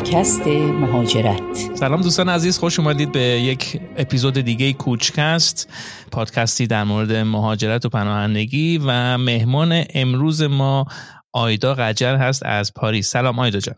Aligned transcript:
پادکست 0.00 0.46
مهاجرت. 0.46 1.76
سلام 1.76 2.00
دوستان 2.00 2.28
عزیز 2.28 2.58
خوش 2.58 2.78
اومدید 2.78 3.12
به 3.12 3.20
یک 3.20 3.80
اپیزود 3.96 4.40
دیگه 4.40 4.72
کوچکست 4.72 5.68
پادکستی 6.12 6.66
در 6.66 6.84
مورد 6.84 7.12
مهاجرت 7.12 7.84
و 7.84 7.88
پناهندگی 7.88 8.78
و 8.78 9.18
مهمان 9.18 9.84
امروز 9.94 10.42
ما 10.42 10.86
آیدا 11.32 11.74
قجر 11.74 12.16
هست 12.16 12.46
از 12.46 12.72
پاریس. 12.74 13.10
سلام 13.10 13.38
آیدا 13.38 13.58
جان. 13.58 13.74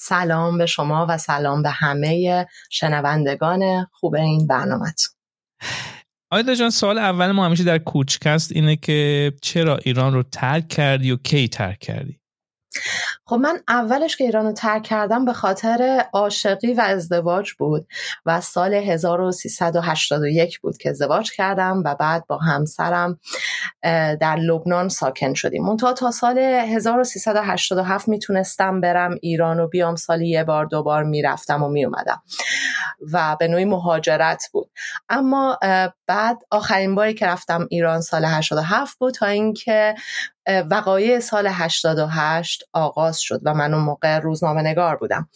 سلام 0.00 0.58
به 0.58 0.66
شما 0.66 1.06
و 1.08 1.18
سلام 1.18 1.62
به 1.62 1.70
همه 1.70 2.46
شنوندگان 2.70 3.86
خوب 3.92 4.14
این 4.14 4.46
برنامه 4.46 4.92
آیدا 6.32 6.54
جان 6.54 6.70
سوال 6.70 6.98
اول 6.98 7.32
ما 7.32 7.46
همیشه 7.46 7.64
در 7.64 7.78
کوچکست 7.78 8.52
اینه 8.52 8.76
که 8.76 9.32
چرا 9.42 9.76
ایران 9.76 10.14
رو 10.14 10.22
ترک 10.22 10.68
کردی 10.68 11.10
و 11.10 11.16
کی 11.16 11.48
ترک 11.48 11.78
کردی؟ 11.78 12.19
خب 13.26 13.36
من 13.36 13.60
اولش 13.68 14.16
که 14.16 14.24
ایران 14.24 14.46
رو 14.46 14.52
ترک 14.52 14.82
کردم 14.82 15.24
به 15.24 15.32
خاطر 15.32 16.04
عاشقی 16.12 16.74
و 16.74 16.80
ازدواج 16.80 17.52
بود 17.52 17.86
و 18.26 18.40
سال 18.40 18.74
1381 18.74 20.60
بود 20.60 20.76
که 20.76 20.90
ازدواج 20.90 21.32
کردم 21.32 21.82
و 21.84 21.94
بعد 21.94 22.26
با 22.26 22.38
همسرم 22.38 23.18
در 24.20 24.36
لبنان 24.36 24.88
ساکن 24.88 25.34
شدیم. 25.34 25.64
منتها 25.64 25.92
تا 25.92 26.10
سال 26.10 26.38
1387 26.38 28.08
می‌تونستم 28.08 28.80
برم 28.80 29.14
ایران 29.20 29.60
و 29.60 29.68
بیام 29.68 29.96
سالی 29.96 30.28
یه 30.28 30.44
بار 30.44 30.66
دوبار 30.66 31.04
می‌رفتم 31.04 31.62
و 31.62 31.68
میومدم 31.68 32.22
و 33.12 33.36
به 33.40 33.48
نوعی 33.48 33.64
مهاجرت 33.64 34.44
بود. 34.52 34.70
اما 35.08 35.58
بعد 36.10 36.38
آخرین 36.50 36.94
باری 36.94 37.14
که 37.14 37.26
رفتم 37.26 37.66
ایران 37.70 38.00
سال 38.00 38.24
87 38.24 38.98
بود 38.98 39.14
تا 39.14 39.26
اینکه 39.26 39.94
وقایع 40.70 41.20
سال 41.20 41.46
88 41.46 42.64
آغاز 42.72 43.18
شد 43.20 43.40
و 43.44 43.54
من 43.54 43.74
اون 43.74 43.82
موقع 43.82 44.18
روزنامه 44.18 44.62
نگار 44.62 44.96
بودم 44.96 45.28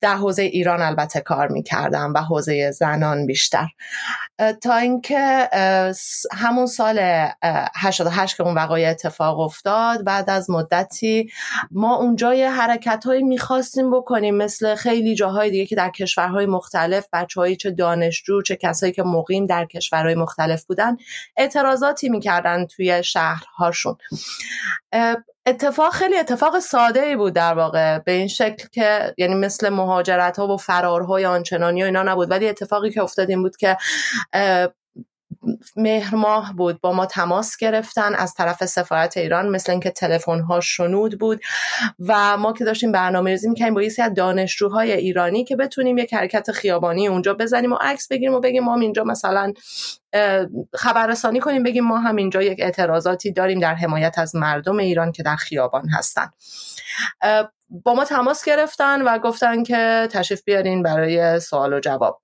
در 0.00 0.16
حوزه 0.16 0.42
ایران 0.42 0.82
البته 0.82 1.20
کار 1.20 1.48
می 1.48 1.62
کردم 1.62 2.12
و 2.14 2.18
حوزه 2.18 2.70
زنان 2.70 3.26
بیشتر. 3.26 3.66
تا 4.62 4.76
اینکه 4.76 5.48
همون 6.32 6.66
سال 6.66 7.28
88 7.76 8.36
که 8.36 8.42
اون 8.42 8.54
وقایع 8.54 8.90
اتفاق 8.90 9.40
افتاد 9.40 10.04
بعد 10.04 10.30
از 10.30 10.50
مدتی 10.50 11.30
ما 11.70 11.96
اونجا 11.96 12.34
یه 12.34 12.50
حرکت 12.50 13.04
هایی 13.06 13.22
می‌خواستیم 13.22 13.90
بکنیم 13.90 14.34
مثل 14.34 14.74
خیلی 14.74 15.14
جاهای 15.14 15.50
دیگه 15.50 15.66
که 15.66 15.76
در 15.76 15.90
کشورهای 15.90 16.46
مختلف 16.46 17.08
بچه 17.12 17.56
چه 17.56 17.70
دانشجو 17.70 18.42
چه 18.42 18.56
کسایی 18.56 18.92
که 18.92 19.02
مقیم 19.02 19.46
در 19.54 19.64
کشورهای 19.64 20.14
مختلف 20.14 20.64
بودن 20.64 20.96
اعتراضاتی 21.36 22.08
می‌کردن 22.08 22.66
توی 22.66 23.04
شهرهاشون. 23.04 23.96
اتفاق 25.46 25.92
خیلی 25.92 26.18
اتفاق 26.18 26.58
ساده 26.58 27.02
ای 27.02 27.16
بود 27.16 27.32
در 27.32 27.54
واقع 27.54 27.98
به 27.98 28.12
این 28.12 28.28
شکل 28.28 28.68
که 28.72 29.14
یعنی 29.18 29.34
مثل 29.34 29.68
مهاجرت 29.68 30.38
ها 30.38 30.54
و 30.54 30.56
فرارهای 30.56 31.24
آنچنانی 31.24 31.82
و 31.82 31.86
اینا 31.86 32.02
نبود. 32.02 32.30
ولی 32.30 32.48
اتفاقی 32.48 32.90
که 32.90 33.02
افتاد 33.02 33.30
این 33.30 33.42
بود 33.42 33.56
که 33.56 33.76
مهر 35.76 36.14
ماه 36.14 36.52
بود. 36.56 36.80
با 36.80 36.92
ما 36.92 37.06
تماس 37.06 37.56
گرفتن 37.56 38.14
از 38.14 38.34
طرف 38.34 38.64
سفارت 38.64 39.16
ایران 39.16 39.48
مثل 39.48 39.72
اینکه 39.72 39.90
تلفن 39.90 40.40
ها 40.40 40.60
شنود 40.60 41.18
بود. 41.18 41.40
و 41.98 42.36
ما 42.36 42.52
که 42.52 42.64
داشتیم 42.64 42.92
برنامه 42.92 43.30
ریزی 43.30 43.48
می‌کنیم 43.48 43.74
با 43.74 43.82
یه 43.82 43.90
از 43.98 44.14
دانشجوهای 44.14 44.92
ایرانی 44.92 45.44
که 45.44 45.56
بتونیم 45.56 45.98
یک 45.98 46.14
حرکت 46.14 46.52
خیابانی 46.52 47.08
اونجا 47.08 47.34
بزنیم 47.34 47.72
و 47.72 47.76
عکس 47.80 48.08
بگیریم 48.08 48.34
و 48.34 48.40
بگیم 48.40 48.64
ما 48.64 48.80
اینجا 48.80 49.04
مثلا 49.04 49.52
خبررسانی 50.74 51.40
کنیم 51.40 51.62
بگیم 51.62 51.84
ما 51.84 51.98
هم 51.98 52.16
اینجا 52.16 52.42
یک 52.42 52.58
اعتراضاتی 52.60 53.32
داریم 53.32 53.60
در 53.60 53.74
حمایت 53.74 54.18
از 54.18 54.36
مردم 54.36 54.78
ایران 54.78 55.12
که 55.12 55.22
در 55.22 55.36
خیابان 55.36 55.88
هستن. 55.88 56.30
با 57.68 57.94
ما 57.94 58.04
تماس 58.04 58.44
گرفتن 58.44 59.02
و 59.02 59.18
گفتن 59.18 59.62
که 59.62 60.08
تشریف 60.12 60.42
بیارین 60.44 60.82
برای 60.82 61.40
سوال 61.40 61.72
و 61.72 61.80
جواب. 61.80 62.20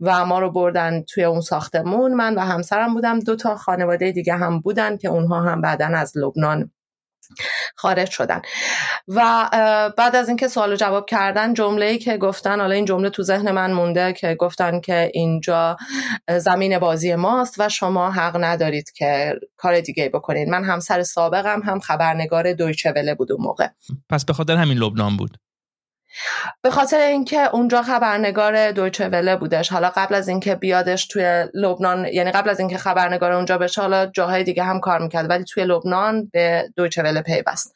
و 0.00 0.24
ما 0.24 0.38
رو 0.38 0.50
بردن 0.50 1.02
توی 1.02 1.24
اون 1.24 1.40
ساختمون. 1.40 2.14
من 2.14 2.34
و 2.34 2.40
همسرم 2.40 2.94
بودم. 2.94 3.20
دو 3.20 3.36
تا 3.36 3.56
خانواده 3.56 4.12
دیگه 4.12 4.34
هم 4.34 4.60
بودن 4.60 4.96
که 4.96 5.08
اونها 5.08 5.40
هم 5.40 5.60
بعدا 5.60 5.86
از 5.86 6.12
لبنان 6.16 6.70
خارج 7.76 8.10
شدن. 8.10 8.42
و 9.08 9.48
بعد 9.96 10.16
از 10.16 10.28
اینکه 10.28 10.48
سوال 10.48 10.76
جواب 10.76 11.06
کردن 11.06 11.54
جمله 11.54 11.86
ای 11.86 11.98
که 11.98 12.16
گفتن 12.16 12.60
حالا 12.60 12.74
این 12.74 12.84
جمله 12.84 13.10
تو 13.10 13.22
ذهن 13.22 13.50
من 13.50 13.72
مونده 13.72 14.12
که 14.12 14.34
گفتن 14.34 14.80
که 14.80 15.10
اینجا 15.14 15.76
زمین 16.38 16.78
بازی 16.78 17.14
ماست 17.14 17.60
و 17.60 17.68
شما 17.68 18.10
حق 18.10 18.36
ندارید 18.44 18.90
که 18.90 19.34
کار 19.56 19.80
دیگه 19.80 20.08
بکنید 20.08 20.48
من 20.48 20.64
همسر 20.64 21.02
سابقم 21.02 21.60
هم 21.64 21.80
خبرنگار 21.80 22.52
دویچه 22.52 22.92
وله 22.92 23.14
بود 23.14 23.32
اون 23.32 23.42
موقع. 23.42 23.68
پس 24.10 24.24
به 24.24 24.32
خاطر 24.32 24.56
همین 24.56 24.78
لبنان 24.78 25.16
بود. 25.16 25.38
به 26.62 26.70
خاطر 26.70 26.98
اینکه 26.98 27.54
اونجا 27.54 27.82
خبرنگار 27.82 28.70
دویچه 28.70 29.08
وله 29.08 29.36
بودش. 29.36 29.72
حالا 29.72 29.90
قبل 29.96 30.14
از 30.14 30.28
اینکه 30.28 30.54
بیادش 30.54 31.06
توی 31.06 31.48
لبنان 31.54 32.04
یعنی 32.04 32.30
قبل 32.30 32.50
از 32.50 32.60
اینکه 32.60 32.78
خبرنگار 32.78 33.32
اونجا 33.32 33.58
بشه 33.58 33.80
حالا 33.80 34.06
جاهای 34.06 34.44
دیگه 34.44 34.62
هم 34.62 34.80
کار 34.80 34.98
می‌کرد 34.98 35.30
ولی 35.30 35.44
توی 35.44 35.64
لبنان 35.64 36.30
به 36.32 36.70
دویچه 36.76 37.02
وله 37.02 37.22
پیوست. 37.22 37.74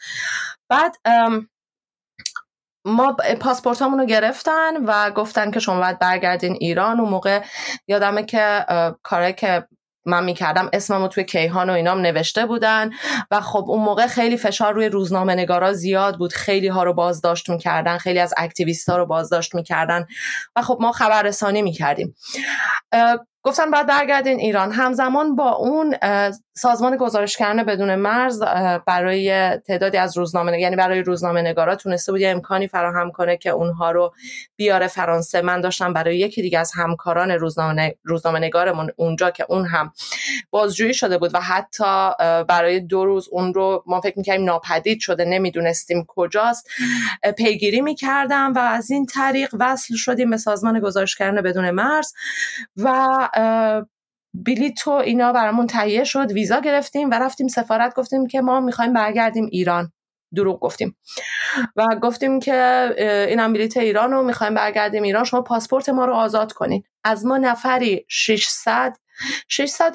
بعد 0.68 0.96
ما 2.84 3.16
پاسپورت 3.40 3.82
رو 3.82 4.06
گرفتن 4.06 4.84
و 4.86 5.10
گفتن 5.10 5.50
که 5.50 5.60
شما 5.60 5.80
باید 5.80 5.98
برگردین 5.98 6.56
ایران. 6.60 7.00
اون 7.00 7.08
موقع 7.08 7.42
یادمه 7.88 8.22
که 8.22 8.66
کاره 9.02 9.32
که 9.32 9.66
من 10.06 10.24
می‌کردم. 10.24 10.70
اسممو 10.72 11.08
توی 11.08 11.24
کیهان 11.24 11.70
و 11.70 11.72
اینام 11.72 12.00
نوشته 12.00 12.46
بودن. 12.46 12.90
و 13.30 13.40
خب 13.40 13.64
اون 13.68 13.82
موقع 13.82 14.06
خیلی 14.06 14.36
فشار 14.36 14.74
روی 14.74 14.88
روزنامه 14.88 15.34
نگارا 15.34 15.72
زیاد 15.72 16.18
بود. 16.18 16.32
خیلی 16.32 16.68
ها 16.68 16.82
رو 16.82 16.94
بازداشت 16.94 17.50
می‌کردن 17.50 17.98
خیلی 17.98 18.18
از 18.18 18.34
اکتیویست 18.36 18.88
ها 18.88 18.96
رو 18.96 19.06
بازداشت 19.06 19.54
می‌کردن. 19.54 20.06
و 20.56 20.62
خب 20.62 20.78
ما 20.80 20.92
خبررسانی 20.92 21.62
می‌کردیم. 21.62 22.14
گفتن 23.44 23.70
بعد 23.70 23.86
برگردین 23.86 24.38
ایران. 24.38 24.72
همزمان 24.72 25.36
با 25.36 25.50
اون 25.50 25.96
سازمان 26.54 26.96
گزارشگران 26.96 27.62
بدون 27.62 27.94
مرز 27.94 28.42
برای 28.86 29.56
تعدادی 29.56 29.96
از 29.96 30.18
روزنامه 30.18 30.60
یعنی 30.60 30.76
برای 30.76 31.02
روزنامه 31.02 31.42
نگارا 31.42 31.76
تونسته 31.76 32.12
بود 32.12 32.20
یه 32.20 32.28
امکانی 32.28 32.68
فراهم 32.68 33.10
کنه 33.10 33.36
که 33.36 33.50
اونها 33.50 33.90
رو 33.90 34.14
بیاره 34.56 34.86
فرانسه. 34.86 35.42
من 35.42 35.60
داشتم 35.60 35.92
برای 35.92 36.18
یکی 36.18 36.42
دیگه 36.42 36.58
از 36.58 36.72
همکاران 36.74 37.30
روزنامه 37.30 37.96
روزنامه 38.04 38.38
نگارمون 38.38 38.90
اونجا 38.96 39.30
که 39.30 39.46
اون 39.48 39.66
هم 39.66 39.92
بازجویی 40.52 40.94
شده 40.94 41.18
بود 41.18 41.34
و 41.34 41.40
حتی 41.40 42.10
برای 42.48 42.80
دو 42.80 43.04
روز 43.04 43.28
اون 43.30 43.54
رو 43.54 43.82
ما 43.86 44.00
فکر 44.00 44.18
می‌کردیم 44.18 44.44
ناپدید 44.44 45.00
شده 45.00 45.24
نمی‌دونستیم 45.24 46.04
کجاست. 46.08 46.68
پیگیری 47.38 47.80
می‌کردم 47.80 48.52
و 48.52 48.58
از 48.58 48.90
این 48.90 49.06
طریق 49.06 49.54
وصل 49.60 49.94
شدیم 49.96 50.30
به 50.30 50.36
سازمان 50.36 50.80
گزارشگران 50.80 51.42
بدون 51.42 51.70
مرز 51.70 52.12
و 52.76 53.06
بلیط 54.34 54.86
و 54.86 54.90
اینا 54.90 55.32
برامون 55.32 55.66
تهیه 55.66 56.04
شد 56.04 56.32
ویزا 56.32 56.60
گرفتیم 56.60 57.10
و 57.10 57.14
رفتیم 57.14 57.48
سفارت 57.48 57.94
گفتیم 57.94 58.26
که 58.26 58.40
ما 58.40 58.60
می‌خوایم 58.60 58.92
برگردیم 58.92 59.48
ایران. 59.52 59.92
دروغ 60.34 60.60
گفتیم. 60.60 60.96
و 61.76 61.86
گفتیم 62.02 62.40
که 62.40 62.88
اینم 63.28 63.52
بلیت 63.52 63.76
ایران 63.76 64.10
رو 64.10 64.22
می‌خوایم 64.22 64.54
برگردیم 64.54 65.02
ایران 65.02 65.24
شما 65.24 65.42
پاسپورت 65.42 65.88
ما 65.88 66.04
رو 66.04 66.14
آزاد 66.14 66.52
کنین. 66.52 66.82
از 67.04 67.26
ما 67.26 67.38
نفری 67.38 68.06
600 68.08 68.96
600 69.48 69.92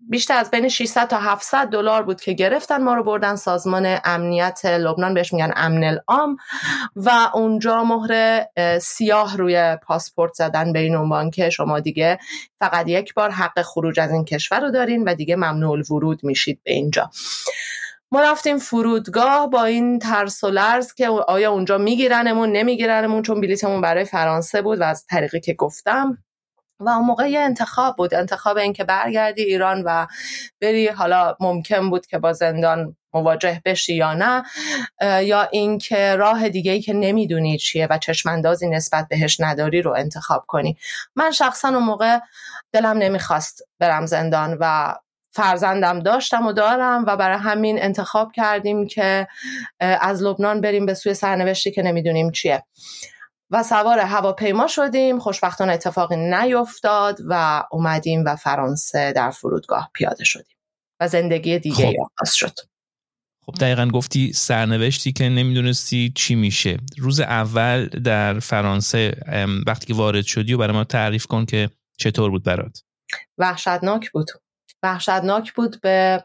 بیشتر 0.00 0.36
از 0.36 0.50
بین 0.50 0.68
600 0.68 1.08
تا 1.08 1.18
700 1.18 1.66
دلار 1.66 2.02
بود 2.02 2.20
که 2.20 2.32
گرفتن 2.32 2.82
ما 2.82 2.94
رو 2.94 3.04
بردن 3.04 3.36
سازمان 3.36 3.98
امنیت 4.04 4.64
لبنان 4.64 5.14
بهش 5.14 5.32
میگن 5.32 5.52
امن 5.56 5.84
العام. 5.84 6.36
و 6.96 7.30
اونجا 7.34 7.84
مهر 7.84 8.44
سیاه 8.78 9.36
روی 9.36 9.76
پاسپورت 9.82 10.32
زدن 10.32 10.72
به 10.72 10.78
این 10.78 10.96
عنوان 10.96 11.30
که 11.30 11.50
شما 11.50 11.80
دیگه 11.80 12.18
فقط 12.58 12.88
یک 12.88 13.14
بار 13.14 13.30
حق 13.30 13.62
خروج 13.62 14.00
از 14.00 14.10
این 14.10 14.24
کشور 14.24 14.60
رو 14.60 14.70
دارین 14.70 15.04
و 15.04 15.14
دیگه 15.14 15.36
ممنوع 15.36 15.70
الورود 15.70 16.24
میشید 16.24 16.60
به 16.64 16.72
اینجا. 16.72 17.10
ما 18.10 18.20
رفتیم 18.20 18.58
فرودگاه 18.58 19.50
با 19.50 19.64
این 19.64 19.98
ترس 19.98 20.44
و 20.44 20.50
لرز 20.50 20.94
که 20.94 21.08
آیا 21.08 21.52
اونجا 21.52 21.78
میگیرنمون 21.78 22.52
نمیگیرنمون 22.52 23.22
چون 23.22 23.40
بلیتمون 23.40 23.80
برای 23.80 24.04
فرانسه 24.04 24.62
بود 24.62 24.80
و 24.80 24.82
از 24.82 25.06
طریقی 25.06 25.40
که 25.40 25.54
گفتم. 25.54 26.18
و 26.80 26.88
اون 26.88 27.04
موقع 27.04 27.30
یه 27.30 27.40
انتخاب 27.40 27.96
بود 27.96 28.14
انتخاب 28.14 28.56
اینکه 28.56 28.84
برگردی 28.84 29.42
ایران 29.42 29.82
و 29.86 30.06
بری 30.60 30.88
حالا 30.88 31.36
ممکن 31.40 31.90
بود 31.90 32.06
که 32.06 32.18
با 32.18 32.32
زندان 32.32 32.96
مواجه 33.12 33.62
بشی 33.64 33.94
یا 33.94 34.14
نه 34.14 34.42
یا 35.22 35.42
اینکه 35.42 36.16
راه 36.16 36.48
دیگه 36.48 36.72
ای 36.72 36.80
که 36.80 36.92
نمی‌دونی 36.92 37.58
چیه 37.58 37.86
و 37.90 37.98
چشماندازی 37.98 38.68
نسبت 38.68 39.06
بهش 39.10 39.40
نداری 39.40 39.82
رو 39.82 39.94
انتخاب 39.96 40.44
کنی. 40.48 40.76
من 41.16 41.30
شخصا 41.30 41.68
اون 41.68 41.82
موقع 41.82 42.18
دلم 42.72 42.98
نمی‌خواست 42.98 43.62
برم 43.78 44.06
زندان 44.06 44.56
و 44.60 44.94
فرزندم 45.32 46.00
داشتم 46.00 46.46
و 46.46 46.52
دارم 46.52 47.04
و 47.06 47.16
برای 47.16 47.38
همین 47.38 47.82
انتخاب 47.82 48.32
کردیم 48.32 48.86
که 48.86 49.28
از 49.80 50.22
لبنان 50.22 50.60
بریم 50.60 50.86
به 50.86 50.94
سوی 50.94 51.14
سرنوشتی 51.14 51.70
که 51.70 51.82
نمی‌دونیم 51.82 52.30
چیه. 52.30 52.64
و 53.50 53.62
سوار 53.62 53.98
هواپیما 53.98 54.66
شدیم. 54.66 55.18
خوشبختانه 55.18 55.72
اتفاقی 55.72 56.16
نیفتاد 56.16 57.18
و 57.28 57.64
اومدیم 57.70 58.24
و 58.26 58.36
فرانسه 58.36 59.12
در 59.12 59.30
فرودگاه 59.30 59.90
پیاده 59.94 60.24
شدیم 60.24 60.56
و 61.00 61.08
زندگی 61.08 61.58
دیگه 61.58 61.86
خب. 61.86 61.94
آغاز 62.00 62.34
شد. 62.34 62.54
خب 63.46 63.54
دقیقا 63.60 63.86
گفتی 63.86 64.32
سرنوشتی 64.32 65.12
که 65.12 65.28
نمی‌دونستی 65.28 66.12
چی 66.14 66.34
میشه. 66.34 66.76
روز 66.98 67.20
اول 67.20 67.86
در 67.86 68.38
فرانسه 68.38 69.20
وقتی 69.66 69.86
که 69.86 69.94
وارد 69.94 70.24
شدی 70.24 70.54
و 70.54 70.58
برای 70.58 70.76
ما 70.76 70.84
تعریف 70.84 71.26
کن 71.26 71.46
که 71.46 71.70
چطور 71.98 72.30
بود 72.30 72.44
برات. 72.44 72.82
وحشتناک 73.38 74.10
بود. 74.10 74.30
وحشتناک 74.82 75.52
بود 75.52 75.80
به 75.80 76.24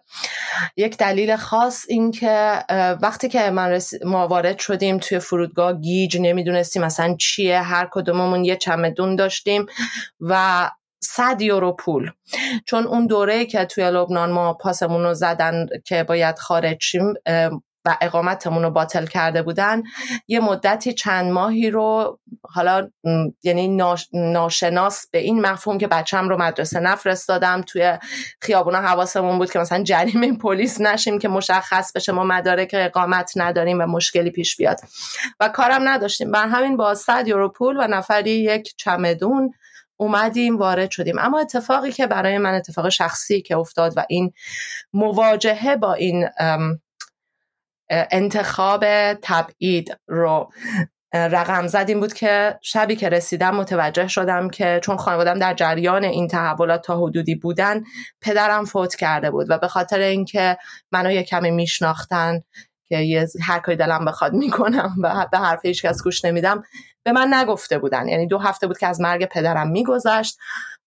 یک 0.77 0.97
دلیل 0.97 1.35
خاص 1.35 1.85
این 1.89 2.11
که 2.11 2.63
وقتی 3.01 3.29
که 3.29 3.50
من 3.50 3.79
ما 4.05 4.27
وارد 4.27 4.59
شدیم 4.59 4.97
توی 4.97 5.19
فرودگاه 5.19 5.73
گیج 5.73 6.17
نمی‌دونستیم 6.21 6.81
مثلا 6.81 7.15
چیه 7.19 7.61
هر 7.61 7.89
کدوممون 7.91 8.45
یه 8.45 8.55
چمدون 8.55 9.15
داشتیم 9.15 9.65
و 10.19 10.69
صد 11.03 11.41
یورو 11.41 11.75
پول. 11.75 12.11
چون 12.65 12.83
اون 12.83 13.07
دوره 13.07 13.45
که 13.45 13.65
توی 13.65 13.91
لبنان 13.91 14.31
ما 14.31 14.53
پاسمون 14.53 15.03
رو 15.03 15.13
زدن 15.13 15.65
که 15.85 16.03
باید 16.03 16.39
خارج 16.39 16.77
شیم 16.81 17.13
و 17.85 17.97
اقامتمون 18.01 18.63
رو 18.63 18.69
باطل 18.69 19.06
کرده 19.06 19.41
بودن 19.41 19.83
یه 20.27 20.39
مدتی 20.39 20.94
چند 20.94 21.31
ماهی 21.31 21.69
رو 21.69 22.19
حالا 22.44 22.89
یعنی 23.44 23.77
ناشناس 24.13 25.07
به 25.12 25.18
این 25.18 25.41
مفهوم 25.41 25.77
که 25.77 25.88
بچم 25.88 26.30
رو 26.30 26.38
مدرسه 26.38 26.80
نفرستادم 26.80 27.62
توی 27.62 27.97
خیابونا 28.41 28.81
حواسمون 28.81 29.38
بود 29.38 29.51
که 29.51 29.59
مثلا 29.59 29.83
جریمه 29.83 30.38
پلیس 30.38 30.81
نشیم 30.81 31.19
که 31.19 31.27
مشخص 31.27 31.91
بشه 31.91 32.12
ما 32.12 32.24
مدارک 32.24 32.71
اقامت 32.74 33.31
نداریم 33.35 33.80
و 33.81 33.86
مشکلی 33.86 34.31
پیش 34.31 34.57
بیاد. 34.57 34.79
و 35.39 35.50
کارم 35.50 35.89
نداشتیم. 35.89 36.31
بر 36.31 36.47
همین 36.47 36.77
با 36.77 36.95
100 36.95 37.27
یورو 37.27 37.50
پول 37.50 37.77
و 37.77 37.88
نفری 37.88 38.31
یک 38.31 38.74
چمدون 38.77 39.53
اومدیم 39.97 40.57
وارد 40.57 40.91
شدیم. 40.91 41.19
اما 41.19 41.39
اتفاقی 41.39 41.91
که 41.91 42.07
برای 42.07 42.38
من 42.38 42.53
اتفاق 42.53 42.89
شخصی 42.89 43.41
که 43.41 43.57
افتاد 43.57 43.94
و 43.95 44.06
این 44.09 44.33
مواجهه 44.94 45.75
با 45.75 45.94
این 45.94 46.29
انتخاب 47.89 48.85
تبعید 49.13 49.97
رو. 50.07 50.51
رقم 51.15 51.68
زدیم 51.68 52.00
بود 52.00 52.13
که 52.13 52.59
شبی 52.62 52.95
که 52.95 53.09
رسیدم 53.09 53.56
متوجه 53.56 54.07
شدم 54.07 54.50
که 54.50 54.80
چون 54.83 54.97
خانوادم 54.97 55.39
در 55.39 55.53
جریان 55.53 56.03
این 56.03 56.27
تحولات 56.27 56.81
تا 56.81 56.97
حدودی 56.97 57.35
بودن 57.35 57.83
پدرم 58.21 58.65
فوت 58.65 58.95
کرده 58.95 59.31
بود 59.31 59.50
و 59.50 59.57
به 59.57 59.68
خاطر 59.68 60.00
اینکه 60.00 60.57
منو 60.91 61.12
یه 61.12 61.24
کمی 61.24 61.51
میشناختن 61.51 62.41
که 62.88 62.97
یه 62.97 63.27
هر 63.41 63.59
کاری 63.59 63.77
دلم 63.77 64.06
بخواد 64.06 64.33
می‌کنم 64.33 64.95
و 65.03 65.27
به 65.31 65.38
حرف 65.38 65.65
هیچ 65.65 65.86
کس 65.86 66.03
گوش 66.03 66.25
نمیدم 66.25 66.63
به 67.03 67.12
من 67.12 67.33
نگفته 67.33 67.79
بودن. 67.79 68.07
یعنی 68.07 68.27
دو 68.27 68.38
هفته 68.39 68.68
بود 68.68 68.77
که 68.77 68.88
از 68.88 69.01
مرگ 69.01 69.25
پدرم 69.25 69.68
میگذشت 69.68 70.38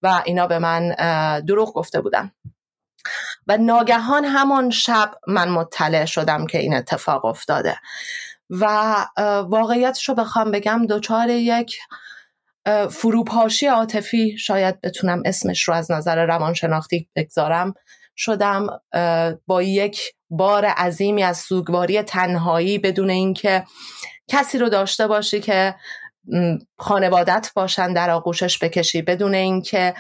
و 0.03 0.23
اینا 0.25 0.47
به 0.47 0.59
من 0.59 0.95
دروغ 1.41 1.73
گفته 1.73 2.01
بودن. 2.01 2.31
و 3.47 3.57
ناگهان 3.57 4.25
همان 4.25 4.71
شب 4.71 5.15
من 5.29 5.49
مطلع 5.49 6.05
شدم 6.05 6.47
که 6.47 6.59
این 6.59 6.75
اتفاق 6.75 7.25
افتاده. 7.25 7.77
و 8.51 8.95
واقعیتش 9.49 10.09
رو 10.09 10.15
بخوام 10.15 10.51
بگم 10.51 10.87
دچار 10.87 11.29
یک 11.29 11.79
فروپاشی 12.91 13.67
عاطفی 13.67 14.39
شاید 14.39 14.81
بتونم 14.81 15.23
اسمش 15.25 15.63
رو 15.63 15.75
از 15.75 15.91
نظر 15.91 16.27
روانشناختی 16.27 17.09
بگذارم. 17.17 17.75
شدم 18.17 18.67
با 19.47 19.63
یک 19.63 20.01
بار 20.31 20.65
عظیمی 20.65 21.23
از 21.23 21.39
سوگواری 21.39 22.03
تنهایی 22.03 22.79
بدون 22.79 23.11
اینکه 23.11 23.65
کسی 24.29 24.59
رو 24.59 24.69
داشته 24.69 25.07
باشی 25.07 25.41
که 25.41 25.75
خانوادت 26.79 27.51
باشن 27.55 27.93
در 27.93 28.11
آغوشش 28.11 28.59
بکشی 28.59 29.03
بدون 29.03 29.35
اینکه 29.35 29.95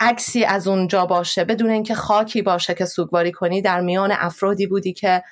عکسی 0.00 0.44
از 0.44 0.68
اونجا 0.68 1.06
باشه 1.06 1.44
بدون 1.44 1.70
اینکه 1.70 1.94
خاکی 1.94 2.42
باشه 2.42 2.74
که 2.74 2.84
سوگواری 2.84 3.32
کنی 3.32 3.62
در 3.62 3.80
میان 3.80 4.12
افرادی 4.12 4.66
بودی 4.66 4.92
که 4.92 5.22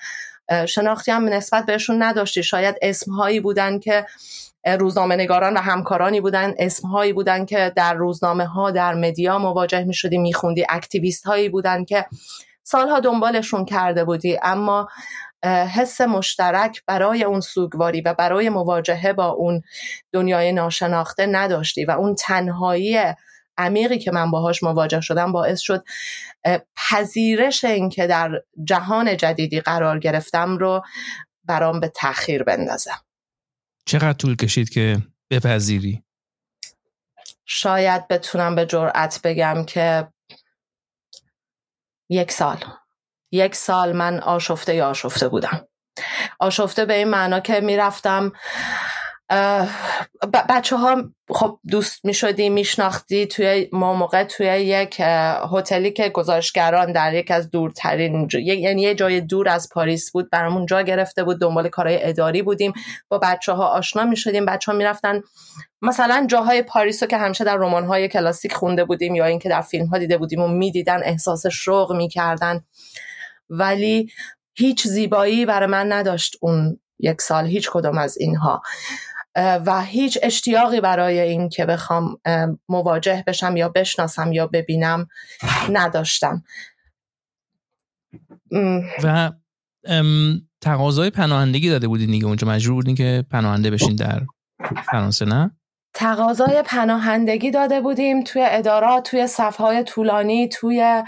شناختی 0.69 1.11
هم 1.11 1.25
نسبت 1.25 1.67
بهشون 1.67 2.03
نداشتی. 2.03 2.43
شاید 2.43 2.77
اسمهایی 2.83 3.41
بودن 3.41 3.79
که 3.79 4.06
روزنامه 4.79 5.17
نگاران 5.17 5.56
و 5.56 5.61
همکارانی 5.61 6.21
بودن 6.21 6.55
اسمهایی 6.59 7.12
بودن 7.12 7.45
که 7.45 7.73
در 7.77 7.95
روزنامه 7.95 8.47
ها 8.47 8.71
در 8.71 8.95
مدیا 8.95 9.39
مواجه 9.39 9.85
می 9.85 9.95
شدی 9.95 10.19
می 10.19 10.33
خوندی 10.33 10.67
اکتیویست 10.69 11.27
هایی 11.27 11.49
بودن 11.49 11.85
که 11.85 12.06
سالها 12.62 13.00
دنبالشون 13.00 13.65
کرده 13.65 14.05
بودی. 14.05 14.39
اما 14.43 14.89
حس 15.44 16.00
مشترک 16.00 16.82
برای 16.87 17.25
اون 17.25 17.40
سوگواری 17.40 18.00
و 18.00 18.14
برای 18.14 18.49
مواجهه 18.49 19.12
با 19.12 19.26
اون 19.26 19.62
دنیای 20.12 20.52
ناشناخته 20.52 21.26
نداشتی 21.26 21.85
و 21.85 21.90
اون 21.90 22.14
تنهایی 22.14 22.99
عمیقی 23.58 23.99
که 23.99 24.11
من 24.11 24.31
باهاش 24.31 24.62
مواجه 24.62 25.00
شدم 25.00 25.32
باعث 25.32 25.61
شد 25.61 25.85
پذیرش 26.76 27.64
این 27.64 27.88
که 27.88 28.06
در 28.06 28.43
جهان 28.64 29.17
جدیدی 29.17 29.61
قرار 29.61 29.99
گرفتم 29.99 30.56
رو 30.58 30.82
برام 31.44 31.81
به 31.81 31.88
تاخیر 31.88 32.43
بندازم 32.43 33.00
چقدر 33.87 34.12
طول 34.12 34.37
کشید 34.37 34.69
که 34.70 34.99
بپذیری؟ 35.31 36.02
شاید 37.44 38.08
بتونم 38.08 38.55
به 38.55 38.67
جرأت 38.67 39.20
بگم 39.25 39.64
که 39.64 40.08
یک 42.11 42.32
سال 42.32 42.64
یک 43.32 43.54
سال 43.54 43.92
من 43.92 44.20
آشفته 44.20 44.75
یا 44.75 44.88
آشفته 44.88 45.28
بودم. 45.28 45.69
آشفته 46.40 46.84
به 46.84 46.94
این 46.94 47.08
معنا 47.08 47.40
که 47.40 47.60
می‌رفتم 47.60 48.32
بچه 50.48 50.76
ها 50.76 51.04
خب 51.30 51.58
دوست 51.70 52.04
می 52.04 52.14
شدی 52.14 52.50
می 52.50 52.64
شناختی 52.64 53.26
توی 53.26 53.69
ما 53.72 53.94
موقع 53.94 54.25
توی 54.25 54.46
یک 54.46 55.00
هتلی 55.52 55.90
که 55.90 56.08
گزارشگران 56.08 56.92
در 56.92 57.14
یک 57.14 57.30
از 57.30 57.50
دورترین 57.50 58.28
یعنی 58.32 58.82
یه 58.82 58.94
جای 58.94 59.20
دور 59.20 59.48
از 59.48 59.69
پاریس 59.72 60.12
بود 60.12 60.30
برامون 60.30 60.66
جا 60.66 60.82
گرفته 60.82 61.25
بود 61.25 61.40
دنبال 61.40 61.69
کارهای 61.69 61.98
اداری 62.02 62.42
بودیم 62.42 62.72
با 63.08 63.19
بچه 63.19 63.52
ها 63.52 63.66
آشنا 63.66 64.04
می 64.04 64.16
شدیم 64.16 64.46
بچه 64.46 64.72
ها 64.72 64.78
می 64.78 64.84
رفتن 64.84 65.22
مثلا 65.82 66.26
جاهای 66.30 66.62
پاریس 66.62 67.02
رو 67.02 67.08
که 67.08 67.16
همیشه 67.16 67.44
در 67.44 67.56
رمان 67.56 67.84
های 67.84 68.08
کلاسیک 68.08 68.52
خونده 68.52 68.84
بودیم 68.84 69.14
یا 69.14 69.25
اینکه 69.25 69.48
در 69.48 69.60
فیلم 69.60 69.86
ها 69.86 69.98
دیده 69.98 70.19
بودیم 70.19 70.40
و 70.40 70.48
می‌دیدن 70.48 71.00
احساس 71.02 71.46
شوق 71.46 71.92
می‌کردن. 71.92 72.64
ولی 73.50 74.12
هیچ 74.55 74.87
زیبایی 74.87 75.47
برای 75.47 75.69
من 75.69 75.93
نداشت 75.93 76.37
اون 76.41 76.81
یک 76.99 77.21
سال 77.21 77.47
هیچ 77.47 77.71
کدوم 77.71 77.99
از 77.99 78.19
اینها. 78.19 78.62
و 79.37 79.83
هیچ 79.85 80.19
اشتیاقی 80.23 80.81
برای 80.81 81.21
این 81.21 81.49
که 81.49 81.67
بخوام 81.67 82.21
مواجه 82.69 83.25
بشم 83.27 83.56
یا 83.56 83.69
بشناسم 83.69 84.33
یا 84.33 84.47
ببینم 84.47 85.09
نداشتم. 85.71 86.43
و 89.05 89.33
تقاضای 90.61 91.11
پناهندگی 91.11 91.71
داده 91.71 91.88
بودین 91.88 92.11
دیگه 92.11 92.26
اونجا 92.26 92.49
مجبور 92.49 92.75
بودین 92.75 92.95
که 92.95 93.25
پناهنده 93.31 93.71
بشین 93.71 93.97
در 93.97 94.23
فرانسه 94.90 95.25
نه؟ 95.25 95.58
تقاضای 95.99 96.62
پناهندگی 96.67 97.50
داده 97.50 97.81
بودیم 97.81 98.23
توی 98.25 98.43
ادارات 98.47 99.11
توی 99.11 99.26
صفهای 99.26 99.85
طولانی 99.85 100.49
توی 100.49 101.02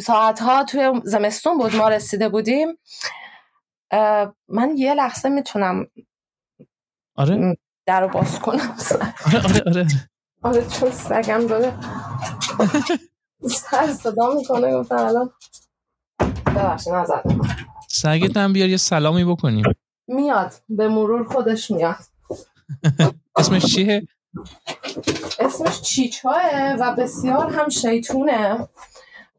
ساعتها 0.00 0.64
توی 0.64 1.00
زمستون 1.04 1.58
بود 1.58 1.76
ما 1.76 1.88
رسیده 1.88 2.28
بودیم. 2.28 2.68
من 4.48 4.72
یه 4.76 4.94
لحظه 4.94 5.28
می‌تونم 5.28 5.86
آره. 7.16 7.56
در 7.86 8.06
باز 8.06 8.38
کنم. 8.38 8.76
آره 9.26 9.44
آره 9.44 9.62
آره 9.66 9.86
آره. 10.42 10.68
چون 10.68 10.90
سگم 10.90 11.46
داره 11.46 11.74
سر 13.48 13.86
صدا 13.92 14.34
می‌کنه 14.34 14.72
گفتم 14.74 14.96
الان 14.96 15.30
ببخشید 16.46 16.92
نزد 16.92 17.22
سگت 17.88 18.36
هم 18.36 18.52
بیار 18.52 18.68
یه 18.68 18.76
سلامی 18.76 19.24
بکنیم. 19.24 19.64
میاد 20.08 20.54
به 20.68 20.88
مرور 20.88 21.24
خودش 21.24 21.70
میاد. 21.70 21.96
اسمش 23.36 23.66
چیه؟ 23.74 24.02
اسمش 25.38 25.80
چیچاه 25.80 26.74
و 26.80 26.94
بسیار 26.94 27.50
هم 27.50 27.68
شیطونه. 27.68 28.68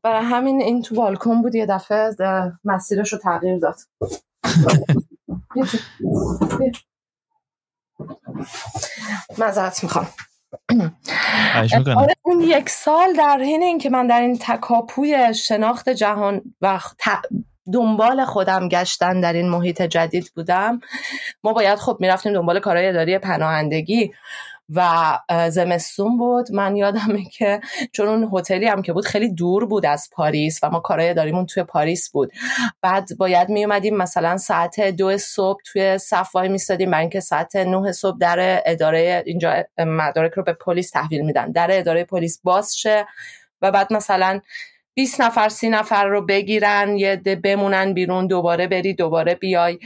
برای 0.04 0.26
همین 0.26 0.62
این 0.62 0.82
تو 0.82 0.96
بالکن 0.96 1.42
بود 1.42 1.56
یه 1.56 1.66
دفعه 1.66 2.16
مسیرش 2.64 3.14
رو 3.14 3.20
تغییر 3.20 3.60
داد. 3.60 3.76
مذارت 9.38 9.84
می‌خوام. 9.84 10.08
آره 11.98 12.16
اون 12.22 12.42
یک 12.42 12.70
سال 12.70 13.14
در 13.14 13.40
حین 13.40 13.64
اینکه 13.64 13.90
من 13.90 14.08
در 14.08 14.22
این 14.22 14.38
تکاپوی 14.42 15.34
شناخت 15.34 15.90
جهان 15.90 16.42
و 16.62 16.80
دنبال 17.74 18.26
خودم 18.26 18.70
گشتن 18.70 19.22
در 19.22 19.34
این 19.34 19.50
محیط 19.50 19.82
جدید 19.82 20.32
بودم. 20.36 20.80
ما 21.44 21.54
باید 21.54 21.80
خب 21.80 21.98
می‌رفتیم 22.00 22.34
دنبال 22.34 22.60
کارهای 22.60 22.88
اداری 22.88 23.18
پناهندگی 23.18 24.12
و 24.76 25.20
زمستون 25.50 26.18
بود. 26.18 26.52
من 26.52 26.76
یادمه 26.76 27.24
که 27.24 27.62
چون 27.92 28.08
اون 28.08 28.30
هتلی 28.34 28.68
هم 28.68 28.82
که 28.82 28.94
بود 28.94 29.06
خیلی 29.06 29.34
دور 29.34 29.66
بود 29.66 29.86
از 29.86 30.10
پاریس 30.12 30.60
و 30.64 30.70
ما 30.70 30.80
کارهای 30.80 31.14
داریمون 31.14 31.46
توی 31.46 31.64
پاریس 31.64 32.12
بود. 32.12 32.32
بعد 32.82 33.10
باید 33.18 33.50
می 33.50 33.66
اومدیم 33.66 33.98
مثلا 33.98 34.38
ساعت 34.38 34.80
دو 34.80 35.18
صبح 35.18 35.60
توی 35.66 35.98
صف 35.98 36.36
وای 36.36 36.50
میستادیم 36.50 36.92
برای 36.92 37.02
اینکه 37.02 37.20
ساعت 37.20 37.56
نه 37.56 37.92
صبح 37.92 38.18
در 38.18 38.62
اداره 38.66 39.24
اینجا 39.26 39.64
مدارک 39.78 40.32
رو 40.32 40.44
به 40.44 40.54
پلیس 40.54 40.90
تحویل 40.90 41.22
میدن. 41.22 41.52
در 41.52 41.68
اداره 41.72 42.04
پلیس 42.04 42.42
باز 42.44 42.78
شه 42.78 43.06
و 43.62 43.72
بعد 43.72 43.94
مثلا 43.94 44.40
20 44.96 45.22
نفر 45.22 45.50
سی 45.50 45.70
نفر 45.70 46.06
رو 46.06 46.26
بگیرن 46.26 46.98
یه 46.98 47.16
ده 47.16 47.36
بمونن 47.36 47.94
بیرون 47.94 48.28
دوباره 48.28 48.68
بری 48.68 48.94
دوباره 48.94 49.36
بیای. 49.36 49.80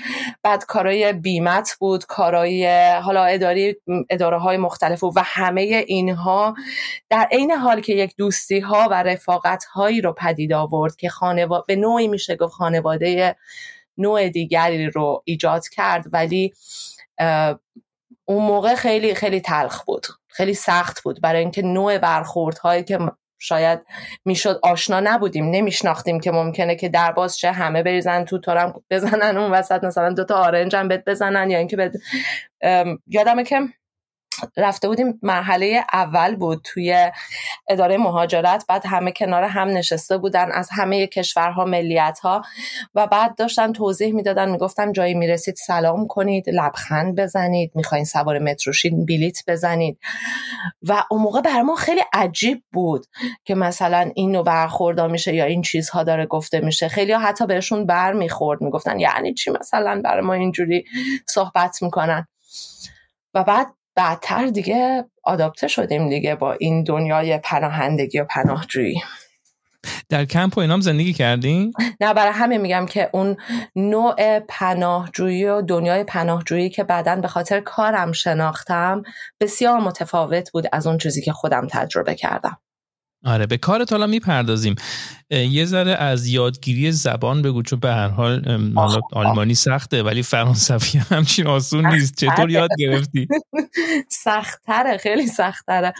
بعد 0.43 0.65
کارای 0.65 1.13
بیمت 1.13 1.75
بود 1.79 2.05
کارای 2.05 2.67
حالا 3.03 3.23
اداری 3.23 3.75
اداره 4.09 4.37
های 4.37 4.57
مختلف 4.57 5.03
و 5.03 5.11
همه 5.25 5.83
اینها. 5.87 6.55
در 7.09 7.27
عین 7.31 7.51
حال 7.51 7.81
که 7.81 7.93
یک 7.93 8.13
دوستی 8.17 8.59
ها 8.59 8.87
و 8.91 9.03
رفاقت 9.03 9.63
هایی 9.65 10.01
رو 10.01 10.13
پدید 10.13 10.53
آورد 10.53 10.95
که 10.95 11.09
خانواده 11.09 11.63
به 11.67 11.75
نوعی 11.75 12.07
میشه 12.07 12.35
گفت 12.35 12.53
خانواده 12.53 13.35
نوع 13.97 14.29
دیگری 14.29 14.89
رو 14.89 15.21
ایجاد 15.25 15.67
کرد 15.67 16.05
ولی 16.13 16.53
اون 18.25 18.43
موقع 18.43 18.75
خیلی 18.75 19.15
خیلی 19.15 19.41
تلخ 19.41 19.83
بود 19.83 20.07
خیلی 20.27 20.53
سخت 20.53 21.03
بود. 21.03 21.21
برای 21.21 21.39
اینکه 21.39 21.61
نوع 21.61 21.97
برخوردهایی 21.97 22.83
که 22.83 22.99
شاید 23.39 23.79
می‌شد 24.25 24.60
آشنا 24.63 25.00
نبودیم 25.00 25.50
نمیشناختیم 25.50 26.20
که 26.20 26.32
ممکنه 26.32 26.75
که 26.75 26.89
در 26.89 27.12
باز 27.12 27.38
چه 27.38 27.51
همه 27.51 27.84
بریزن 27.84 28.25
تو 28.25 28.39
تارم 28.39 28.84
بزنن 28.89 29.38
اون 29.38 29.51
وسط 29.51 29.84
مثلا 29.84 30.13
دوتا 30.13 30.36
آرنج 30.36 30.75
هم 30.75 30.88
بهت 30.88 31.03
بزنن 31.06 31.50
یا 31.50 31.58
اینکه 31.58 31.91
یادمه 33.08 33.44
که 33.44 33.60
رفته 34.58 34.88
بودیم 34.88 35.20
مرحله 35.24 35.86
اول 35.94 36.36
بود 36.36 36.62
توی 36.63 37.12
اداره 37.67 37.98
مهاجرت 37.98 38.65
بعد 38.67 38.86
همه 38.86 39.12
کنار 39.12 39.44
هم 39.44 39.67
نشسته 39.67 40.17
بودن 40.17 40.51
از 40.51 40.70
همه 40.72 41.08
کشورها 41.08 41.65
ملیت 41.65 42.20
ها 42.24 42.41
و 42.96 43.08
بعد 43.08 43.36
داشتن 43.36 43.74
توضیح 43.74 44.13
می‌دادن 44.13 44.50
می‌گفتن 44.50 44.91
جایی 44.91 45.13
می‌رسید 45.13 45.56
سلام 45.56 46.08
کنید 46.08 46.50
لبخند 46.50 47.15
بزنید 47.20 47.72
می‌خواین 47.75 48.06
سوار 48.06 48.39
متروشین 48.39 49.06
بلیت 49.06 49.39
بزنید. 49.48 50.00
و 50.84 51.03
اون 51.12 51.22
موقع 51.22 51.41
بر 51.41 51.62
ما 51.62 51.75
خیلی 51.75 52.01
عجیب 52.13 52.63
بود 52.74 53.06
که 53.46 53.56
مثلا 53.56 54.12
این 54.15 54.32
نوع 54.32 54.44
برخوردا 54.44 55.08
میشه 55.08 55.36
یا 55.36 55.46
این 55.46 55.62
چیزها 55.62 56.03
داره 56.03 56.25
گفته 56.25 56.60
میشه. 56.60 56.88
خیلی 56.88 57.12
ها 57.12 57.20
حتی 57.20 57.46
بهشون 57.46 57.86
بر 57.86 58.13
می‌خورد 58.13 58.62
می‌گفتن 58.62 59.00
یعنی 59.00 59.34
چی 59.34 59.51
مثلا 59.51 60.01
برای 60.03 60.22
ما 60.22 60.34
اینجوری 60.34 60.86
صحبت 61.27 61.84
می‌کنن؟ 61.84 62.27
و 63.34 63.44
بعد 63.44 63.67
بعدتر 63.97 64.47
دیگه 64.47 65.05
آداپته 65.23 65.67
شدیم 65.67 66.09
دیگه 66.09 66.35
با 66.35 66.53
این 66.53 66.83
دنیای 66.83 67.37
پناهندگی 67.37 68.19
و 68.19 68.25
پناهجویی 68.25 69.01
در 70.09 70.25
کمپ 70.25 70.57
و 70.57 70.61
اینام 70.61 70.81
زندگی 70.81 71.13
کردین؟ 71.13 71.73
نه 72.01 72.13
برای 72.13 72.33
همین 72.33 72.61
میگم 72.61 72.85
که 72.85 73.09
اون 73.13 73.37
نوع 73.75 74.39
پناهجویی 74.39 75.45
و 75.45 75.61
دنیای 75.61 76.03
پناهجویی 76.03 76.69
که 76.69 76.83
بعدا 76.83 77.15
به 77.15 77.27
خاطر 77.27 77.59
کارم 77.59 78.11
شناختم 78.11 79.03
بسیار 79.39 79.79
متفاوت 79.79 80.51
بود 80.51 80.65
از 80.71 80.87
اون 80.87 80.97
چیزی 80.97 81.21
که 81.21 81.31
خودم 81.31 81.67
تجربه 81.71 82.15
کردم 82.15 82.57
آره 83.27 83.46
به 83.46 83.57
کارت 83.57 83.91
حالا 83.91 84.07
می‌پردازیم. 84.07 84.75
یه 85.29 85.65
ذره 85.65 85.91
از 85.91 86.27
یادگیری 86.27 86.91
زبان 86.91 87.41
بگو 87.41 87.62
چون 87.62 87.79
به 87.79 87.93
هر 87.93 88.07
حال 88.07 88.43
آلمانی 89.13 89.55
سخته 89.55 90.03
ولی 90.03 90.24
فرانسوی 90.24 91.00
همچین 91.00 91.48
آسون 91.48 91.86
نیست. 91.86 92.15
چطور 92.15 92.50
یاد 92.50 92.69
گرفتی؟ 92.79 93.27
سختره 94.25 94.98
خیلی 94.98 95.27
سختره 95.27 95.93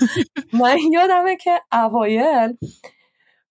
من 0.54 0.78
یادمه 0.94 1.36
که 1.36 1.52
اوایل 1.72 2.58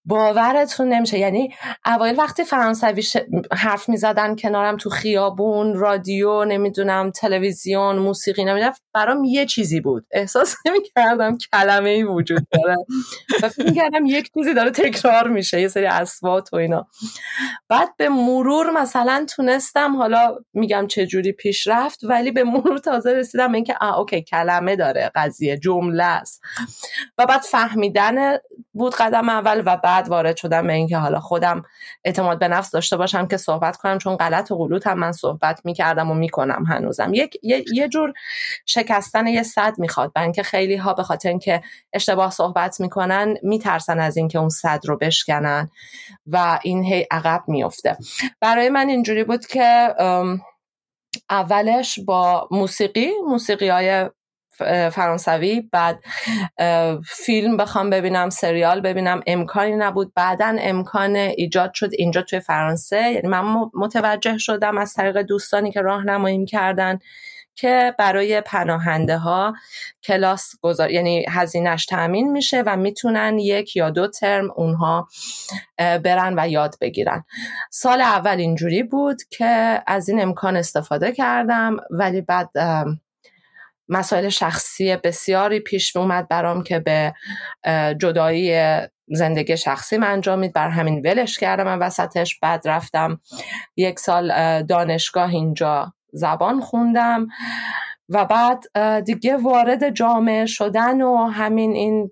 باورتون 0.06 0.88
نمیشه. 0.88 1.18
یعنی 1.18 1.54
اوایل 1.86 2.18
وقتی 2.18 2.44
فرانسوی 2.44 3.02
حرف 3.52 3.88
می‌زدن 3.88 4.36
کنارم 4.36 4.76
تو 4.76 4.90
خیابون 4.90 5.74
رادیو 5.74 6.44
نمی‌دونم 6.44 7.10
تلویزیون 7.10 7.96
موسیقی 7.96 8.44
نمی‌دونم 8.44 8.72
برام 8.94 9.24
یه 9.24 9.46
چیزی 9.46 9.80
بود. 9.80 10.06
احساس 10.10 10.56
نمی‌کردم 10.66 11.38
کلمه 11.52 11.90
ای 11.90 12.02
وجود 12.02 12.46
داره. 12.52 12.76
و 13.42 13.48
فکر 13.48 13.66
می‌کردم 13.66 14.06
یک 14.06 14.30
چیزی 14.34 14.54
داره 14.54 14.70
تکرار 14.70 15.28
میشه 15.28 15.60
یه 15.60 15.68
سری 15.68 15.86
اسوات 15.86 16.52
و 16.52 16.56
اینا. 16.56 16.86
بعد 17.68 17.96
به 17.96 18.08
مرور 18.08 18.70
مثلا 18.70 19.26
تونستم 19.36 19.96
حالا 19.96 20.38
میگم 20.52 20.86
چه 20.86 21.06
جوری 21.06 21.32
پیش 21.32 21.66
رفت 21.66 22.00
ولی 22.02 22.30
به 22.30 22.44
مرور 22.44 22.78
تازه 22.78 23.12
رسیدم 23.12 23.52
اینکه 23.52 23.74
آ 23.80 23.98
اوکی 23.98 24.22
کلمه 24.22 24.76
داره 24.76 25.10
قضیه 25.14 25.58
جمله 25.58 26.04
است. 26.04 26.42
و 27.18 27.26
بعد 27.26 27.40
فهمیدن 27.40 28.36
بود 28.72 28.94
قدم 28.94 29.28
اول 29.28 29.62
و 29.66 29.76
بعد 29.76 29.95
بعد 29.96 30.08
وارد 30.08 30.36
شدم 30.36 30.66
به 30.66 30.72
اینکه 30.72 30.96
حالا 30.96 31.20
خودم 31.20 31.62
اعتماد 32.04 32.38
به 32.38 32.48
نفس 32.48 32.70
داشته 32.70 32.96
باشم 32.96 33.26
که 33.26 33.36
صحبت 33.36 33.76
کنم 33.76 33.98
چون 33.98 34.16
غلط 34.16 34.50
و 34.50 34.56
غلوط 34.56 34.86
هم 34.86 34.98
من 34.98 35.12
صحبت 35.12 35.60
می‌کردم 35.64 36.10
و 36.10 36.14
می‌کنم 36.14 36.64
هنوزم. 36.64 37.14
یک 37.14 37.38
یه, 37.42 37.64
یه 37.72 37.88
جور 37.88 38.12
شکستن 38.66 39.26
یه 39.26 39.42
صد 39.42 39.78
می‌خواد 39.78 40.12
برای 40.12 40.24
اینکه 40.24 40.42
خیلی 40.42 40.76
ها 40.76 40.94
به 40.94 41.02
خاطر 41.02 41.28
اینکه 41.28 41.62
اشتباه 41.92 42.30
صحبت 42.30 42.80
می‌کنن 42.80 43.34
میترسن 43.42 44.00
از 44.00 44.16
اینکه 44.16 44.38
اون 44.38 44.48
صد 44.48 44.80
رو 44.84 44.98
بشکنن 44.98 45.70
و 46.26 46.58
این 46.62 46.84
هی 46.84 47.06
عقب 47.10 47.44
میفته 47.48 47.96
برای 48.40 48.68
من 48.68 48.88
اینجوری 48.88 49.24
بود 49.24 49.46
که 49.46 49.94
اولش 51.30 51.98
با 51.98 52.48
موسیقی 52.50 53.10
موسیقی 53.28 53.68
های 53.68 54.10
فرانسوی. 54.92 55.60
بعد 55.72 56.00
فیلم 57.06 57.56
بخوام 57.56 57.90
ببینم 57.90 58.30
سریال 58.30 58.80
ببینم 58.80 59.20
امکانی 59.26 59.76
نبود. 59.76 60.12
بعدا 60.14 60.56
امکان 60.60 61.16
ایجاد 61.16 61.74
شد 61.74 61.90
اینجا 61.92 62.22
توی 62.22 62.40
فرانسه. 62.40 62.96
یعنی 62.96 63.28
من 63.28 63.70
متوجه 63.74 64.38
شدم 64.38 64.78
از 64.78 64.94
طریق 64.94 65.22
دوستانی 65.22 65.72
که 65.72 65.80
راهنمایی 65.80 66.46
کردن 66.46 66.98
که 67.58 67.94
برای 67.98 68.40
پناهنده 68.40 69.18
ها 69.18 69.54
کلاس 70.04 70.50
گذار 70.62 70.90
یعنی 70.90 71.24
هزینهش 71.28 71.86
تأمین 71.86 72.32
میشه 72.32 72.62
و 72.66 72.76
می‌تونن 72.76 73.38
یک 73.38 73.76
یا 73.76 73.90
دو 73.90 74.08
ترم 74.08 74.50
اونها 74.56 75.08
برن 75.78 76.34
و 76.38 76.48
یاد 76.48 76.74
بگیرن. 76.80 77.24
سال 77.70 78.00
اول 78.00 78.36
اینجوری 78.36 78.82
بود 78.82 79.22
که 79.30 79.82
از 79.86 80.08
این 80.08 80.22
امکان 80.22 80.56
استفاده 80.56 81.12
کردم 81.12 81.76
ولی 81.90 82.20
بعد 82.20 82.50
مسائل 83.88 84.28
شخصی 84.28 84.96
بسیاری 84.96 85.60
پیش 85.60 85.96
اومد 85.96 86.28
برام 86.28 86.62
که 86.62 86.78
به 86.78 87.14
جدایی 88.00 88.78
زندگی 89.08 89.56
شخصی 89.56 89.96
من 89.96 90.10
انجامید 90.10 90.52
بر 90.52 90.68
همین 90.68 91.02
ولش 91.04 91.38
کردم 91.38 91.64
من 91.64 91.78
وسطش. 91.78 92.38
بعد 92.40 92.68
رفتم 92.68 93.20
یک 93.76 93.98
سال 93.98 94.62
دانشگاه 94.62 95.30
اینجا 95.30 95.92
زبان 96.12 96.60
خوندم. 96.60 97.26
و 98.08 98.24
بعد 98.24 98.64
دیگه 99.00 99.36
وارد 99.36 99.90
جامعه 99.90 100.46
شدن 100.46 101.02
و 101.02 101.26
همین 101.26 101.72
این 101.72 102.10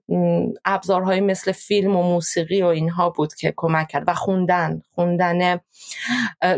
ابزارهای 0.64 1.21
مثل 1.21 1.52
فیلم 1.52 1.97
و 1.97 2.02
موسیقی 2.02 2.62
و 2.62 2.66
اینها 2.66 3.11
بود 3.11 3.35
که 3.35 3.54
کمک 3.57 3.88
کرد. 3.88 4.04
و 4.07 4.14
خوندن 4.14 4.83
خوندن 4.95 5.61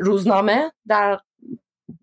روزنامه 0.00 0.72
در 0.88 1.18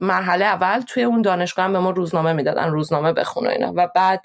مرحله 0.03 0.45
اول 0.45 0.81
توی 0.81 1.03
اون 1.03 1.22
دانشگاه 1.22 1.65
هم 1.65 1.74
به 1.74 1.79
ما 1.79 1.89
روزنامه 1.89 2.33
می‌دادن 2.33 2.69
روزنامه 2.69 3.13
بخونه 3.13 3.50
اینا. 3.50 3.74
و 3.75 3.88
بعد 3.95 4.22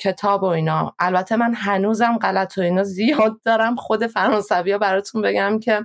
کتاب 0.00 0.42
و 0.42 0.46
اینا. 0.46 0.94
البته 0.98 1.36
من 1.36 1.54
هنوزم 1.54 2.18
غلط 2.18 2.58
و 2.58 2.60
اینا 2.60 2.82
زیاد 2.82 3.40
دارم. 3.44 3.76
خود 3.76 4.06
فرانسوی 4.06 4.72
ها 4.72 4.78
براتون 4.78 5.22
بگم 5.22 5.58
که 5.58 5.84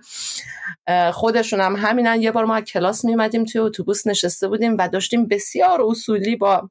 خودشون 1.12 1.62
هم 1.62 1.75
همینن. 1.75 2.22
یه 2.22 2.31
بار 2.31 2.46
ما 2.46 2.62
کلاس 2.62 3.05
میمدیم 3.05 3.46
توی 3.46 3.62
اتوبوس 3.62 4.07
نشسته 4.07 4.48
بودیم 4.48 4.75
و 4.79 4.88
داشتیم 4.88 5.27
بسیار 5.27 5.81
اصولی 5.81 6.36
با 6.36 6.69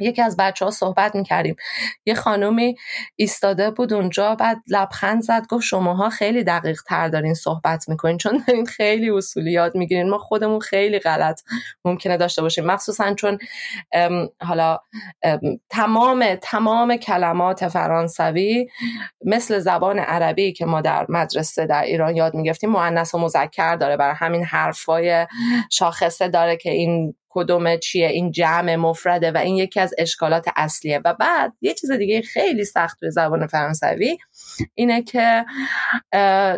یکی 0.00 0.22
از 0.22 0.36
بچه 0.36 0.64
ها 0.64 0.70
صحبت 0.70 1.14
می‌کردیم. 1.14 1.56
یه 2.06 2.14
خانومی 2.14 2.76
ایستاده 3.16 3.70
بود 3.70 3.92
اونجا 3.92 4.34
بعد 4.34 4.56
لبخند 4.68 5.22
زد 5.22 5.46
گفت 5.46 5.64
شماها 5.64 6.10
خیلی 6.10 6.44
دقیق 6.44 6.82
تر 6.82 7.08
دارین 7.08 7.34
صحبت 7.34 7.88
می‌کنین 7.88 8.18
چون 8.18 8.44
دارین 8.46 8.66
خیلی 8.66 9.10
اصولی 9.10 9.52
یاد 9.52 9.74
می‌گیرین. 9.74 10.10
ما 10.10 10.18
خودمون 10.18 10.60
خیلی 10.60 10.98
غلط 10.98 11.40
ممکنه 11.84 12.16
داشته 12.16 12.42
باشیم. 12.42 12.64
مخصوصا 12.64 13.14
چون 13.14 13.38
حالا 14.42 14.78
تمام 15.70 16.34
تمام 16.42 16.96
کلمات 16.96 17.68
فرانسوی 17.68 18.68
مثل 19.24 19.58
زبان 19.58 19.98
عربی 19.98 20.52
که 20.52 20.66
ما 20.66 20.80
در 20.80 21.06
مدرسه 21.08 21.66
در 21.66 21.82
ایران 21.82 22.16
یاد 22.16 22.34
می‌گفتیم 22.34 22.70
مؤنث 22.70 23.14
و 23.14 23.18
مذکر 23.18 23.76
داره. 23.76 23.96
برای 23.96 24.14
همین 24.16 24.44
حرفای 24.44 25.26
شاخصه 25.70 26.28
داره 26.28 26.56
که 26.56 26.70
این 26.70 27.14
کدومه 27.30 27.78
چیه 27.78 28.08
این 28.08 28.30
جمع 28.30 28.76
مفرده 28.76 29.32
و 29.32 29.36
این 29.36 29.56
یکی 29.56 29.80
از 29.80 29.94
اشکالات 29.98 30.46
اصلیه. 30.56 31.00
و 31.04 31.14
بعد 31.14 31.52
یه 31.60 31.74
چیز 31.74 31.90
دیگه 31.90 32.22
خیلی 32.22 32.64
سخت 32.64 32.98
توی 33.00 33.10
زبان 33.10 33.46
فرانسوی 33.46 34.18
اینه 34.74 35.02
که 35.02 35.44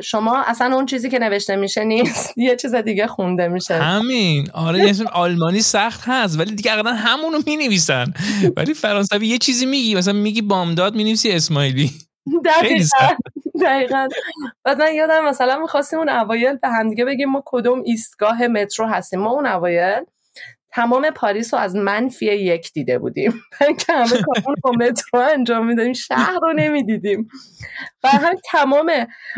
شما 0.03 0.43
اصلا 0.47 0.75
اون 0.75 0.87
چیزی 0.87 1.11
که 1.11 1.19
نوشته 1.19 1.57
میشه 1.57 1.85
نیست. 1.85 2.33
یه 2.39 2.57
چیز 2.57 2.75
دیگه 2.75 3.07
خونده 3.07 3.49
میشه. 3.49 3.75
همین. 3.75 4.50
آره 4.55 4.79
یه 4.79 4.95
آلمانی 5.12 5.61
سخت 5.61 6.00
هست 6.07 6.39
ولی 6.39 6.55
دیگه 6.55 6.73
اقلا 6.73 6.93
همونو 6.95 7.39
می‌نویسن. 7.47 8.12
ولی 8.57 8.75
فرانسوی 8.75 9.27
یه 9.27 9.39
چیزی 9.39 9.67
میگی 9.67 9.95
مثلا 9.95 10.12
میگی 10.12 10.43
بامداد 10.43 10.95
می‌نویسی 10.95 11.31
اسماعیلی. 11.33 11.91
دقیقا. 12.45 13.09
دقیقا. 13.62 14.09
بعد 14.65 14.79
من 14.79 14.95
یادم 14.95 15.25
مثلا 15.25 15.59
می‌خواستیم 15.59 15.99
اون 15.99 16.09
اوایل 16.09 16.57
به 16.57 16.69
همدیگه 16.69 17.05
بگیم 17.05 17.29
ما 17.31 17.43
کدوم 17.47 17.83
ایستگاه 17.87 18.47
مترو 18.47 18.87
هستیم. 18.87 19.21
ما 19.21 19.31
اون 19.31 19.47
اوایل 19.47 20.05
تمام 20.73 21.11
پاریس 21.11 21.55
رو 21.55 21.61
از 21.61 21.77
منفی 21.77 22.27
یک 22.27 22.73
دیده 22.73 22.99
بودیم. 22.99 23.33
که 23.87 23.93
همه 23.93 24.09
کارون 24.09 24.57
با 24.62 24.71
مترو 24.71 25.21
انجام 25.21 25.67
می‌دادیم. 25.67 25.93
شهر 25.93 26.39
رو 26.43 26.53
نمی‌دیدیم. 26.53 27.29
و 28.05 28.09
هم 28.09 28.35
تمام 28.45 28.93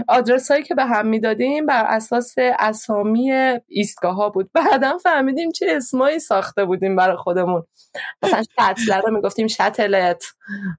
آدرس 0.09 0.51
هایی 0.51 0.63
که 0.63 0.75
به 0.75 0.85
هم 0.85 1.07
می‌دادیم 1.07 1.67
بر 1.67 1.85
اساس 1.89 2.35
اسامی 2.39 3.33
ایستگاه 3.69 4.15
ها 4.15 4.31
بود. 4.31 4.51
بعدا 4.55 4.99
فهمیدیم 4.99 5.51
چه 5.51 5.67
اسمایی 5.69 6.19
ساخته 6.19 6.65
بودیم 6.65 6.97
برای 6.97 7.17
خودمون. 7.17 7.63
مثلا 8.23 8.43
شتله 8.43 9.01
رو 9.01 9.15
می‌گفتیم 9.15 9.47
شتلت. 9.47 10.25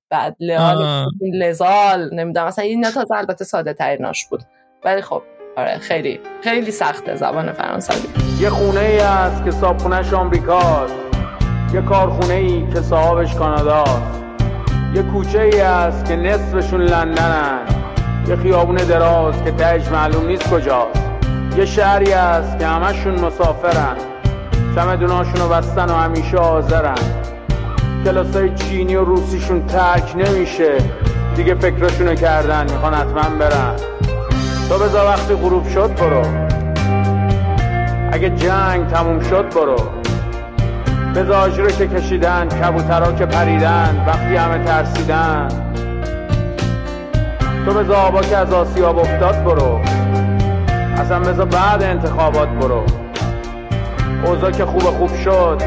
بعد 0.09 0.35
لال 0.39 1.07
لزال. 1.33 2.13
نمی‌دونم 2.13 2.47
مثلا 2.47 2.65
این 2.65 2.83
تا 2.83 3.05
البته 3.15 3.45
ساده 3.45 3.73
تریناش 3.73 4.25
بود. 4.25 4.41
ولی 4.83 5.01
خب 5.01 5.23
آره 5.55 5.77
خیلی 5.77 6.19
خیلی 6.43 6.71
سخته 6.71 7.15
زبان 7.15 7.51
فرانسوی. 7.51 7.97
یه 8.39 8.49
خونه 8.49 8.79
ای 8.79 8.99
هست 8.99 9.45
که 9.45 9.51
صابخونهش 9.51 10.13
آمریکاست. 10.13 10.93
یه 11.73 11.81
کارخونه 11.81 12.33
ای 12.33 12.67
که 12.73 12.81
صاحبش 12.81 13.35
کاناداست. 13.35 14.23
یه 14.95 15.03
کوچه 15.03 15.41
ای 15.41 15.59
هست 15.59 16.05
که 16.05 16.15
نصفشون 16.15 16.81
لندنن. 16.81 17.59
یه 18.27 18.35
خیابون 18.35 18.75
دراز 18.75 19.43
که 19.43 19.51
تهش 19.51 19.87
معلوم 19.87 20.27
نیست 20.27 20.49
کجاست. 20.49 21.03
یه 21.57 21.65
شهری 21.65 22.11
هست 22.11 22.59
که 22.59 22.67
همشون 22.67 23.19
مسافرن. 23.19 23.95
چمدوناشون 24.75 25.35
رو 25.35 25.49
بستن 25.49 25.89
و 25.89 25.93
همیشه 25.93 26.37
حاضرن. 26.37 26.95
کلاسای 28.05 28.55
چینی 28.55 28.95
و 28.95 29.03
روسیشون 29.03 29.67
ترک 29.67 30.15
نمیشه. 30.15 30.77
دیگه 31.35 31.55
فکرشونو 31.55 32.15
کردن 32.15 32.63
می‌خوان 32.71 32.93
حتما 32.93 33.37
برن. 33.39 33.75
تو 34.69 34.79
بذار 34.79 35.05
وقتی 35.05 35.33
غروب 35.33 35.67
شد 35.69 35.95
برو. 35.95 36.21
اگه 38.11 38.29
جنگ 38.29 38.87
تموم 38.87 39.19
شد 39.19 39.53
برو. 39.55 39.75
بذار 41.15 41.49
رو 41.49 41.67
که 41.67 41.87
کشیدن 41.87 42.47
کبوترها 42.49 43.11
که 43.11 43.25
پریدن 43.25 44.03
وقتی 44.07 44.35
همه 44.35 44.65
ترسیدن. 44.65 45.47
تو 47.65 47.73
بذار 47.73 47.95
آبا 47.95 48.21
که 48.21 48.37
از 48.37 48.53
آسیاب 48.53 48.97
افتاد 48.97 49.43
برو. 49.43 49.79
اصلا 50.97 51.19
بذار 51.19 51.45
بعد 51.45 51.83
انتخابات 51.83 52.49
برو. 52.49 52.83
اوضاع 54.25 54.51
که 54.51 54.65
خوب 54.65 54.81
خوب 54.81 55.15
شد 55.23 55.61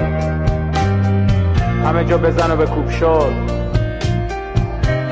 همه 1.84 2.04
جا 2.04 2.18
بزن 2.18 2.50
و 2.50 2.56
بکوب 2.56 2.90
شد. 2.90 3.32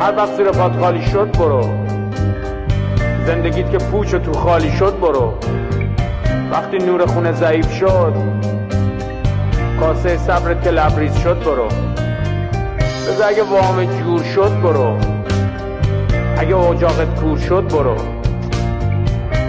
هر 0.00 0.16
وقت 0.16 0.36
زیر 0.36 0.50
پات 0.50 0.80
خالی 0.80 1.02
شد 1.02 1.38
برو. 1.38 1.93
زندگیت 3.26 3.70
که 3.70 3.78
پوچ 3.78 4.14
و 4.14 4.18
تو 4.18 4.32
خالی 4.32 4.70
شد 4.70 5.00
برو. 5.00 5.34
وقتی 6.52 6.78
نور 6.78 7.06
خونه 7.06 7.32
ضعیف 7.32 7.72
شد 7.72 8.12
کاسه 9.80 10.16
صبرت 10.16 10.62
که 10.62 10.70
لبریز 10.70 11.16
شد 11.16 11.44
برو. 11.44 11.68
بذار 13.08 13.28
اگه 13.28 13.42
وام 13.42 13.84
جور 13.84 14.22
شد 14.22 14.60
برو. 14.62 14.98
اگه 16.38 16.56
اجاقت 16.56 17.20
کور 17.20 17.38
شد 17.38 17.68
برو. 17.68 17.96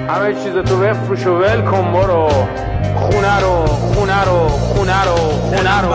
همه 0.10 0.34
چیز 0.34 0.54
تو 0.54 0.78
بفروش 0.78 1.28
و 1.28 1.38
ول 1.38 1.62
کن 1.62 1.94
برو. 1.94 2.30
خونه 2.96 3.40
رو 3.40 3.66
خونه 3.66 4.24
رو 4.24 4.48
خونه 4.48 5.06
رو 5.06 5.16
خونه 5.16 5.82
رو. 5.82 5.90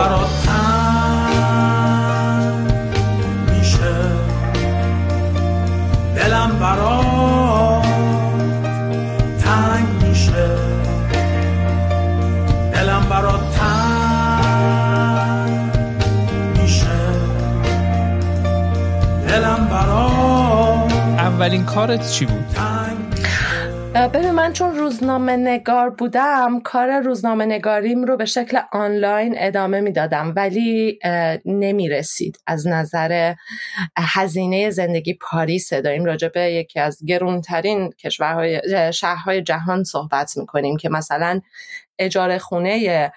دلم 6.15 6.59
برات 6.59 7.00
اولین 21.41 21.65
کارت 21.65 22.11
چی 22.11 22.25
بود؟ 22.25 22.45
ببین 24.13 24.31
من 24.31 24.53
چون 24.53 24.75
روزنامه 24.75 25.37
نگار 25.37 25.89
بودم 25.89 26.59
کار 26.63 26.99
روزنامه 26.99 27.45
نگاریم 27.45 28.03
رو 28.03 28.17
به 28.17 28.25
شکل 28.25 28.59
آنلاین 28.71 29.35
ادامه 29.37 29.81
می‌دادم 29.81 30.33
ولی 30.35 30.99
نمی 31.45 31.89
رسید 31.89 32.39
از 32.47 32.67
نظر 32.67 33.33
هزینه 33.97 34.69
زندگی 34.69 35.13
پاریس 35.13 35.73
داریم 35.73 36.05
راجع 36.05 36.27
به 36.27 36.41
یکی 36.41 36.79
از 36.79 37.05
گرونترین 37.07 37.91
کشورهای 37.91 38.61
شهرهای 38.93 39.41
جهان 39.41 39.83
صحبت 39.83 40.37
می‌کنیم 40.37 40.77
که 40.77 40.89
مثلا 40.89 41.41
اجاره 41.99 42.37
خونه 42.37 43.11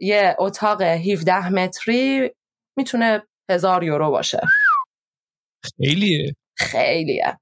یه 0.00 0.36
اتاق 0.38 0.82
17 0.82 1.48
متری 1.48 2.30
می‌تونه 2.76 3.22
هزار 3.50 3.84
یورو 3.84 4.10
باشه. 4.10 4.40
خیلیه. 5.64 6.34
خیلیه. 6.56 7.38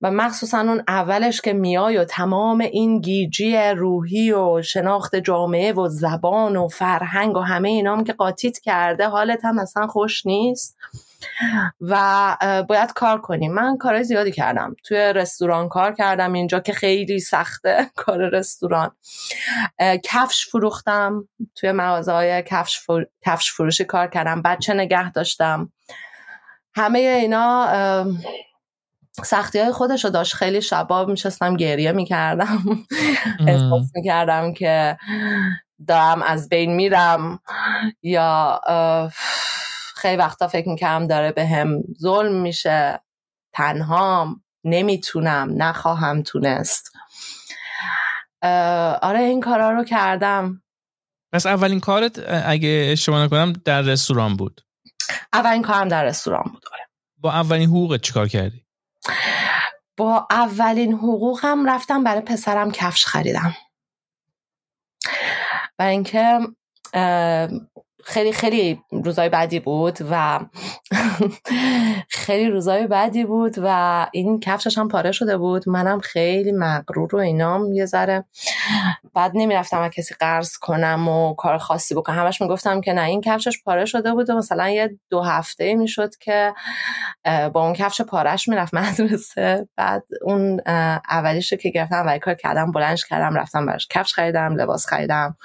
و 0.00 0.10
مخصوصا 0.10 0.60
اون 0.60 0.82
اولش 0.88 1.40
که 1.40 1.52
میای 1.52 1.96
و 1.96 2.04
تمام 2.04 2.60
این 2.60 3.00
گیجی 3.00 3.56
روحی 3.56 4.32
و 4.32 4.62
شناخت 4.62 5.16
جامعه 5.16 5.72
و 5.72 5.88
زبان 5.88 6.56
و 6.56 6.68
فرهنگ 6.68 7.36
و 7.36 7.40
همه 7.40 7.68
اینام 7.68 8.04
که 8.04 8.12
قاطیت 8.12 8.58
کرده 8.58 9.08
حالت 9.08 9.44
هم 9.44 9.58
اصلا 9.58 9.86
خوش 9.86 10.26
نیست 10.26 10.76
و 11.80 12.36
باید 12.68 12.92
کار 12.92 13.20
کنیم. 13.20 13.52
من 13.52 13.76
کارهای 13.76 14.04
زیادی 14.04 14.32
کردم. 14.32 14.76
توی 14.84 14.98
رستوران 14.98 15.68
کار 15.68 15.92
کردم 15.94 16.32
اینجا 16.32 16.60
که 16.60 16.72
خیلی 16.72 17.20
سخته 17.20 17.90
کار 17.96 18.28
رستوران. 18.28 18.90
کفش 20.04 20.48
فروختم. 20.48 21.28
توی 21.54 21.72
مغازه 21.72 22.12
های 22.12 22.42
کفش, 22.42 22.86
کفش 23.26 23.52
فروشی 23.52 23.84
کار 23.84 24.06
کردم. 24.06 24.42
بچه 24.42 24.74
نگه 24.74 25.12
داشتم. 25.12 25.72
همه 26.74 26.98
اینا 26.98 27.66
سختی 29.24 29.58
های 29.58 29.72
خودش 29.72 30.04
رو 30.04 30.10
داشت. 30.10 30.34
خیلی 30.34 30.62
شباب 30.62 31.08
میشستم 31.08 31.56
گریه 31.56 31.92
می‌کردم. 31.92 32.86
احساس 33.46 33.90
می‌کردم 33.94 34.52
که 34.52 34.98
دارم 35.88 36.22
از 36.22 36.48
بین 36.48 36.74
میرم. 36.74 37.40
یا 38.02 38.60
خیلی 39.94 40.16
وقتا 40.16 40.48
فکر 40.48 40.68
می‌کردم 40.68 41.06
داره 41.06 41.32
به 41.32 41.46
هم 41.46 41.82
ظلم 42.00 42.34
میشه. 42.34 43.00
تنهام. 43.52 44.42
نمی‌تونم. 44.64 45.48
نخواهم 45.56 46.22
تونست. 46.22 46.92
آره 49.02 49.20
این 49.20 49.40
کارا 49.40 49.70
رو 49.70 49.84
کردم. 49.84 50.62
پس 51.32 51.46
اولین 51.46 51.80
کارت 51.80 52.18
اگه 52.44 52.88
اشتباه 52.92 53.24
نکنم 53.24 53.52
در 53.64 53.82
رستوران 53.82 54.36
بود. 54.36 54.60
اولین 55.32 55.62
کارم 55.62 55.88
در 55.88 56.04
رستوران 56.04 56.42
بود. 56.52 56.64
آره. 56.72 56.88
با 57.18 57.32
اولین 57.32 57.68
حقوقت 57.68 58.00
چیکار 58.00 58.28
کردی؟ 58.28 58.64
با 59.96 60.26
اولین 60.30 60.92
حقوقم 60.92 61.70
رفتم 61.70 62.04
برای 62.04 62.20
پسرم 62.20 62.70
کفش 62.70 63.06
خریدم. 63.06 63.54
و 65.78 65.82
اینکه 65.82 66.38
خیلی 68.04 68.32
خیلی 68.32 68.80
روزای 68.90 69.28
بعدی 69.28 69.60
بود 69.60 69.98
و 70.10 70.40
خیلی 72.08 72.50
روزای 72.50 72.86
بعدی 72.86 73.24
بود 73.24 73.54
و 73.62 74.06
این 74.12 74.40
کفشش 74.40 74.78
هم 74.78 74.88
پاره 74.88 75.12
شده 75.12 75.38
بود. 75.38 75.68
منم 75.68 76.00
خیلی 76.00 76.52
مغرور 76.52 77.16
و 77.16 77.18
اینام 77.18 77.72
یه 77.72 77.86
ذره. 77.86 78.24
بعد 79.14 79.32
نمی‌رفتم 79.34 79.80
از 79.80 79.90
کسی 79.90 80.14
قرض 80.20 80.56
کنم 80.56 81.08
و 81.08 81.34
کار 81.34 81.58
خاصی 81.58 81.94
بکنم. 81.94 82.18
همش 82.18 82.40
می‌گفتم 82.40 82.80
که 82.80 82.92
نه 82.92 83.02
این 83.02 83.20
کفشش 83.20 83.62
پاره 83.62 83.84
شده 83.84 84.12
بود 84.12 84.30
و 84.30 84.34
مثلا 84.36 84.68
یه 84.68 84.98
دو 85.10 85.22
هفته 85.22 85.74
می‌شد 85.74 86.16
که 86.16 86.54
با 87.24 87.64
اون 87.64 87.72
کفش 87.72 88.00
پارش 88.00 88.48
می‌رفت 88.48 88.74
مدرسه. 88.78 89.68
بعد 89.76 90.04
اون 90.22 90.60
اولیش 91.10 91.54
که 91.54 91.70
گرفتم 91.70 92.04
و 92.06 92.18
کار 92.18 92.34
کردم 92.34 92.72
بلنش 92.72 93.04
کردم 93.04 93.34
رفتم 93.34 93.66
براش 93.66 93.86
کفش 93.90 94.12
خریدم 94.14 94.54
لباس 94.56 94.86
خریدم. 94.86 95.36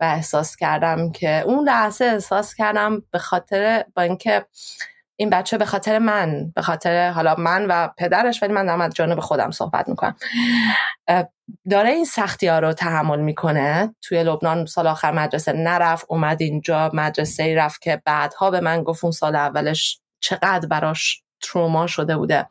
و 0.00 0.04
احساس 0.04 0.56
کردم 0.56 1.12
که 1.12 1.42
اون 1.46 1.68
لحظه 1.68 2.04
احساس 2.04 2.54
کردم 2.54 3.02
به 3.10 3.18
خاطر 3.18 3.84
با 3.94 4.02
اینکه 4.02 4.46
این 5.16 5.30
بچه 5.30 5.58
به 5.58 5.64
خاطر 5.64 5.98
من 5.98 6.52
به 6.54 6.62
خاطر 6.62 7.10
حالا 7.10 7.34
من 7.38 7.66
و 7.66 7.88
پدرش 7.98 8.42
ولی 8.42 8.52
من 8.52 8.66
دارم 8.66 8.80
از 8.80 8.94
جانب 8.94 9.20
خودم 9.20 9.50
صحبت 9.50 9.88
می‌کنم. 9.88 10.16
داره 11.70 11.90
این 11.90 12.04
سختی 12.04 12.46
ها 12.46 12.58
رو 12.58 12.72
تحمل 12.72 13.20
می‌کنه. 13.20 13.94
توی 14.02 14.24
لبنان 14.24 14.66
سال 14.66 14.86
آخر 14.86 15.12
مدرسه 15.12 15.52
نرفت 15.52 16.06
اومد 16.08 16.42
اینجا 16.42 16.90
مدرسه 16.94 17.54
رفت 17.54 17.82
که 17.82 18.02
بعدها 18.04 18.50
به 18.50 18.60
من 18.60 18.82
گفت 18.82 19.04
اون 19.04 19.10
سال 19.10 19.36
اولش 19.36 20.00
چقدر 20.20 20.68
براش 20.68 21.22
تروما 21.42 21.86
شده 21.86 22.16
بوده. 22.16 22.46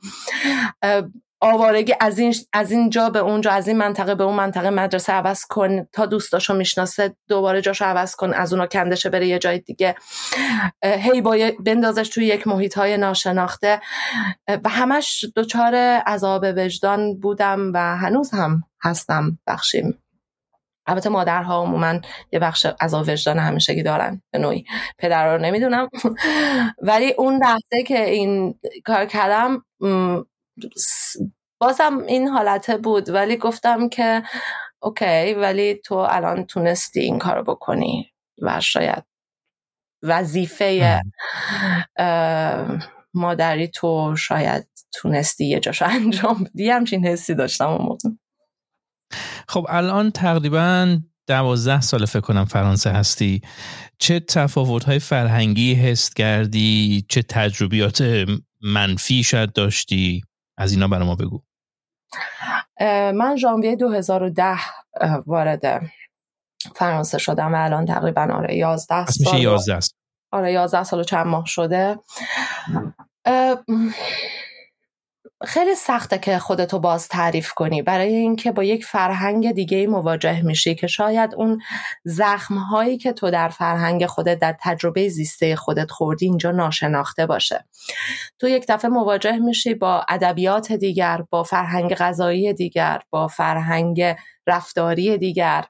آوارگی 1.41 1.93
از 1.99 2.19
این 2.19 2.33
از 2.53 2.71
اینجا 2.71 3.09
به 3.09 3.19
اونجا 3.19 3.51
از 3.51 3.67
این 3.67 3.77
منطقه 3.77 4.15
به 4.15 4.23
اون 4.23 4.35
منطقه 4.35 4.69
مدرسه 4.69 5.13
عوض 5.13 5.45
کن 5.45 5.83
تا 5.83 6.05
دوستاشو 6.05 6.53
می‌شناسه 6.53 7.15
دوباره 7.27 7.61
جاشو 7.61 7.85
عوض 7.85 8.15
کن 8.15 8.33
از 8.33 8.53
اونا 8.53 8.67
کندشه 8.67 9.09
بره 9.09 9.27
یه 9.27 9.39
جای 9.39 9.59
دیگه. 9.59 9.95
هی 10.83 11.21
با 11.21 11.37
بندازش 11.59 12.09
توی 12.09 12.25
یک 12.25 12.47
محیط 12.47 12.77
های 12.77 12.97
ناشناخته 12.97 13.81
و 14.47 14.69
همش 14.69 15.25
دچار 15.35 15.75
عذاب 16.07 16.45
وجدان 16.57 17.19
بودم 17.19 17.71
و 17.73 17.97
هنوز 17.97 18.31
هم 18.31 18.63
هستم 18.83 19.39
بخشیم. 19.47 20.03
البته 20.87 21.09
مادرها 21.09 21.61
عموما 21.61 21.99
یه 22.31 22.39
بخش 22.39 22.67
از 22.79 22.93
وجدان 22.93 23.39
همیشگی 23.39 23.83
دارن 23.83 24.21
به 24.31 24.39
نوعی. 24.39 24.65
پدر 24.97 25.35
رو 25.35 25.41
نمی‌دونم. 25.41 25.89
ولی 26.89 27.13
اون 27.17 27.35
لحظه 27.43 27.83
که 27.87 28.09
این 28.09 28.59
کار 28.85 29.05
کردم 29.05 29.63
بازم 31.61 31.97
این 32.07 32.27
حالته 32.27 32.77
بود 32.77 33.09
ولی 33.09 33.37
گفتم 33.37 33.89
که 33.89 34.23
اوکی 34.81 35.33
ولی 35.33 35.75
تو 35.75 35.95
الان 35.95 36.45
تونستی 36.45 36.99
این 36.99 37.19
کارو 37.19 37.43
بکنی 37.43 38.13
و 38.41 38.61
شاید 38.61 39.03
وظیفه 40.03 41.01
مادری 43.13 43.67
تو 43.67 44.15
شاید 44.15 44.67
تونستی 44.91 45.45
یه 45.45 45.59
جاشو 45.59 45.85
انجام 45.95 46.43
بدی. 46.43 46.69
همچین 46.69 47.07
حسی 47.07 47.35
داشتم 47.35 47.67
اون 47.67 47.85
موقع 47.85 48.09
خب 49.47 49.65
الان 49.69 50.11
تقریبا 50.11 50.99
دوازده 51.27 51.81
سال 51.81 52.05
فکر 52.05 52.19
کنم 52.19 52.45
فرانسه 52.45 52.89
هستی. 52.89 53.41
چه 53.99 54.19
تفاوت 54.19 54.83
های 54.83 54.99
فرهنگی 54.99 55.73
حس 55.73 56.13
کردی؟ 56.13 57.05
چه 57.09 57.21
تجربیات 57.21 58.25
منفی 58.61 59.23
شاید 59.23 59.53
داشتی؟ 59.53 60.21
از 60.59 60.71
اینا 60.71 60.87
برای 60.87 61.07
ما 61.07 61.15
بگو. 61.15 61.41
من 63.13 63.35
ژانویه 63.35 63.75
2010 63.75 64.57
وارد 65.25 65.81
فرانسه 66.75 67.17
شدم 67.17 67.53
و 67.53 67.63
الان 67.63 67.85
تقریبا 67.85 68.27
آره 68.33 68.55
11 68.55 69.05
سال 69.05 69.33
میشه 69.33 69.39
11 69.39 69.79
آره 70.31 70.51
11 70.51 70.83
سال 70.83 70.99
و 70.99 71.03
چند 71.03 71.27
ماه 71.27 71.45
شده. 71.45 71.99
خیلی 75.45 75.75
سخته 75.75 76.17
که 76.17 76.39
خودتو 76.39 76.79
باز 76.79 77.07
تعریف 77.07 77.53
کنی. 77.53 77.81
برای 77.81 78.15
اینکه 78.15 78.51
با 78.51 78.63
یک 78.63 78.85
فرهنگ 78.85 79.51
دیگه 79.51 79.87
مواجه 79.87 80.41
میشی 80.41 80.75
که 80.75 80.87
شاید 80.87 81.35
اون 81.35 81.61
زخم 82.03 82.57
هایی 82.57 82.97
که 82.97 83.13
تو 83.13 83.31
در 83.31 83.49
فرهنگ 83.49 84.05
خودت 84.05 84.39
در 84.39 84.55
تجربه 84.59 85.09
زیسته 85.09 85.55
خودت 85.55 85.91
خوردی 85.91 86.25
اینجا 86.25 86.51
ناشناخته 86.51 87.25
باشه. 87.25 87.65
تو 88.39 88.47
یک 88.47 88.65
دفعه 88.69 88.91
مواجه 88.91 89.37
میشی 89.37 89.73
با 89.73 90.05
ادبیات 90.09 90.71
دیگر 90.71 91.23
با 91.29 91.43
فرهنگ 91.43 91.95
غذایی 91.95 92.53
دیگر 92.53 93.01
با 93.09 93.27
فرهنگ 93.27 94.15
رفتاری 94.49 95.17
دیگر. 95.17 95.65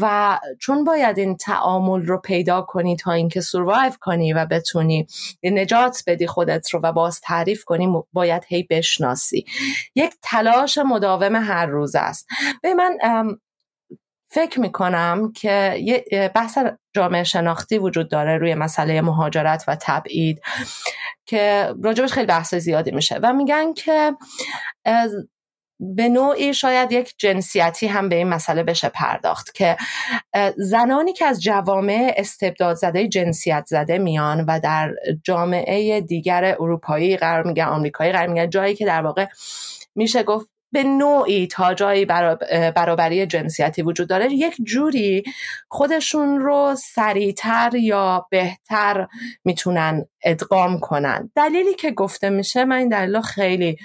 و 0.00 0.38
چون 0.60 0.84
باید 0.84 1.18
این 1.18 1.36
تعامل 1.36 2.06
رو 2.06 2.20
پیدا 2.20 2.62
کنی 2.62 2.96
تا 2.96 3.12
اینکه 3.12 3.40
سروایو 3.40 3.92
کنی 4.00 4.32
و 4.32 4.46
بتونی 4.46 5.06
نجات 5.42 6.02
بدی 6.06 6.26
خودت 6.26 6.70
رو 6.70 6.80
و 6.80 6.92
باز 6.92 7.20
تعریف 7.20 7.64
کنی 7.64 7.88
باید 8.12 8.44
هی 8.48 8.62
بشناسی. 8.62 9.44
یک 9.94 10.14
تلاش 10.22 10.78
مداوم 10.78 11.36
هر 11.36 11.66
روز 11.66 11.94
است. 11.94 12.26
به 12.62 12.74
من 12.74 12.98
فکر 14.30 14.60
می‌کنم 14.60 15.32
که 15.32 15.74
یه 15.80 16.30
بحث 16.34 16.58
جامعه 16.94 17.24
شناختی 17.24 17.78
وجود 17.78 18.10
داره 18.10 18.38
روی 18.38 18.54
مسئله 18.54 19.00
مهاجرت 19.00 19.64
و 19.68 19.76
تبعید 19.80 20.40
که 21.26 21.74
راجبش 21.82 22.12
خیلی 22.12 22.26
بحث 22.26 22.54
زیادی 22.54 22.90
میشه 22.90 23.18
و 23.22 23.32
میگن 23.32 23.72
که 23.72 24.12
به 25.80 26.08
نوعی 26.08 26.54
شاید 26.54 26.92
یک 26.92 27.14
جنسیتی 27.18 27.86
هم 27.86 28.08
به 28.08 28.16
این 28.16 28.28
مسئله 28.28 28.62
بشه 28.62 28.88
پرداخت 28.88 29.54
که 29.54 29.76
زنانی 30.56 31.12
که 31.12 31.26
از 31.26 31.42
جوامع 31.42 32.14
استبداد 32.16 32.76
زده 32.76 33.08
جنسیت 33.08 33.64
زده 33.66 33.98
میان 33.98 34.44
و 34.48 34.60
در 34.60 34.94
جامعه 35.24 36.00
دیگر 36.00 36.56
اروپایی 36.60 37.16
قرار 37.16 37.46
میگن 37.46 37.64
آمریکایی 37.64 38.12
قرار 38.12 38.26
میگن 38.26 38.50
جایی 38.50 38.74
که 38.74 38.86
در 38.86 39.02
واقع 39.02 39.26
میشه 39.94 40.22
گفت 40.22 40.48
به 40.72 40.84
نوعی 40.84 41.46
تا 41.46 41.74
جایی 41.74 42.04
برابری 42.04 43.26
جنسیتی 43.26 43.82
وجود 43.82 44.08
داره 44.08 44.32
یک 44.32 44.56
جوری 44.64 45.22
خودشون 45.68 46.40
رو 46.40 46.74
سریعتر 46.78 47.70
یا 47.74 48.26
بهتر 48.30 49.06
می‌تونن 49.44 50.04
ادغام 50.24 50.80
کنن. 50.80 51.30
دلیلی 51.36 51.74
که 51.74 51.90
گفته 51.90 52.30
میشه 52.30 52.64
من 52.64 52.76
این 52.76 52.88
دلیل 52.88 53.20
خیلی 53.20 53.76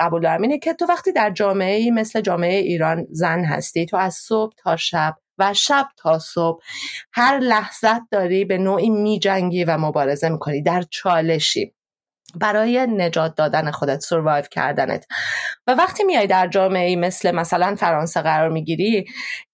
قبول 0.00 0.22
دارم. 0.22 0.42
اینه 0.42 0.58
که 0.58 0.74
تو 0.74 0.86
وقتی 0.86 1.12
در 1.12 1.30
جامعه 1.30 1.90
مثل 1.90 2.20
جامعه 2.20 2.56
ایران 2.56 3.06
زن 3.10 3.44
هستی 3.44 3.86
تو 3.86 3.96
از 3.96 4.14
صبح 4.14 4.52
تا 4.58 4.76
شب 4.76 5.14
و 5.38 5.54
شب 5.54 5.88
تا 5.96 6.18
صبح 6.18 6.62
هر 7.12 7.38
لحظت 7.38 8.02
داری 8.10 8.44
به 8.44 8.58
نوعی 8.58 8.90
میجنگی 8.90 9.64
و 9.64 9.78
مبارزه 9.78 10.28
می‌کنی. 10.28 10.62
در 10.62 10.82
چالشی. 10.90 11.72
برای 12.40 12.86
نجات 12.86 13.34
دادن 13.34 13.70
خودت 13.70 14.00
سروایو 14.00 14.44
کردنت. 14.50 15.06
و 15.66 15.74
وقتی 15.74 16.04
میای 16.04 16.26
در 16.26 16.48
جامعه 16.48 16.96
مثل 16.96 17.30
مثلا 17.30 17.74
فرانسه 17.74 18.22
قرار 18.22 18.48
می‌گیری 18.48 19.04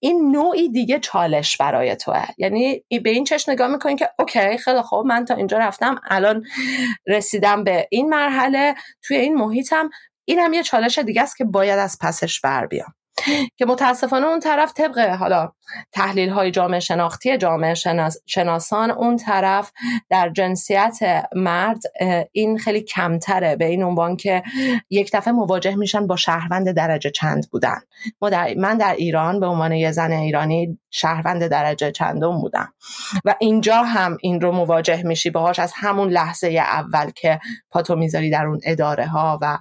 این 0.03 0.31
نوعی 0.31 0.68
دیگه 0.68 0.99
چالش 0.99 1.57
برای 1.57 1.97
توه. 1.97 2.27
یعنی 2.38 2.85
به 3.05 3.11
این 3.11 3.25
چش 3.25 3.49
نگاه 3.49 3.68
می‌کنی 3.68 3.97
که 3.97 4.11
اوکی 4.18 4.59
خیلی 4.59 4.83
خوب 4.83 5.07
من 5.07 5.25
تا 5.25 5.35
اینجا 5.35 5.59
رفتم 5.59 6.01
الان 6.11 6.45
رسیدم 7.07 7.64
به 7.64 7.88
این 7.90 8.09
مرحله 8.09 8.75
توی 9.03 9.16
این 9.16 9.35
محیطم. 9.35 9.90
اینم 10.25 10.53
یه 10.53 10.62
چالش 10.62 10.99
دیگه 10.99 11.23
است 11.23 11.37
که 11.37 11.45
باید 11.45 11.79
از 11.79 11.99
پسش 12.01 12.40
بر 12.40 12.66
بیام. 12.66 12.95
که 13.56 13.66
متاسفانه 13.66 14.26
اون 14.26 14.40
طرف 14.40 14.72
طبق 14.72 14.98
حالا 14.98 15.52
تحلیل 15.92 16.28
های 16.28 16.50
جامعه 16.50 16.80
شناختی 16.80 17.37
جامعه 17.38 17.74
شناسان 18.26 18.90
اون 18.90 19.16
طرف 19.16 19.72
در 20.08 20.28
جنسیت 20.28 20.98
مرد 21.37 21.82
این 22.32 22.58
خیلی 22.58 22.80
کمتره 22.80 23.56
به 23.56 23.64
این 23.64 23.82
عنوان 23.82 24.16
که 24.16 24.42
یک 24.90 25.11
دفعه 25.12 25.32
مواجه 25.32 25.74
میشن 25.74 26.06
با 26.06 26.16
شهروند 26.16 26.70
درجه 26.70 27.11
چند 27.11 27.50
بودن. 27.50 27.78
من 28.56 28.76
در 28.78 28.94
ایران 28.94 29.40
به 29.40 29.46
عنوان 29.46 29.72
یه 29.72 29.92
زن 29.92 30.12
ایرانی 30.12 30.78
شهروند 30.90 31.46
درجه 31.46 31.90
چندم 31.90 32.40
بودم. 32.40 32.72
و 33.24 33.35
اینجا 33.38 33.82
هم 33.82 34.16
این 34.20 34.40
رو 34.40 34.52
مواجه 34.52 35.02
میشی 35.02 35.30
باهاش 35.30 35.58
از 35.58 35.72
همون 35.76 36.11
لحظه 36.11 36.48
اول 36.48 37.11
که 37.11 37.40
پاتو 37.70 37.96
می‌ذاری 37.96 38.30
در 38.30 38.46
اون 38.46 38.61
اداره 38.64 39.06
ها 39.06 39.38
و 39.42 39.58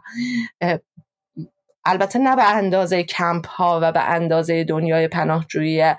البته 1.86 2.20
نه 2.20 2.36
به 2.36 2.44
اندازه 2.44 3.04
کمپ 3.04 3.48
ها 3.48 3.80
و 3.84 3.92
به 3.92 4.02
اندازه 4.02 4.64
دنیای 4.64 5.08
پناهجویی 5.08 5.96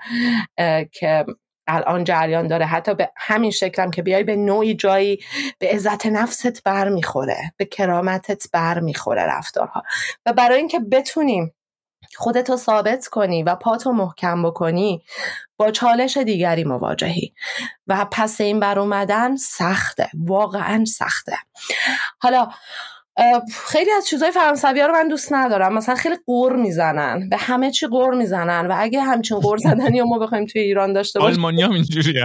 که 0.91 1.25
الان 1.67 2.03
جریان 2.03 2.47
داره. 2.47 2.65
حتی 2.65 2.93
به 2.93 3.11
همین 3.17 3.51
شکلم 3.51 3.91
که 3.91 4.01
بیای 4.01 4.23
به 4.23 4.35
نوعی 4.35 4.75
جایی 4.75 5.19
به 5.59 5.69
عزت 5.69 6.05
نفست 6.05 6.63
بر 6.63 6.89
می‌خوره 6.89 7.53
به 7.57 7.65
کرامتت 7.65 8.43
بر 8.53 8.79
می‌خوره 8.79 9.23
رفتارها. 9.23 9.83
و 10.25 10.33
برای 10.33 10.57
اینکه 10.57 10.79
بتونیم 10.79 11.53
خودتو 12.15 12.57
ثابت 12.57 13.07
کنی 13.07 13.43
و 13.43 13.55
پاتو 13.55 13.91
محکم 13.91 14.43
بکنی 14.43 15.03
با 15.57 15.71
چالش 15.71 16.17
دیگری 16.17 16.63
مواجهی. 16.63 17.33
و 17.87 18.05
پس 18.11 18.41
این 18.41 18.59
بر 18.59 18.79
اومدن 18.79 19.35
سخته 19.35 20.09
واقعا 20.13 20.85
سخته. 20.85 21.37
حالا 22.19 22.49
خیلی 23.65 23.91
از 23.91 24.07
چیزهای 24.07 24.31
فرانسوی 24.31 24.79
ها 24.79 24.87
رو 24.87 24.93
من 24.93 25.07
دوست 25.07 25.33
ندارم. 25.33 25.73
مثلا 25.73 25.95
خیلی 25.95 26.15
قور 26.25 26.55
می‌زنن. 26.55 27.29
به 27.29 27.37
همه 27.37 27.71
چی 27.71 27.87
قور 27.87 28.13
می‌زنن. 28.13 28.67
و 28.67 28.75
اگه 28.77 29.01
همچین 29.01 29.39
قور 29.39 29.57
زدنی 29.57 30.01
ما 30.01 30.19
بخوایم 30.19 30.45
توی 30.45 30.61
ایران 30.61 30.93
داشته 30.93 31.19
باشیم. 31.19 31.35
آلمانی 31.35 31.61
هم 31.61 31.71
اینجوری 31.71 32.13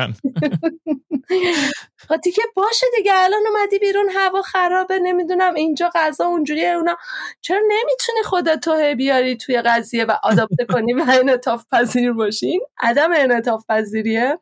دیگه 2.23 2.43
باشه 2.57 2.87
دیگه. 2.97 3.13
الان 3.15 3.41
اومدی 3.47 3.79
بیرون 3.79 4.09
هوا 4.15 4.43
خرابه 4.43 4.99
نمی‌دونم 4.99 5.55
اینجا 5.55 5.91
غذا 5.95 6.27
اونجوریه 6.27 6.69
اونا. 6.69 6.97
چرا 7.41 7.59
نمی‌تونی 7.59 8.23
خودت 8.25 8.69
بیاری 8.97 9.37
توی 9.37 9.63
قضیه 9.63 10.05
و 10.05 10.13
آداپته 10.23 10.65
کنی 10.65 10.93
و 10.93 11.05
انعطاف 11.23 11.65
پذیر 11.73 12.13
باشین 12.13 12.61
عدم 12.81 13.11
انعطاف 13.17 13.65
پذیریه. 13.69 14.39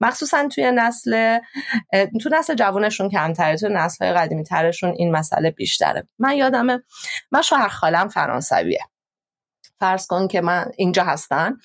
مخصوصا 0.00 0.48
توی 0.48 0.72
نسل 0.74 1.38
تو 2.22 2.28
نسل 2.32 2.54
جوانشون 2.54 3.08
کمتره 3.08 3.56
تو 3.56 3.68
نسل 3.68 4.12
قدیمی 4.12 4.44
ترشون 4.44 4.90
این 4.90 5.12
مسئله 5.12 5.50
بیشتره. 5.50 6.08
من 6.18 6.36
یادمه 6.36 6.82
من 7.30 7.42
شوهر 7.42 7.68
خالم 7.68 8.08
فرانسویه. 8.08 8.80
فرض 9.80 10.06
کن 10.06 10.28
که 10.28 10.40
من 10.40 10.70
اینجا 10.76 11.04
هستن 11.04 11.56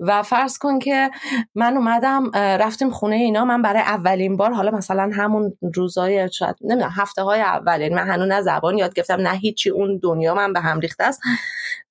و 0.00 0.22
فرض 0.22 0.58
کن 0.58 0.78
که 0.78 1.10
من 1.54 1.76
اومدم 1.76 2.30
رفتیم 2.34 2.90
خونه 2.90 3.16
اینا 3.16 3.44
من 3.44 3.62
برای 3.62 3.82
اولین 3.82 4.36
بار 4.36 4.52
حالا 4.52 4.70
مثلا 4.70 5.10
همون 5.14 5.58
روزای 5.74 6.32
شاید 6.32 6.56
نمی‌دونم 6.60 6.92
هفته 6.96 7.22
های 7.22 7.40
اول 7.40 7.80
یعنی 7.80 7.94
من 7.94 8.08
هنوز 8.10 8.44
زبان 8.44 8.78
یاد 8.78 8.94
گرفتم 8.94 9.20
نه 9.20 9.32
هیچی 9.32 9.70
اون 9.70 10.00
دنیا 10.02 10.34
من 10.34 10.52
به 10.52 10.60
هم 10.60 10.80
ریخته 10.80 11.04
است. 11.04 11.20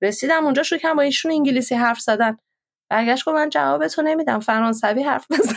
رسیدم 0.02 0.44
اونجا 0.44 0.64
شروع 0.64 0.82
کردم 0.82 0.96
با 0.96 1.02
ایشون 1.02 1.32
انگلیسی 1.32 1.76
حرف 1.76 2.00
زدن. 2.00 2.38
برگشت 2.90 3.26
گفت 3.26 3.36
من 3.36 3.50
جوابتو 3.50 4.02
نمیدم 4.02 4.40
فرانسوی 4.40 5.04
حرف 5.04 5.26
بزن. 5.32 5.56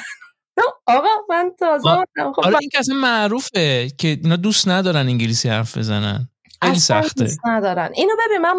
آقا 0.87 1.09
من 1.29 1.53
تازه 1.59 1.88
خب 2.16 2.40
آره 2.45 2.59
این 2.61 2.71
که 2.71 2.79
معروفه 2.95 3.88
که 3.99 4.09
اینا 4.09 4.37
دوست 4.37 4.69
ندارن 4.69 5.09
انگلیسی 5.09 5.49
حرف 5.49 5.79
بزنن. 5.79 6.29
خیلی 6.62 6.79
سخته. 6.79 7.25
دوست 7.25 7.47
ندارن. 7.47 7.90
اینو 7.95 8.12
ببین 8.27 8.38
من 8.38 8.55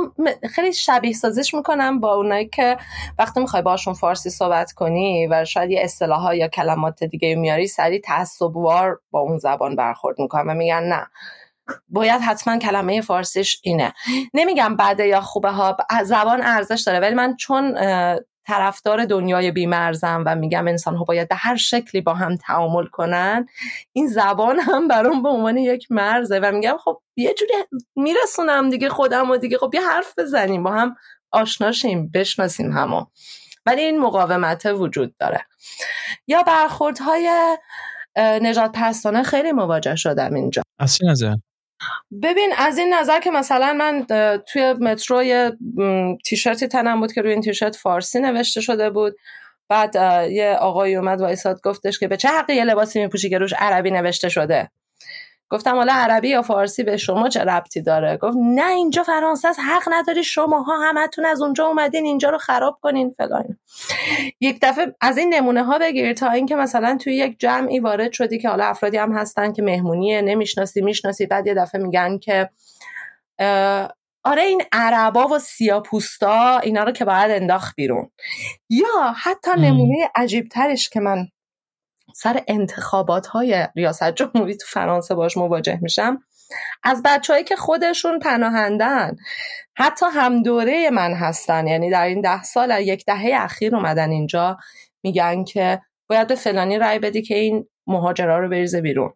خیلی 0.49 0.73
شبیه 0.73 1.13
سازش 1.13 1.53
می‌کنم 1.53 1.99
با 1.99 2.15
اونایی 2.15 2.49
که 2.49 2.77
وقتی 3.19 3.39
می‌خوای 3.39 3.62
باشون 3.62 3.93
فارسی 3.93 4.29
صحبت 4.29 4.71
کنی 4.71 5.27
و 5.27 5.45
شاید 5.45 5.71
یه 5.71 5.81
اصطلاح 5.84 6.36
یا 6.36 6.47
کلمات 6.47 7.03
دیگه 7.03 7.36
میاری 7.36 7.67
سریع 7.67 8.01
تعصبوار 8.01 8.99
با 9.12 9.19
اون 9.19 9.38
زبان 9.38 9.75
برخورد 9.75 10.19
می‌کنم 10.19 10.49
و 10.49 10.53
میگن 10.53 10.84
نه. 10.84 11.07
باید 11.89 12.21
حتما 12.21 12.57
کلمه 12.57 13.01
فارسیش 13.01 13.62
اینه. 13.63 13.93
نمیگم 14.34 14.75
بعده 14.75 15.07
یا 15.07 15.21
خوبه 15.21 15.51
ها 15.51 15.77
زبان 16.03 16.41
ارزش 16.41 16.84
داره 16.86 16.99
ولی 16.99 17.15
من 17.15 17.36
چون 17.36 17.77
طرفدار 18.45 19.06
دنیای 19.06 19.51
بیمرزم 19.51 20.23
و 20.25 20.36
میگم 20.36 20.67
انسان 20.67 20.95
ها 20.95 21.04
باید 21.04 21.30
به 21.30 21.36
هر 21.36 21.56
شکلی 21.56 22.01
با 22.01 22.13
هم 22.13 22.36
تعامل 22.36 22.86
کنن 22.86 23.45
این 23.93 24.08
زبان 24.08 24.60
هم 24.60 24.88
برام 24.88 25.23
به 25.23 25.30
عنوان 25.30 25.58
یک 25.58 25.91
مرزه 25.91 26.39
و 26.39 26.51
میگم 26.51 26.77
خب 26.84 27.01
یه 27.15 27.34
جوری 27.34 27.54
میرسونم 27.95 28.69
دیگه 28.69 28.89
خودم 28.89 29.30
و 29.32 29.38
دیگه. 29.38 29.58
خب 29.58 29.71
یه 29.73 29.82
حرف 29.82 30.19
بزنیم 30.19 30.63
با 30.63 30.71
هم 30.71 30.95
آشناشیم 31.32 32.12
بشناسیم 32.13 32.71
همو. 32.71 33.06
ولی 33.65 33.82
این 33.82 33.99
مقاومت 33.99 34.65
وجود 34.65 35.17
داره. 35.17 35.45
یا 36.27 36.43
برخوردهای 36.43 37.58
نجات 38.17 38.71
پرستانه 38.71 39.23
خیلی 39.23 39.51
مواجه 39.51 39.95
شدم 39.95 40.34
اینجا. 40.34 40.62
از 40.80 40.95
چه 40.95 41.06
نظر؟ 41.06 41.36
ببین 42.23 42.49
از 42.57 42.77
این 42.77 42.93
نظر 42.93 43.19
که 43.19 43.31
مثلا 43.31 43.73
من 43.73 44.05
توی 44.47 44.73
مترو 44.73 45.23
یه 45.23 45.51
تیشرتی 46.25 46.67
تنم 46.67 46.99
بود 46.99 47.13
که 47.13 47.21
روی 47.21 47.31
این 47.31 47.41
تیشرت 47.41 47.75
فارسی 47.75 48.19
نوشته 48.19 48.61
شده 48.61 48.89
بود. 48.89 49.15
بعد 49.69 49.95
یه 50.31 50.57
آقای 50.59 50.95
اومد 50.95 51.21
وایساد 51.21 51.61
گفتش 51.63 51.99
که 51.99 52.07
به 52.07 52.17
چه 52.17 52.29
حقی 52.29 52.55
یه 52.55 52.63
لباسی 52.63 53.01
میپوشی 53.01 53.29
که 53.29 53.37
روش 53.37 53.53
عربی 53.57 53.91
نوشته 53.91 54.29
شده؟ 54.29 54.71
گفتم 55.51 55.75
حالا 55.75 55.93
عربی 55.93 56.29
یا 56.29 56.41
فارسی 56.41 56.83
به 56.83 56.97
شما 56.97 57.29
چه 57.29 57.39
ربطی 57.39 57.81
داره؟ 57.81 58.17
گفت 58.17 58.37
نه 58.41 58.67
اینجا 58.67 59.03
فرانسه 59.03 59.47
است 59.47 59.59
حق 59.59 59.83
نداری 59.91 60.23
شماها 60.23 60.77
همتون 60.77 61.25
از 61.25 61.41
اونجا 61.41 61.65
اومدین 61.67 62.05
اینجا 62.05 62.29
رو 62.29 62.37
خراب 62.37 62.79
کنین 62.81 63.09
فلان. 63.09 63.57
یک 64.39 64.59
دفعه 64.61 64.95
از 65.01 65.17
این 65.17 65.33
نمونه 65.33 65.63
ها 65.63 65.79
بگیر 65.79 66.13
تا 66.13 66.31
اینکه 66.31 66.55
مثلا 66.55 66.97
توی 66.97 67.15
یک 67.15 67.39
جمعی 67.39 67.79
وارد 67.79 68.11
شدی 68.11 68.39
که 68.39 68.49
حالا 68.49 68.65
افرادی 68.65 68.97
هم 68.97 69.11
هستن 69.11 69.53
که 69.53 69.61
مهمونیه 69.61 70.21
نمی‌شناسی 70.21 70.81
می‌شناسی 70.81 71.25
بعد 71.25 71.47
یه 71.47 71.53
دفعه 71.53 71.81
میگن 71.81 72.17
که 72.17 72.49
آره 74.23 74.41
این 74.41 74.61
عربا 74.71 75.27
و 75.27 75.39
سیاپوستا 75.39 76.59
اینا 76.59 76.83
رو 76.83 76.91
که 76.91 77.05
باید 77.05 77.31
انداخت 77.31 77.75
بیرون. 77.75 78.11
یا 78.69 79.13
حتی 79.23 79.51
نمونه 79.51 80.09
عجیب 80.15 80.47
ترش 80.47 80.89
که 80.89 80.99
من 80.99 81.27
سر 82.15 82.43
انتخابات 82.47 83.28
های 83.28 83.67
ریاست 83.76 84.12
جمهوری 84.12 84.58
تو 84.58 84.65
فرانسه 84.67 85.15
باش 85.15 85.38
مواجه 85.38 85.80
میشم. 85.82 86.19
از 86.84 87.02
بچههایی 87.06 87.45
که 87.45 87.56
خودشون 87.56 88.19
پناهندن 88.19 89.15
حتی 89.76 90.06
هم 90.13 90.43
دوره 90.43 90.89
من 90.89 91.13
هستن. 91.13 91.67
یعنی 91.67 91.89
در 91.89 92.06
این 92.06 92.21
ده 92.21 92.43
سال 92.43 92.82
یک 92.82 93.06
دهه 93.06 93.32
اخیر 93.34 93.76
اومدن 93.76 94.10
اینجا 94.10 94.58
میگن 95.04 95.43
که 95.43 95.82
باید 96.10 96.28
به 96.28 96.36
فلانی 96.36 96.80
رأی 96.80 97.00
بدی 97.00 97.21
که 97.21 97.36
این 97.36 97.67
مهاجرا 97.88 98.39
رو 98.39 98.50
بریزه 98.50 98.82
بیرون. 98.82 99.13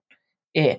اه. 0.56 0.76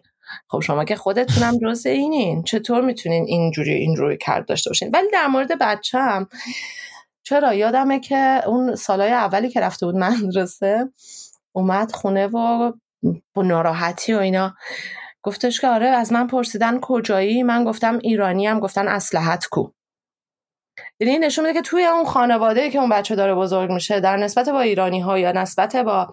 خب 0.49 0.61
شما 0.61 0.85
که 0.85 0.97
خودتونم 0.97 1.59
جز 1.63 1.87
اینین. 1.87 2.43
چطور 2.43 2.81
می‌تونین 2.81 3.25
اینجوری 3.29 3.73
این 3.73 3.97
روی 3.97 4.17
کرد 4.17 4.47
داشته 4.47 4.71
باشین؟ 4.71 4.91
ولی 4.93 5.11
در 5.13 5.27
مورد 5.27 5.59
بچم 5.61 6.29
چرا؟ 7.23 7.55
یادمه 7.55 8.01
که 8.01 8.41
اون 8.47 8.75
سالهای 8.75 9.13
اولی 9.13 9.49
که 9.49 9.61
رفته 9.61 9.87
بود 9.87 9.95
مدرسه 9.95 10.89
اومد 11.57 11.92
خونه 11.92 12.27
و 12.27 12.73
با 13.35 13.42
ناراحتی 13.42 14.14
و 14.14 14.19
اینا. 14.19 14.55
گفتش 15.23 15.61
که 15.61 15.69
آره 15.69 15.87
از 15.87 16.12
من 16.12 16.27
پرسیدن 16.27 16.81
کجایی؟ 16.81 17.42
من 17.42 17.64
گفتم 17.64 17.99
ایرانی 18.03 18.47
هم 18.47 18.61
گفتن 18.61 18.88
اسلحت 18.88 19.47
کو. 19.47 19.71
یعنی 21.01 21.19
نشون 21.19 21.47
میده 21.47 21.55
که 21.55 21.62
توی 21.62 21.85
اون 21.85 22.05
خانواده 22.05 22.71
که 22.71 22.79
اون 22.79 22.88
بچه 22.88 23.16
داره 23.16 23.35
بزرگ 23.35 23.71
میشه 23.71 24.01
در 24.01 24.16
نسبت 24.16 24.49
با 24.49 24.61
ایرانی 24.61 25.01
ها 25.01 25.19
یا 25.19 25.33
نسبت 25.33 25.77
با 25.77 26.12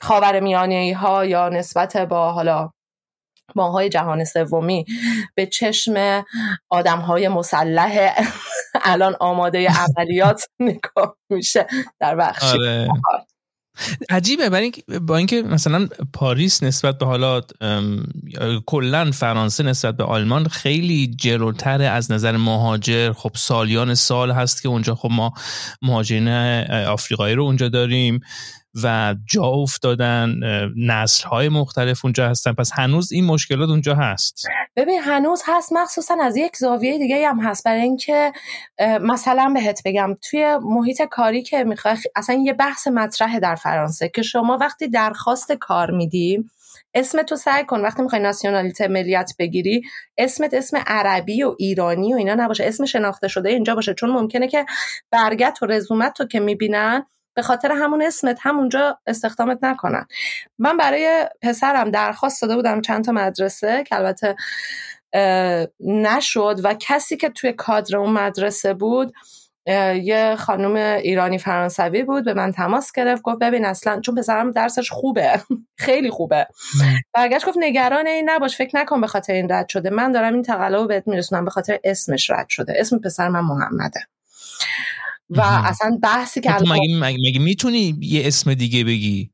خاور 0.00 0.40
میانی 0.40 0.92
ها 0.92 1.24
یا 1.24 1.48
نسبت 1.48 1.96
با 1.96 2.32
حالا 2.32 2.70
ماهای 3.54 3.88
جهان 3.88 4.24
سومی 4.24 4.84
به 5.34 5.46
چشم 5.46 6.24
آدم 6.70 6.98
های 6.98 7.28
مسلح 7.28 8.14
الان 8.84 9.16
آماده 9.20 9.68
عملیات 9.68 10.44
نگاه 10.60 11.16
میشه 11.30 11.66
در 12.00 12.16
بخشی 12.16 12.56
آره. 12.58 12.88
عجیبه. 14.10 14.50
برای 14.50 14.72
با 15.00 15.16
اینکه 15.16 15.42
مثلا 15.42 15.88
پاریس 16.12 16.62
نسبت 16.62 16.98
به 16.98 17.06
حالا 17.06 17.40
کلا 18.66 19.10
فرانسه 19.10 19.62
نسبت 19.62 19.96
به 19.96 20.04
آلمان 20.04 20.48
خیلی 20.48 21.06
جلوتر 21.06 21.82
از 21.82 22.12
نظر 22.12 22.36
مهاجر. 22.36 23.12
خب 23.12 23.30
سالیان 23.34 23.94
سال 23.94 24.30
هست 24.30 24.62
که 24.62 24.68
اونجا. 24.68 24.94
خب 24.94 25.08
ما 25.10 25.32
مهاجرین 25.82 26.28
آفریقایی 26.68 27.34
رو 27.34 27.44
اونجا 27.44 27.68
داریم. 27.68 28.20
و 28.84 29.14
جا 29.26 29.44
افتادن 29.44 30.34
نسل 30.76 31.28
های 31.28 31.48
مختلف 31.48 32.04
اونجا 32.04 32.28
هستن. 32.28 32.52
پس 32.52 32.70
هنوز 32.74 33.12
این 33.12 33.24
مشکلات 33.24 33.68
اونجا 33.68 33.94
هست. 33.94 34.46
ببین 34.76 35.00
هنوز 35.00 35.42
هست. 35.46 35.72
مخصوصا 35.72 36.16
از 36.22 36.36
یک 36.36 36.56
زاویه 36.56 36.98
دیگه 36.98 37.28
هم 37.28 37.40
هست. 37.40 37.64
برای 37.64 37.80
اینکه 37.80 38.32
مثلا 39.00 39.52
بهت 39.54 39.82
بگم 39.84 40.14
توی 40.30 40.56
محیط 40.62 41.02
کاری 41.02 41.42
که 41.42 41.64
می‌خوای 41.64 41.96
اصلا 42.16 42.42
یه 42.44 42.52
بحث 42.52 42.86
مطرح 42.86 43.38
در 43.38 43.54
فرانسه 43.54 44.08
که 44.08 44.22
شما 44.22 44.58
وقتی 44.60 44.88
درخواست 44.88 45.52
کار 45.52 45.90
میدی 45.90 46.44
اسم 46.94 47.22
تو 47.22 47.36
سعی 47.36 47.64
کن. 47.64 47.80
وقتی 47.80 48.02
می‌خوای 48.02 48.22
ناسیونالیته 48.22 48.88
ملیت 48.88 49.32
بگیری 49.38 49.82
اسمت 50.18 50.54
اسم 50.54 50.76
عربی 50.86 51.42
و 51.42 51.54
ایرانی 51.58 52.14
و 52.14 52.16
اینا 52.16 52.34
نباشه. 52.34 52.64
اسم 52.64 52.84
شناخته 52.84 53.28
شده 53.28 53.48
اینجا 53.48 53.74
باشه. 53.74 53.94
چون 53.94 54.10
ممکنه 54.10 54.48
که 54.48 54.66
برگت 55.10 55.58
و 55.62 55.66
رزومت 55.66 56.12
تو 56.12 56.26
که 56.26 56.40
می‌بینن 56.40 57.06
به 57.38 57.42
خاطر 57.42 57.72
همون 57.72 58.02
اسمت 58.02 58.38
همونجا 58.42 58.98
استخدامت 59.06 59.58
نکنن. 59.62 60.06
من 60.58 60.76
برای 60.76 61.28
پسرم 61.42 61.90
درخواست 61.90 62.42
داده 62.42 62.56
بودم 62.56 62.80
چند 62.80 63.04
تا 63.04 63.12
مدرسه 63.12 63.84
که 63.86 63.96
البته 63.96 64.36
نشد 65.80 66.60
و 66.64 66.74
کسی 66.74 67.16
که 67.16 67.28
توی 67.28 67.52
کادر 67.52 67.96
اون 67.96 68.10
مدرسه 68.10 68.74
بود 68.74 69.12
یه 70.02 70.36
خانم 70.38 70.76
ایرانی 70.76 71.38
فرانسوی 71.38 72.02
بود 72.02 72.24
به 72.24 72.34
من 72.34 72.52
تماس 72.52 72.92
گرفت 72.92 73.22
گفت 73.22 73.38
ببین 73.38 73.64
اصلا 73.64 74.00
چون 74.00 74.14
پسرم 74.14 74.50
درسش 74.50 74.90
خوبه 74.90 75.42
خیلی 75.86 76.10
خوبه. 76.10 76.46
برگشت 77.14 77.46
گفت 77.46 77.58
نگران 77.60 78.06
این 78.06 78.30
نباش 78.30 78.56
فکر 78.56 78.76
نکن 78.78 79.00
به 79.00 79.06
خاطر 79.06 79.32
این 79.32 79.52
رد 79.52 79.68
شده. 79.68 79.90
من 79.90 80.12
دارم 80.12 80.34
این 80.34 80.42
تقلب 80.42 80.88
بهت 80.88 81.08
میرسونم 81.08 81.44
به 81.44 81.50
خاطر 81.50 81.78
اسمش 81.84 82.30
رد 82.30 82.48
شده. 82.48 82.74
اسم 82.76 82.98
پسر 82.98 83.28
من 83.28 83.40
محمده. 83.40 84.00
و 85.30 85.40
اصلا 85.40 85.98
بحثی 86.02 86.40
که 86.40 86.50
مگه, 86.50 87.16
مگه 87.26 87.38
می‌تونی 87.40 87.98
یه 88.00 88.26
اسم 88.26 88.54
دیگه 88.54 88.84
بگی؟ 88.84 89.30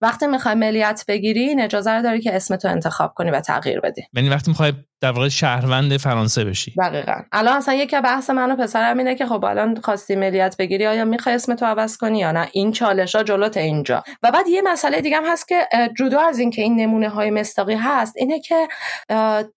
وقتی 0.00 0.26
می‌خوای 0.26 0.54
ملیت 0.54 1.04
بگیری 1.08 1.62
اجازه 1.62 1.90
رو 1.90 2.02
داری 2.02 2.20
که 2.20 2.36
اسم 2.36 2.56
تو 2.56 2.68
انتخاب 2.68 3.14
کنی 3.14 3.30
و 3.30 3.40
تغییر 3.40 3.80
بدی. 3.80 4.02
یعنی 4.12 4.28
وقتی 4.28 4.50
می‌خوای 4.50 4.72
در 5.00 5.12
واقع 5.12 5.28
شهروند 5.28 5.96
فرانسه 5.96 6.44
بشی. 6.44 6.74
دقیقا. 6.78 7.14
الان 7.32 7.56
اصلا 7.56 7.74
یکی 7.74 8.00
بحث 8.00 8.30
من 8.30 8.50
و 8.52 8.56
پسرم 8.56 8.98
اینه 8.98 9.14
که 9.14 9.26
خب 9.26 9.44
الان 9.44 9.80
خواستی 9.80 10.16
ملیت 10.16 10.56
بگیری 10.58 10.86
آیا 10.86 11.04
می‌خوای 11.04 11.34
اسم 11.34 11.54
تو 11.54 11.66
عوض 11.66 11.96
کنی 11.96 12.18
یا 12.18 12.32
نه؟ 12.32 12.48
این 12.52 12.72
چالش 12.72 13.14
ها 13.16 13.22
جلوت 13.22 13.56
اینجا. 13.56 14.02
و 14.22 14.30
بعد 14.30 14.48
یه 14.48 14.62
مسئله 14.62 15.00
دیگه 15.00 15.16
هم 15.16 15.24
هست 15.26 15.48
که 15.48 15.68
جدا 15.98 16.20
از 16.20 16.38
اینکه 16.38 16.62
این 16.62 16.80
نمونه 16.80 17.08
های 17.08 17.30
مستاقی 17.30 17.74
هست 17.74 18.14
اینه 18.16 18.40
که 18.40 18.68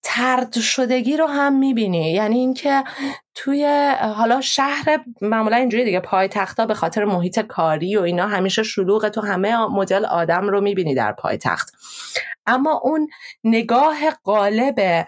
ترد 0.02 0.60
شدگی 0.60 1.16
رو 1.16 1.26
هم 1.26 1.58
می‌بینی. 1.58 2.12
یعنی 2.12 2.38
اینکه 2.38 2.84
توی 3.34 3.92
حالا 4.16 4.40
شهر 4.40 4.84
معمولا 5.20 5.56
اینجوری 5.56 5.84
دیگه 5.84 6.00
پای 6.00 6.28
تختا 6.28 6.66
به 6.66 6.74
خاطر 6.74 7.04
محیط 7.04 7.40
کاری 7.40 7.96
و 7.96 8.00
اینا 8.00 8.26
همیشه 8.26 8.62
شلوغ 8.62 9.08
تو 9.08 9.20
همه 9.20 9.56
مدل 9.56 9.99
آدم 10.04 10.48
رو 10.48 10.60
می‌بینی 10.60 10.94
در 10.94 11.12
پای 11.12 11.36
تخت 11.36 11.72
اما 12.46 12.80
اون 12.84 13.08
نگاه 13.44 13.96
قالب 14.24 15.06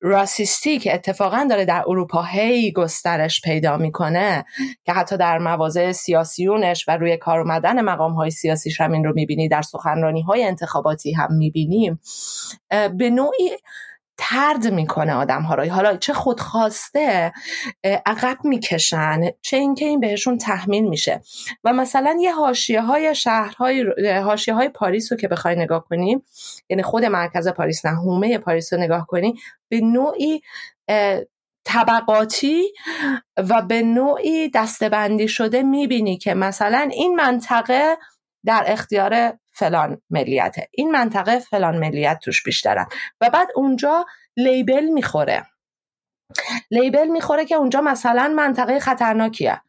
راسیستی 0.00 0.78
که 0.78 0.94
اتفاقا 0.94 1.46
داره 1.50 1.64
در 1.64 1.84
اروپا 1.86 2.22
هی 2.22 2.72
گسترش 2.72 3.40
پیدا 3.40 3.76
می‌کنه 3.76 4.44
که 4.84 4.92
حتی 4.92 5.16
در 5.16 5.38
مواضع 5.38 5.92
سیاسیونش 5.92 6.88
و 6.88 6.96
روی 6.96 7.16
کار 7.16 7.40
اومدن 7.40 7.80
مقام 7.80 8.12
های 8.12 8.30
سیاسیش 8.30 8.80
هم 8.80 8.92
این 8.92 9.04
رو 9.04 9.12
می‌بینی. 9.14 9.48
در 9.48 9.62
سخنرانی 9.62 10.22
های 10.22 10.44
انتخاباتی 10.44 11.12
هم 11.12 11.34
می‌بینیم. 11.34 12.00
به 12.70 13.10
نوعی 13.10 13.50
ترد 14.18 14.66
می‌کنه 14.66 15.14
آدم 15.14 15.42
ها 15.42 15.64
حالا 15.64 15.96
چه 15.96 16.12
خودخواسته 16.12 17.32
عقب 18.06 18.38
می‌کشن 18.44 19.20
چه 19.42 19.56
اینکه 19.56 19.84
این 19.84 20.00
بهشون 20.00 20.38
تحمیل 20.38 20.84
میشه. 20.84 21.20
و 21.64 21.72
مثلا 21.72 22.16
یه 22.20 22.34
حاشیه 22.34 22.80
های 22.80 23.14
شهرهای 23.14 23.86
حاشیه 24.24 24.54
های 24.54 24.68
پاریس 24.68 25.12
رو 25.12 25.18
که 25.18 25.28
بخوای 25.28 25.56
نگاه 25.56 25.84
کنیم 25.84 26.22
یعنی 26.68 26.82
خود 26.82 27.04
مرکز 27.04 27.48
پاریس 27.48 27.86
نه 27.86 27.92
هومه 27.92 28.38
پاریس 28.38 28.72
رو 28.72 28.78
نگاه 28.78 29.06
کنی 29.06 29.34
به 29.68 29.80
نوعی 29.80 30.40
طبقاتی 31.64 32.72
و 33.36 33.62
به 33.62 33.82
نوعی 33.82 34.50
دستبندی 34.50 35.28
شده 35.28 35.62
می‌بینی 35.62 36.18
که 36.18 36.34
مثلا 36.34 36.88
این 36.92 37.14
منطقه 37.14 37.96
در 38.44 38.64
اختیار 38.66 39.38
فلان 39.56 40.02
ملیته. 40.10 40.68
این 40.72 40.90
منطقه 40.90 41.38
فلان 41.38 41.78
ملیت 41.78 42.18
توش 42.24 42.42
بیشترن 42.42 42.86
و 43.20 43.30
بعد 43.30 43.48
اونجا 43.54 44.06
لیبل 44.36 44.84
می‌خوره. 44.84 45.46
لیبل 46.70 47.06
می‌خوره 47.06 47.44
که 47.44 47.54
اونجا 47.54 47.80
مثلا 47.80 48.28
منطقه 48.36 48.78
خطرناکیه. 48.80 49.60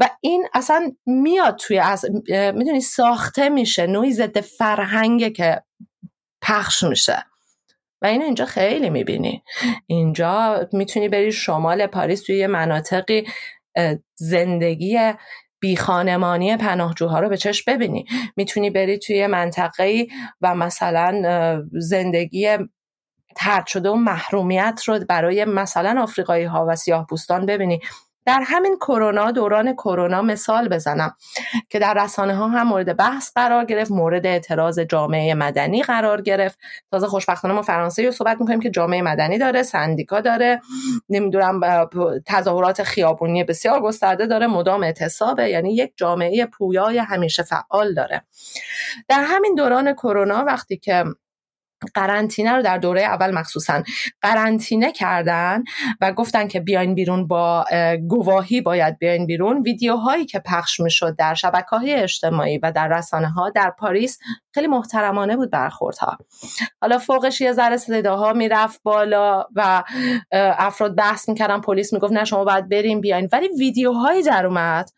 و 0.00 0.10
این 0.20 0.48
اصلا 0.54 0.92
میاد 1.06 1.56
توی 1.56 1.78
از 1.78 2.04
می‌دونی 2.28 2.80
ساخته 2.80 3.48
میشه. 3.48 3.86
نوعی 3.86 4.12
ضد 4.12 4.40
فرهنگه 4.40 5.30
که 5.30 5.62
پخش 6.42 6.82
میشه. 6.82 7.24
و 8.02 8.06
اینو 8.06 8.24
اینجا 8.24 8.44
خیلی 8.44 8.90
می‌بینی. 8.90 9.42
اینجا 9.86 10.68
می‌تونی 10.72 11.08
بری 11.08 11.32
شمال 11.32 11.86
پاریس 11.86 12.22
توی 12.22 12.36
یه 12.36 12.46
مناطقی 12.46 13.26
زندگی 14.14 14.98
بیخانمانی 15.60 16.56
پناهجوها 16.56 17.20
رو 17.20 17.28
به 17.28 17.36
چشم 17.36 17.72
ببینی. 17.72 18.06
می‌تونی 18.36 18.70
بری 18.70 18.98
توی 18.98 19.26
منطقه 19.26 20.06
و 20.40 20.54
مثلا 20.54 21.22
زندگی 21.72 22.58
ترد 23.36 23.66
شده 23.66 23.90
و 23.90 23.94
محرومیت 23.94 24.80
رو 24.86 24.98
برای 25.08 25.44
مثلا 25.44 26.02
آفریقایی 26.02 26.44
ها 26.44 26.66
و 26.68 26.76
سیاه 26.76 27.06
ببینی. 27.46 27.80
در 28.26 28.42
همین 28.46 28.76
کرونا 28.76 29.30
دوران 29.30 29.72
کرونا 29.72 30.22
مثال 30.22 30.68
بزنم 30.68 31.14
که 31.70 31.78
در 31.78 31.94
رسانه 32.04 32.34
ها 32.34 32.48
هم 32.48 32.68
مورد 32.68 32.96
بحث 32.96 33.32
قرار 33.34 33.64
گرفت 33.64 33.90
مورد 33.90 34.26
اعتراض 34.26 34.78
جامعه 34.78 35.34
مدنی 35.34 35.82
قرار 35.82 36.22
گرفت. 36.22 36.58
تازه 36.90 37.06
خوشبختانه 37.06 37.54
ما 37.54 37.62
فرانسه 37.62 38.04
رو 38.04 38.10
صحبت 38.10 38.40
می‌کنیم 38.40 38.60
که 38.60 38.70
جامعه 38.70 39.02
مدنی 39.02 39.38
داره 39.38 39.62
سندیکا 39.62 40.20
داره 40.20 40.60
نمی‌دونم 41.08 41.60
تظاهرات 42.26 42.82
خیابونی 42.82 43.44
بسیار 43.44 43.80
گسترده 43.80 44.26
داره 44.26 44.46
مدام 44.46 44.82
اعتصابه. 44.82 45.48
یعنی 45.48 45.74
یک 45.74 45.92
جامعه 45.96 46.46
پویای 46.46 46.98
همیشه 46.98 47.42
فعال 47.42 47.94
داره. 47.94 48.22
در 49.08 49.24
همین 49.28 49.54
دوران 49.54 49.92
کرونا 49.92 50.44
وقتی 50.44 50.76
که 50.76 51.04
قرنطینه 51.94 52.52
رو 52.52 52.62
در 52.62 52.78
دوره 52.78 53.02
اول 53.02 53.30
مخصوصا 53.30 53.82
قرنطینه 54.22 54.92
کردن 54.92 55.62
و 56.00 56.12
گفتن 56.12 56.48
که 56.48 56.60
بیاین 56.60 56.94
بیرون 56.94 57.26
با 57.26 57.64
گواهی 58.08 58.60
باید 58.60 58.98
بیاین 58.98 59.26
بیرون. 59.26 59.62
ویدیوهایی 59.62 60.26
که 60.26 60.38
پخش 60.38 60.80
می‌شد 60.80 61.16
در 61.16 61.34
شبکه 61.34 61.76
های 61.76 61.94
اجتماعی 61.94 62.58
و 62.58 62.72
در 62.72 62.88
رسانه 62.88 63.28
ها 63.28 63.50
در 63.50 63.72
پاریس 63.78 64.18
خیلی 64.54 64.66
محترمانه 64.66 65.36
بود 65.36 65.50
برخوردها. 65.50 66.18
حالا 66.80 66.98
فوقش 66.98 67.40
یه 67.40 67.52
ذره 67.52 67.76
صداها 67.76 68.32
می‌رفت 68.32 68.80
بالا 68.82 69.44
و 69.54 69.84
افراد 70.32 70.94
بحث 70.94 71.28
می‌کردن 71.28 71.60
پلیس 71.60 71.92
می‌گفت 71.92 72.12
نه 72.12 72.24
شما 72.24 72.44
باید 72.44 72.68
بریم 72.68 73.00
بیاین. 73.00 73.28
ولی 73.32 73.48
ویدیوهایی 73.58 74.22
در 74.22 74.46
اومد 74.46 74.90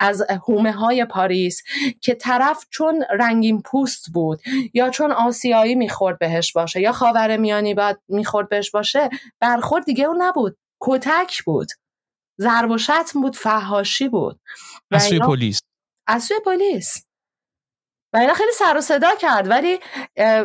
از 0.00 0.22
هومه 0.48 0.72
های 0.72 1.04
پاریس 1.04 1.62
که 2.00 2.14
طرف 2.14 2.64
چون 2.70 3.04
رنگین 3.18 3.62
پوست 3.62 4.10
بود 4.14 4.40
یا 4.74 4.90
چون 4.90 5.12
آسیایی 5.12 5.74
می‌خورد 5.74 6.18
بهش 6.34 6.52
باشه 6.52 6.80
یا 6.80 6.92
خاور 6.92 7.36
میانی 7.36 7.74
باید 7.74 7.96
می‌خورد 8.08 8.48
بهش 8.48 8.70
باشه 8.70 9.08
برخورد 9.40 9.84
دیگه 9.84 10.04
اون 10.04 10.22
نبود. 10.22 10.56
کتک 10.80 11.44
بود. 11.44 11.68
ضرب 12.40 12.70
و 12.70 12.78
شتم 12.78 13.20
بود 13.22 13.36
فهاشی 13.36 14.08
بود. 14.08 14.40
از 14.90 15.02
سوی 15.02 15.18
پلیس. 15.18 15.60
از 16.06 16.24
سوی 16.24 16.36
پلیس. 16.44 17.04
و 18.12 18.16
اینا 18.16 18.34
خیلی 18.34 18.52
سر 18.52 18.76
و 18.76 18.80
صدا 18.80 19.10
کرد 19.20 19.50
ولی 19.50 19.78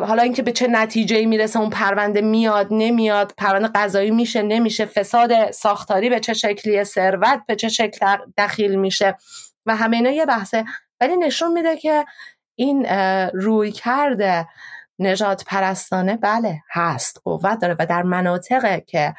حالا 0.07 0.21
اینکه 0.21 0.41
به 0.41 0.51
چه 0.51 0.67
نتیجه 0.67 1.25
می‌رسه 1.25 1.59
اون 1.59 1.69
پرونده 1.69 2.21
میاد 2.21 2.67
نمیاد 2.71 3.33
پرونده 3.37 3.67
قضایی 3.75 4.11
میشه 4.11 4.41
نمیشه 4.41 4.85
فساد 4.85 5.51
ساختاری 5.51 6.09
به 6.09 6.19
چه 6.19 6.33
شکلی 6.33 6.83
ثروت 6.83 7.41
به 7.47 7.55
چه 7.55 7.69
شکل 7.69 8.17
دخیل 8.37 8.75
میشه 8.75 9.17
و 9.65 9.75
همه 9.75 9.97
اینا 9.97 10.09
یه 10.09 10.25
بحثه. 10.25 10.65
ولی 11.01 11.17
نشون 11.17 11.51
میده 11.51 11.77
که 11.77 12.05
این 12.55 12.85
روی 13.33 13.71
کرده 13.71 14.47
نجات 14.99 15.43
پرستانه 15.47 16.17
بله 16.17 16.61
هست 16.71 17.21
قوت 17.23 17.59
داره 17.61 17.75
و 17.79 17.85
در 17.85 18.03
مناطق 18.03 18.85
که 18.85 19.15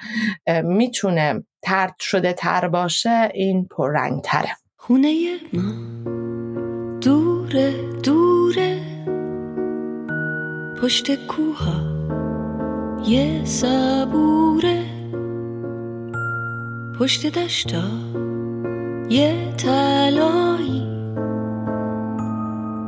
می‌تونه 0.64 1.44
ترد 1.62 1.94
شده 1.98 2.32
تر 2.32 2.68
باشه 2.68 3.30
این 3.34 3.68
پررنگ 3.68 4.22
تره 4.22 4.56
خونه 4.76 5.14
ما 5.52 5.72
دوره 7.00 7.92
دوره. 8.02 8.80
پشت 10.82 11.26
کوها 11.26 11.90
یه 13.06 13.44
صبوره. 13.44 15.00
پشت 16.98 17.26
دشتا 17.26 17.82
یه 19.10 19.52
تلایی 19.52 20.86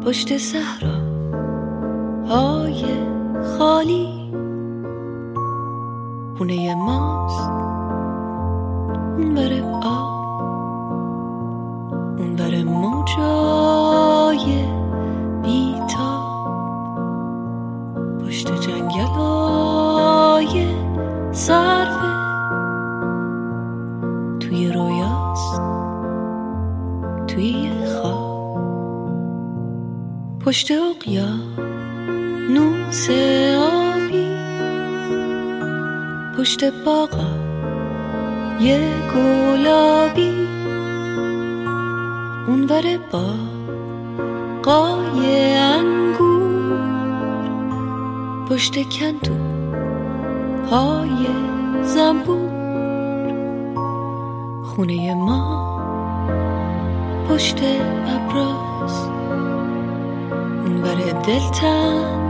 پشت 0.04 0.36
صحرا 0.36 1.01
های 2.28 2.84
خالی. 3.58 4.22
خونه 6.38 6.74
ماست. 6.74 7.50
اون 9.16 9.34
بره 9.34 9.62
آب 9.82 10.22
اون 12.18 12.36
بره 12.36 12.64
موجای 12.64 14.64
بیتا 15.42 16.22
پشت 18.20 18.60
جنگل 18.60 19.06
های 19.06 20.66
صرفه 21.32 22.12
توی 24.40 24.72
رویاست. 24.72 25.62
توی 27.28 27.70
خواب. 27.86 28.32
پشت 30.40 30.70
اقیام 30.70 31.71
نوس 32.92 33.10
آبی 33.58 34.28
پشت 36.38 36.64
باغا 36.84 37.30
یه 38.60 38.80
گلابی. 39.14 40.48
اونور 42.46 42.82
با 43.12 43.24
قای 44.62 45.56
انگور 45.56 46.80
پشت 48.50 48.74
کندو 48.88 49.36
های 50.70 51.26
زنبور. 51.82 52.52
خونه 54.64 55.14
ما 55.14 55.62
پشت 57.28 57.58
ابراز 58.06 59.06
اونور 60.64 61.12
دلتن 61.26 62.21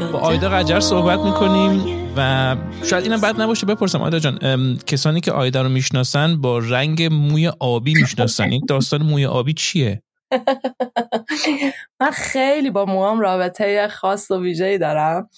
با 0.00 0.18
آیدا 0.18 0.48
قجر 0.48 0.80
صحبت 0.80 1.20
می‌کنیم 1.20 1.82
و 2.16 2.56
شاید 2.84 3.04
اینم 3.04 3.20
بد 3.20 3.40
نباشه 3.40 3.66
بپرسم. 3.66 4.02
آیدا 4.02 4.18
جان 4.18 4.38
کسانی 4.86 5.20
که 5.20 5.32
آیدا 5.32 5.62
رو 5.62 5.68
می‌شناسن 5.68 6.40
با 6.40 6.58
رنگ 6.58 7.02
موی 7.02 7.48
آبی 7.60 7.94
می‌شناسن. 7.94 8.44
این 8.44 8.62
داستان 8.68 9.02
موی 9.02 9.26
آبی 9.26 9.52
چیه؟ 9.52 10.02
من 12.00 12.10
خیلی 12.10 12.70
با 12.70 12.84
موام 12.84 13.20
رابطه 13.20 13.88
خاص 13.88 14.30
و 14.30 14.42
ویژه‌ای 14.42 14.78
دارم 14.78 15.28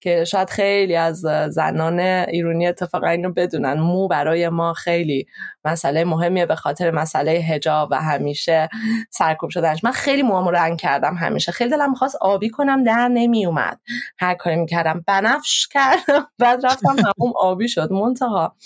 که 0.00 0.24
شاید 0.24 0.50
خیلی 0.50 0.96
از 0.96 1.20
زنان 1.50 2.00
ایرونی 2.00 2.66
اتفاقا 2.66 3.08
اینو 3.08 3.32
بدونن. 3.32 3.80
مو 3.80 4.08
برای 4.08 4.48
ما 4.48 4.72
خیلی 4.72 5.26
مسئله 5.64 6.04
مهمیه 6.04 6.46
به 6.46 6.56
خاطر 6.56 6.90
مسئله 6.90 7.30
هجاب 7.30 7.88
و 7.92 7.94
همیشه 7.94 8.68
سرکوب 9.10 9.50
شدنش. 9.50 9.84
من 9.84 9.92
خیلی 9.92 10.22
موامو 10.22 10.50
رنگ 10.50 10.78
کردم 10.78 11.14
همیشه. 11.14 11.52
خیلی 11.52 11.70
دلم 11.70 11.90
می‌خواست 11.90 12.16
آبی 12.20 12.50
کنم 12.50 12.84
در 12.84 13.08
نمی 13.08 13.46
اومد 13.46 13.80
هر 14.18 14.34
کاری 14.34 14.56
می‌کردم. 14.56 15.04
بنفش 15.06 15.68
کردم. 15.68 16.28
بعد 16.40 16.66
رفتم 16.66 16.96
همون 16.98 17.32
آبی 17.40 17.68
شد. 17.68 17.92
منتها 17.92 18.56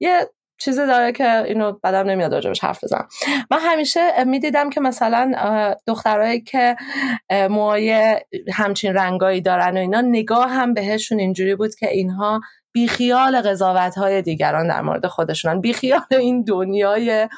یه 0.00 0.28
چیزی 0.60 0.86
داره 0.86 1.12
که 1.12 1.42
اینو 1.42 1.72
بدم 1.72 2.10
نمیاد 2.10 2.34
راجبش 2.34 2.64
حرف 2.64 2.84
بزنم. 2.84 3.08
من 3.50 3.58
همیشه 3.60 4.24
می‌دیدم 4.24 4.70
که 4.70 4.80
مثلا 4.80 5.32
دخترایی 5.86 6.40
که 6.40 6.76
موهای 7.30 8.16
همچین 8.52 8.94
رنگایی 8.94 9.40
دارن 9.40 9.76
و 9.76 9.80
اینا 9.80 10.00
نگاه 10.00 10.50
هم 10.50 10.74
بهشون 10.74 11.18
اینجوری 11.18 11.54
بود 11.54 11.74
که 11.74 11.90
اینها 11.90 12.40
بیخیال 12.72 13.40
قضاوت 13.40 13.98
های 13.98 14.22
دیگران 14.22 14.68
در 14.68 14.80
مورد 14.80 15.06
خودشونن. 15.06 15.60
بیخیال 15.60 16.00
این 16.10 16.44
دنیای 16.44 17.28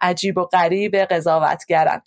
عجیب 0.00 0.38
و 0.38 0.44
غریب 0.44 0.96
قضاوتگرن. 0.96 2.02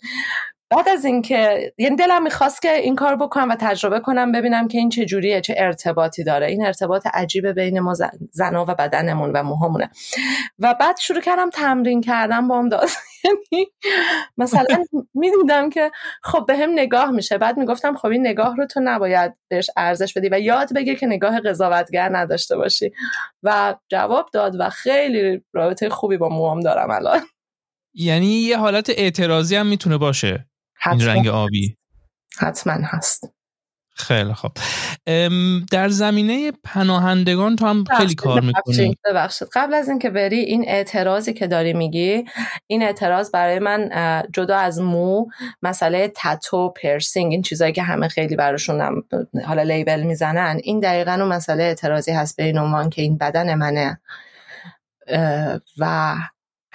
بعد 0.70 0.88
از 0.88 1.04
اینکه 1.04 1.72
یعنی 1.78 1.96
دلم 1.96 2.22
می‌خواست 2.22 2.62
که 2.62 2.72
این 2.72 2.96
کار 2.96 3.16
بکنم 3.16 3.48
و 3.48 3.56
تجربه 3.60 4.00
کنم 4.00 4.32
ببینم 4.32 4.68
که 4.68 4.78
این 4.78 4.88
چه 4.88 5.04
جوریه 5.04 5.40
چه 5.40 5.54
ارتباطی 5.56 6.24
داره. 6.24 6.46
این 6.46 6.66
ارتباط 6.66 7.06
عجیبه 7.14 7.52
بین 7.52 7.80
ما 7.80 7.94
زنا 8.30 8.64
و 8.68 8.74
بدنمون 8.74 9.32
و 9.32 9.42
موهامونه. 9.42 9.90
و 10.58 10.74
بعد 10.74 10.98
شروع 10.98 11.20
کردم 11.20 11.50
تمرین 11.50 12.00
کردم 12.00 12.48
با 12.48 12.58
هم 12.58 12.68
داد. 12.68 12.88
یعنی 13.24 13.66
مثلا 14.36 14.84
می‌دیدم 15.14 15.70
که 15.70 15.90
خب 16.22 16.44
به 16.48 16.56
هم 16.56 16.70
نگاه 16.72 17.10
میشه. 17.10 17.38
بعد 17.38 17.56
می‌گفتم 17.56 17.96
خب 17.96 18.08
این 18.08 18.26
نگاه 18.26 18.56
رو 18.56 18.66
تو 18.66 18.80
نباید 18.84 19.34
بهش 19.48 19.70
ارزش 19.76 20.12
بدی 20.12 20.28
و 20.28 20.40
یاد 20.40 20.74
بگیر 20.74 20.98
که 20.98 21.06
نگاه 21.06 21.40
قضاوتگر 21.40 22.16
نداشته 22.16 22.56
باشی. 22.56 22.92
و 23.42 23.74
جواب 23.88 24.26
داد 24.32 24.52
و 24.60 24.70
خیلی 24.70 25.44
رابطه 25.52 25.88
خوبی 25.88 26.16
با 26.16 26.28
موام 26.28 26.60
دارم 26.60 26.90
الان. 26.90 27.20
یعنی 27.94 28.26
یه 28.26 28.56
حالت 28.58 28.90
اعتراضی 28.90 29.56
هم 29.56 29.66
می‌تونه 29.66 29.98
باشه. 29.98 30.46
این 30.86 31.06
رنگ 31.06 31.28
آبی. 31.28 31.76
حتما 32.38 32.72
هست. 32.82 33.32
خیلی 33.98 34.32
خوب. 34.32 34.52
در 35.72 35.88
زمینه 35.88 36.52
پناهندگان 36.64 37.56
تو 37.56 37.66
هم 37.66 37.84
خیلی 37.98 38.14
کار 38.14 38.40
می‌کنی. 38.40 38.96
ببخشید 39.04 39.48
قبل 39.52 39.74
از 39.74 39.88
اینکه 39.88 40.10
بری 40.10 40.38
این 40.38 40.64
اعتراضی 40.68 41.32
که 41.32 41.46
داری 41.46 41.72
میگی 41.72 42.24
این 42.66 42.82
اعتراض 42.82 43.30
برای 43.30 43.58
من 43.58 43.90
جدا 44.32 44.56
از 44.56 44.80
مو 44.80 45.26
مسئله 45.62 46.12
تتو 46.16 46.74
پرسینگ 46.82 47.32
این 47.32 47.42
چیزایی 47.42 47.72
که 47.72 47.82
همه 47.82 48.08
خیلی 48.08 48.36
براشون 48.36 48.80
هم 48.80 49.04
حالا 49.46 49.62
لیبل 49.62 50.02
می‌زنن. 50.02 50.60
این 50.62 50.80
دقیقا 50.80 51.12
اون 51.12 51.28
مسئله 51.28 51.62
اعتراضی 51.62 52.12
هست 52.12 52.36
به 52.36 52.44
این 52.44 52.58
عنوان 52.58 52.90
که 52.90 53.02
این 53.02 53.18
بدن 53.18 53.54
منه. 53.54 54.00
و 55.78 56.14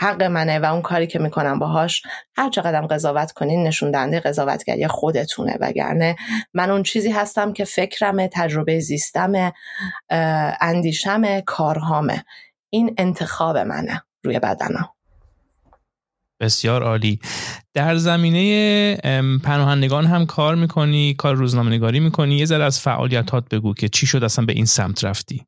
حق 0.01 0.23
منه 0.23 0.59
و 0.59 0.65
اون 0.65 0.81
کاری 0.81 1.07
که 1.07 1.19
می‌کنم 1.19 1.59
باهاش 1.59 2.01
هر 2.37 2.49
چقدر 2.49 2.81
قضاوت 2.81 3.31
کنین 3.31 3.67
نشون 3.67 3.91
دهنده 3.91 4.19
قضاوتگری 4.19 4.87
خودتونه. 4.87 5.57
وگرنه 5.59 6.15
من 6.53 6.69
اون 6.69 6.83
چیزی 6.83 7.11
هستم 7.11 7.53
که 7.53 7.65
فکرم 7.65 8.27
تجربه 8.27 8.79
زیستم 8.79 9.53
اندیشم 10.61 11.39
کارهامه. 11.39 12.25
این 12.69 12.95
انتخاب 12.97 13.57
منه 13.57 14.03
روی 14.23 14.39
بدنم. 14.39 14.89
بسیار 16.41 16.83
عالی. 16.83 17.19
در 17.73 17.95
زمینه 17.95 18.95
پناهندگان 19.43 20.05
هم 20.05 20.25
کار 20.25 20.55
می‌کنی 20.55 21.13
کار 21.13 21.35
روزنامه 21.35 21.69
نگاری 21.69 21.99
می‌کنی. 21.99 22.37
یه 22.37 22.45
ذره 22.45 22.63
از 22.63 22.79
فعالیتات 22.79 23.49
بگو 23.49 23.73
که 23.73 23.89
چی 23.89 24.07
شد 24.07 24.23
اصلا 24.23 24.45
به 24.45 24.53
این 24.53 24.65
سمت 24.65 25.03
رفتی؟ 25.03 25.45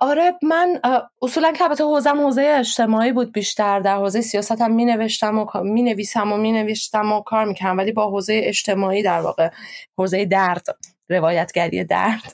آره 0.00 0.32
من 0.42 0.80
اصولا 1.22 1.52
که 1.52 1.64
البته 1.64 1.84
حوزم 1.84 2.20
حوزه 2.20 2.56
اجتماعی 2.58 3.12
بود 3.12 3.32
بیشتر 3.32 3.80
در 3.80 3.96
حوزه 3.96 4.20
سیاست 4.20 4.60
هم 4.60 4.72
می 4.72 4.84
نوشتم 4.84 5.38
و 5.38 5.46
می 5.62 5.82
نویسم 5.82 6.32
و 6.32 6.36
می 6.36 6.52
نوشتم 6.52 7.12
و 7.12 7.20
کار 7.20 7.44
می‌کنم 7.44 7.78
ولی 7.78 7.92
با 7.92 8.10
حوزه 8.10 8.40
اجتماعی 8.44 9.02
در 9.02 9.20
واقع 9.20 9.50
حوزه 9.98 10.24
درد 10.24 10.66
روایتگری 11.08 11.84
درد 11.84 12.32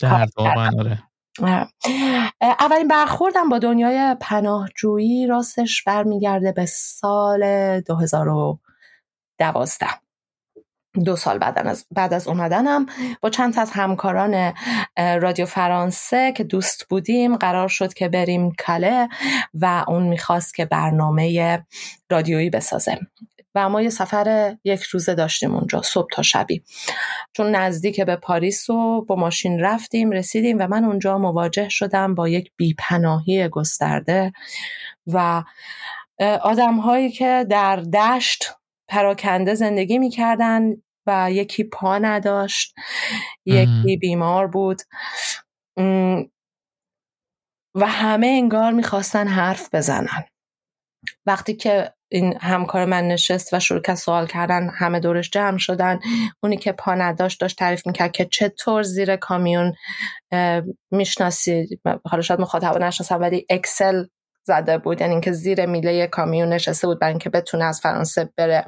درد 0.00 0.32
واقعا 0.36 0.70
آره. 0.78 0.98
اولین 2.40 2.88
برخوردم 2.88 3.48
با 3.48 3.58
دنیای 3.58 4.16
پناهجویی 4.20 5.26
راستش 5.26 5.84
برمیگرده 5.84 6.52
به 6.52 6.66
سال 6.66 7.80
2012 7.80 9.86
دو 11.04 11.16
سال 11.16 11.38
بعد 11.38 11.58
از, 11.58 11.86
بعد 11.90 12.14
از 12.14 12.28
اومدنم 12.28 12.86
با 13.20 13.30
چند 13.30 13.58
از 13.58 13.70
همکاران 13.70 14.54
رادیو 14.96 15.46
فرانسه 15.46 16.32
که 16.32 16.44
دوست 16.44 16.88
بودیم 16.88 17.36
قرار 17.36 17.68
شد 17.68 17.94
که 17.94 18.08
بریم 18.08 18.52
کله 18.52 19.08
و 19.54 19.84
اون 19.88 20.02
می‌خواست 20.02 20.54
که 20.54 20.64
برنامه 20.64 21.58
رادیویی 22.10 22.50
بسازه. 22.50 22.98
و 23.54 23.68
ما 23.68 23.82
یه 23.82 23.90
سفر 23.90 24.56
یک 24.64 24.82
روزه 24.82 25.14
داشتیم 25.14 25.54
اونجا 25.54 25.82
صبح 25.82 26.08
تا 26.12 26.22
شبی. 26.22 26.62
چون 27.32 27.50
نزدیک 27.56 28.00
به 28.00 28.16
پاریس 28.16 28.70
و 28.70 29.04
با 29.04 29.16
ماشین 29.16 29.60
رفتیم 29.60 30.10
رسیدیم 30.10 30.56
و 30.60 30.66
من 30.66 30.84
اونجا 30.84 31.18
مواجه 31.18 31.68
شدم 31.68 32.14
با 32.14 32.28
یک 32.28 32.50
بیپناهی 32.56 33.48
گسترده 33.48 34.32
و 35.06 35.44
آدم 36.42 36.76
هایی 36.76 37.10
که 37.10 37.46
در 37.50 37.76
دشت 37.76 38.54
پراکنده 38.92 39.54
زندگی 39.54 39.98
می‌کردن 39.98 40.62
و 41.06 41.28
یکی 41.32 41.64
پا 41.64 41.98
نداشت 41.98 42.74
یکی 43.46 43.96
بیمار 44.00 44.46
بود. 44.46 44.82
و 47.74 47.86
همه 47.86 48.26
انگار 48.26 48.72
می‌خواستن 48.72 49.28
حرف 49.28 49.74
بزنن. 49.74 50.24
وقتی 51.26 51.54
که 51.54 51.94
این 52.12 52.38
همکار 52.40 52.84
من 52.84 53.08
نشست 53.08 53.54
و 53.54 53.60
شروع 53.60 53.80
که 53.80 53.94
سوال 53.94 54.26
کردن 54.26 54.68
همه 54.68 55.00
دورش 55.00 55.30
جمع 55.30 55.58
شدن. 55.58 56.00
اونی 56.42 56.56
که 56.56 56.72
پا 56.72 56.94
نداشت 56.94 57.40
داشت 57.40 57.58
تعریف 57.58 57.86
می‌کرد 57.86 58.12
که 58.12 58.24
چطور 58.24 58.82
زیر 58.82 59.16
کامیون 59.16 59.72
می‌شناسی؟ 60.90 61.80
حالا 62.04 62.22
شاید 62.22 62.40
مخاطب 62.40 62.78
نشناسم 62.82 63.20
ولی 63.20 63.46
اکسل 63.50 64.04
زده 64.44 64.78
بود. 64.78 65.00
یعنی 65.00 65.12
اینکه 65.12 65.32
زیر 65.32 65.66
میله 65.66 66.06
کامیون 66.06 66.48
نشسته 66.48 66.86
بود 66.86 67.00
برای 67.00 67.12
اینکه 67.12 67.30
بتونه 67.30 67.64
از 67.64 67.80
فرانسه 67.80 68.32
بره 68.36 68.66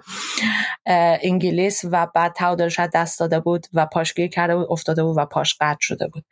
انگلیس 1.22 1.84
و 1.90 2.06
بعد 2.14 2.32
تعادلش 2.32 2.80
دست 2.80 3.20
داده 3.20 3.40
بود 3.40 3.66
و 3.72 3.86
پاشگیری 3.86 4.28
کرده 4.28 4.56
بود 4.56 4.66
افتاده 4.70 5.02
بود 5.04 5.18
و 5.18 5.26
پاش 5.26 5.56
قطع 5.60 5.78
شده 5.80 6.08
بود. 6.08 6.24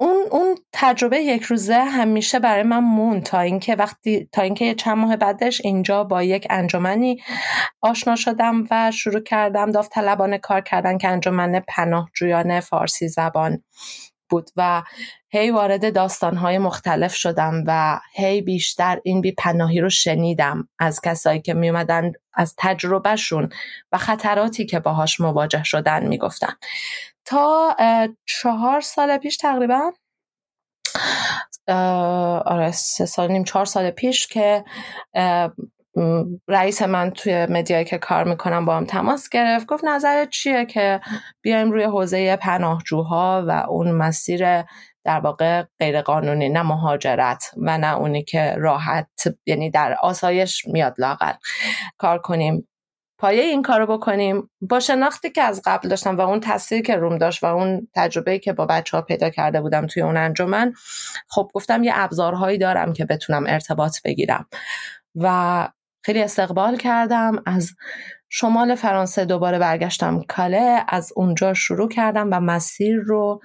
اون 0.00 0.16
اون 0.30 0.56
تجربه 0.72 1.18
یک 1.18 1.42
روزه 1.42 1.74
همیشه 1.74 2.38
برای 2.38 2.62
من 2.62 2.78
مون 2.78 3.20
تا 3.20 3.40
اینکه 3.40 3.74
وقتی 3.76 4.28
تا 4.32 4.42
اینکه 4.42 4.74
چند 4.74 4.98
ماه 4.98 5.16
بعدش 5.16 5.60
اینجا 5.64 6.04
با 6.04 6.22
یک 6.22 6.46
انجمنی 6.50 7.22
آشنا 7.80 8.16
شدم 8.16 8.64
و 8.70 8.90
شروع 8.90 9.20
کردم 9.20 9.70
داوطلبانه 9.70 10.38
کار 10.38 10.60
کردن 10.60 10.98
که 10.98 11.08
انجمن 11.08 11.60
پناهجویان 11.68 12.60
فارسی 12.60 13.08
زبان. 13.08 13.62
بود 14.30 14.50
و 14.56 14.82
هی 15.28 15.50
وارد 15.50 15.94
داستانهای 15.94 16.58
مختلف 16.58 17.14
شدم 17.14 17.64
و 17.66 18.00
هی 18.14 18.42
بیشتر 18.42 19.00
این 19.04 19.20
بی 19.20 19.32
پناهی 19.32 19.80
رو 19.80 19.90
شنیدم 19.90 20.68
از 20.78 21.00
کسایی 21.00 21.40
که 21.40 21.54
می 21.54 21.70
اومدن 21.70 22.12
از 22.34 22.54
تجربهشون 22.58 23.48
و 23.92 23.98
خطراتی 23.98 24.66
که 24.66 24.80
باهاش 24.80 25.20
مواجه 25.20 25.64
شدن 25.64 26.06
می‌گفتن. 26.06 26.52
تا 27.24 27.76
چهار 28.26 28.80
سال 28.80 29.18
پیش 29.18 29.36
تقریبا 29.36 29.92
آره 32.46 32.70
سه 32.72 33.06
سال 33.06 33.32
نیم 33.32 33.44
چهار 33.44 33.64
سال 33.64 33.90
پیش 33.90 34.26
که 34.26 34.64
رئیس 36.48 36.82
من 36.82 37.10
توی 37.10 37.46
مدیایی 37.46 37.84
که 37.84 37.98
کار 37.98 38.24
می‌کنم 38.24 38.64
با 38.64 38.76
هم 38.76 38.84
تماس 38.84 39.28
گرفت. 39.28 39.66
گفت 39.66 39.84
نظرت 39.84 40.30
چیه 40.30 40.64
که 40.64 41.00
بیایم 41.42 41.70
روی 41.70 41.84
حوزه 41.84 42.36
پناهجوها 42.36 43.44
و 43.48 43.50
اون 43.50 43.92
مسیر 43.92 44.62
در 45.04 45.20
واقع 45.20 45.62
غیرقانونی 45.80 46.48
نه 46.48 46.62
مهاجرت 46.62 47.44
و 47.56 47.78
نه 47.78 47.96
اونی 47.96 48.22
که 48.24 48.54
راحت 48.58 49.08
یعنی 49.46 49.70
در 49.70 49.96
آسایش 50.00 50.64
میاد 50.66 50.94
لاغر 50.98 51.32
کار 51.98 52.18
کنیم. 52.18 52.68
پایه 53.20 53.42
این 53.42 53.62
کارو 53.62 53.86
بکنیم. 53.86 54.50
با 54.60 54.80
شناختی 54.80 55.30
که 55.30 55.42
از 55.42 55.62
قبل 55.64 55.88
داشتم 55.88 56.16
و 56.16 56.20
اون 56.20 56.40
تاثیری 56.40 56.82
که 56.82 56.96
روم 56.96 57.18
داشت 57.18 57.44
و 57.44 57.46
اون 57.46 57.88
تجربه 57.94 58.38
که 58.38 58.52
با 58.52 58.66
بچه 58.66 58.96
ها 58.96 59.02
پیدا 59.02 59.30
کرده 59.30 59.60
بودم 59.60 59.86
توی 59.86 60.02
اون 60.02 60.16
انجمن 60.16 60.72
خب 61.28 61.50
گفتم 61.54 61.82
یه 61.82 61.92
ابزارهایی 61.94 62.58
دارم 62.58 62.92
که 62.92 63.04
بتونم 63.04 63.44
ارتباط 63.46 63.96
بگیرم. 64.04 64.46
و 65.14 65.68
خیلی 66.08 66.22
استقبال 66.22 66.76
کردم. 66.76 67.42
از 67.46 67.72
شمال 68.28 68.74
فرانسه 68.74 69.24
دوباره 69.24 69.58
برگشتم 69.58 70.22
کاله 70.28 70.84
از 70.88 71.12
اونجا 71.16 71.54
شروع 71.54 71.88
کردم 71.88 72.28
و 72.32 72.40
مسیر 72.40 72.96
رو 72.96 73.40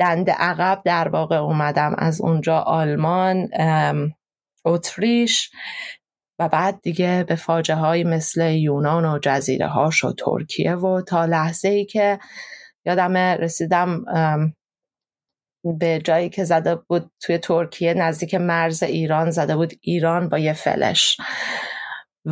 دند 0.00 0.30
عقب 0.30 0.82
در 0.84 1.08
واقع 1.08 1.36
اومدم. 1.36 1.94
از 1.98 2.20
اونجا 2.20 2.58
آلمان 2.58 3.48
اتریش 4.64 5.50
و 6.38 6.48
بعد 6.48 6.80
دیگه 6.82 7.24
به 7.28 7.34
فاجه 7.34 7.74
های 7.74 8.04
مثل 8.04 8.50
یونان 8.50 9.04
و 9.04 9.18
جزیره 9.22 9.66
هاش 9.66 10.04
و 10.04 10.12
ترکیه 10.12 10.74
و 10.74 11.00
تا 11.00 11.24
لحظه 11.24 11.68
ای 11.68 11.84
که 11.84 12.18
یادم 12.86 13.16
رسیدم 13.16 14.04
به 15.78 15.98
جایی 16.04 16.28
که 16.28 16.44
زده 16.44 16.74
بود 16.74 17.10
توی 17.20 17.38
ترکیه 17.38 17.94
نزدیک 17.94 18.34
مرز 18.34 18.82
ایران 18.82 19.30
زده 19.30 19.56
بود 19.56 19.72
ایران 19.80 20.28
با 20.28 20.38
یه 20.38 20.52
فلش. 20.52 21.16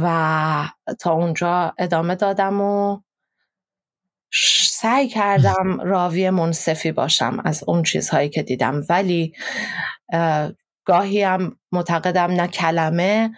و 0.03 0.68
تا 1.01 1.12
اونجا 1.12 1.74
ادامه 1.78 2.14
دادم 2.14 2.61
و 2.61 3.01
سعی 4.68 5.09
کردم 5.09 5.80
راوی 5.92 6.30
منصفی 6.30 6.92
باشم 6.92 7.42
از 7.44 7.64
اون 7.66 7.82
چیزهایی 7.82 8.28
که 8.28 8.42
دیدم. 8.42 8.82
ولی 8.88 9.32
گاهی 10.84 11.22
هم 11.22 11.57
معتقدم 11.72 12.30
نه 12.30 12.49
کلمه 12.49 13.30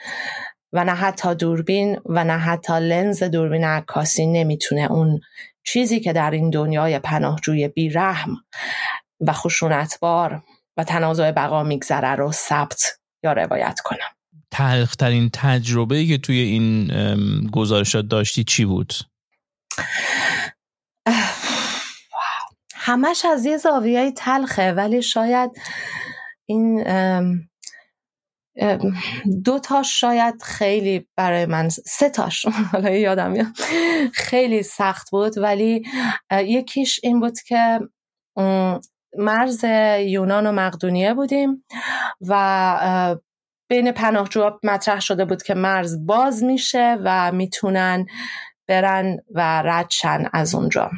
و 0.72 0.84
نه 0.84 0.94
حتی 0.94 1.34
دوربین 1.34 2.00
و 2.06 2.24
نه 2.24 2.38
حتی 2.38 2.72
لنز 2.80 3.22
دوربین 3.22 3.64
عکاسی 3.64 4.26
نمی‌تونه 4.26 4.92
اون 4.92 5.20
چیزی 5.64 6.00
که 6.00 6.12
در 6.12 6.30
این 6.30 6.50
دنیای 6.50 6.98
پناهجوی 6.98 7.68
بیرحم 7.68 8.36
و 9.20 9.32
خشونتبار 9.32 10.42
و 10.76 10.84
تنازع 10.84 11.30
بقا 11.30 11.62
میگذره 11.62 12.14
رو 12.14 12.32
ثبت 12.32 12.82
یا 13.22 13.32
روایت 13.32 13.80
کنم. 13.80 14.17
تلخترین 14.50 15.30
تجربه 15.32 16.06
که 16.06 16.18
توی 16.18 16.38
این 16.38 16.90
گزارشات 17.50 18.08
داشتی 18.08 18.44
چی 18.44 18.64
بود؟ 18.64 18.94
همش 22.74 23.24
از 23.24 23.44
یه 23.44 23.56
زاویه 23.56 24.12
تلخه 24.12 24.72
ولی 24.72 25.02
شاید 25.02 25.50
این 26.46 26.84
دو 29.44 29.58
تاش 29.58 30.00
شاید 30.00 30.42
خیلی 30.42 31.08
برای 31.16 31.46
من 31.46 31.68
سه 31.68 32.10
تاش 32.10 32.46
حالا 32.72 32.90
یادم 32.90 33.30
میاد 33.30 33.46
خیلی 34.12 34.62
سخت 34.62 35.10
بود 35.10 35.38
ولی 35.38 35.82
یکیش 36.32 37.00
این 37.02 37.20
بود 37.20 37.40
که 37.40 37.80
مرز 39.18 39.64
یونان 40.00 40.46
و 40.46 40.52
مقدونیه 40.52 41.14
بودیم 41.14 41.64
و 42.20 43.16
بین 43.68 43.92
پناهجوها 43.92 44.60
مطرح 44.62 45.00
شده 45.00 45.24
بود 45.24 45.42
که 45.42 45.54
مرز 45.54 46.06
باز 46.06 46.44
میشه 46.44 46.98
و 47.04 47.32
می‌تونن 47.32 48.06
برن 48.66 49.16
و 49.34 49.62
ردشن 49.62 50.24
از 50.32 50.54
اونجا 50.54 50.90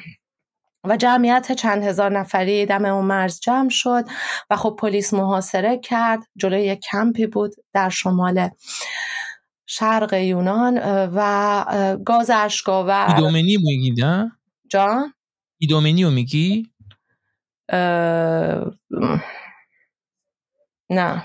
و 0.84 0.96
جمعیت 0.96 1.52
چند 1.52 1.84
هزار 1.84 2.18
نفری 2.18 2.66
دم 2.66 2.84
اون 2.84 3.04
مرز 3.04 3.40
جمع 3.40 3.68
شد 3.68 4.04
و 4.50 4.56
خب 4.56 4.76
پلیس 4.78 5.14
محاصره 5.14 5.78
کرد 5.78 6.20
جلوی 6.36 6.62
یک 6.62 6.80
کمپی 6.80 7.26
بود 7.26 7.54
در 7.72 7.88
شمال 7.88 8.48
شرق 9.66 10.12
یونان 10.12 10.78
و 11.14 11.64
گاز 12.04 12.30
اشکاور 12.30 13.06
ایدومنی 13.08 13.56
میگی 13.56 13.94
نه؟ 13.98 14.32
جان؟ 14.70 15.14
ایدومنی 15.58 16.04
رو 16.04 16.10
میگی؟ 16.10 16.70
نه 20.90 21.24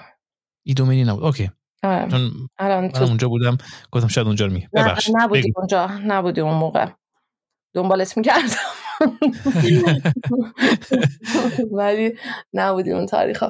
ایدومنی 0.66 1.04
نبود. 1.04 1.24
اوکی. 1.24 1.52
آره. 1.84 2.10
چون 2.10 2.32
من 2.60 2.92
اونجا 3.02 3.30
بودم 3.30 3.58
گفتم 3.92 4.08
شاید 4.08 4.28
اونجا 4.28 4.46
رو 4.46 4.54
میگی. 4.54 4.68
ببخش 4.74 5.10
نبودی 5.14 5.54
اونجا 5.56 5.88
نبودی 5.88 6.42
اون 6.42 6.54
موقع. 6.54 6.88
دنبالت 7.74 8.18
می‌کردم 8.18 8.48
ولی 11.72 12.18
نبودی 12.54 12.92
اون 12.92 13.06
تاریخ. 13.06 13.44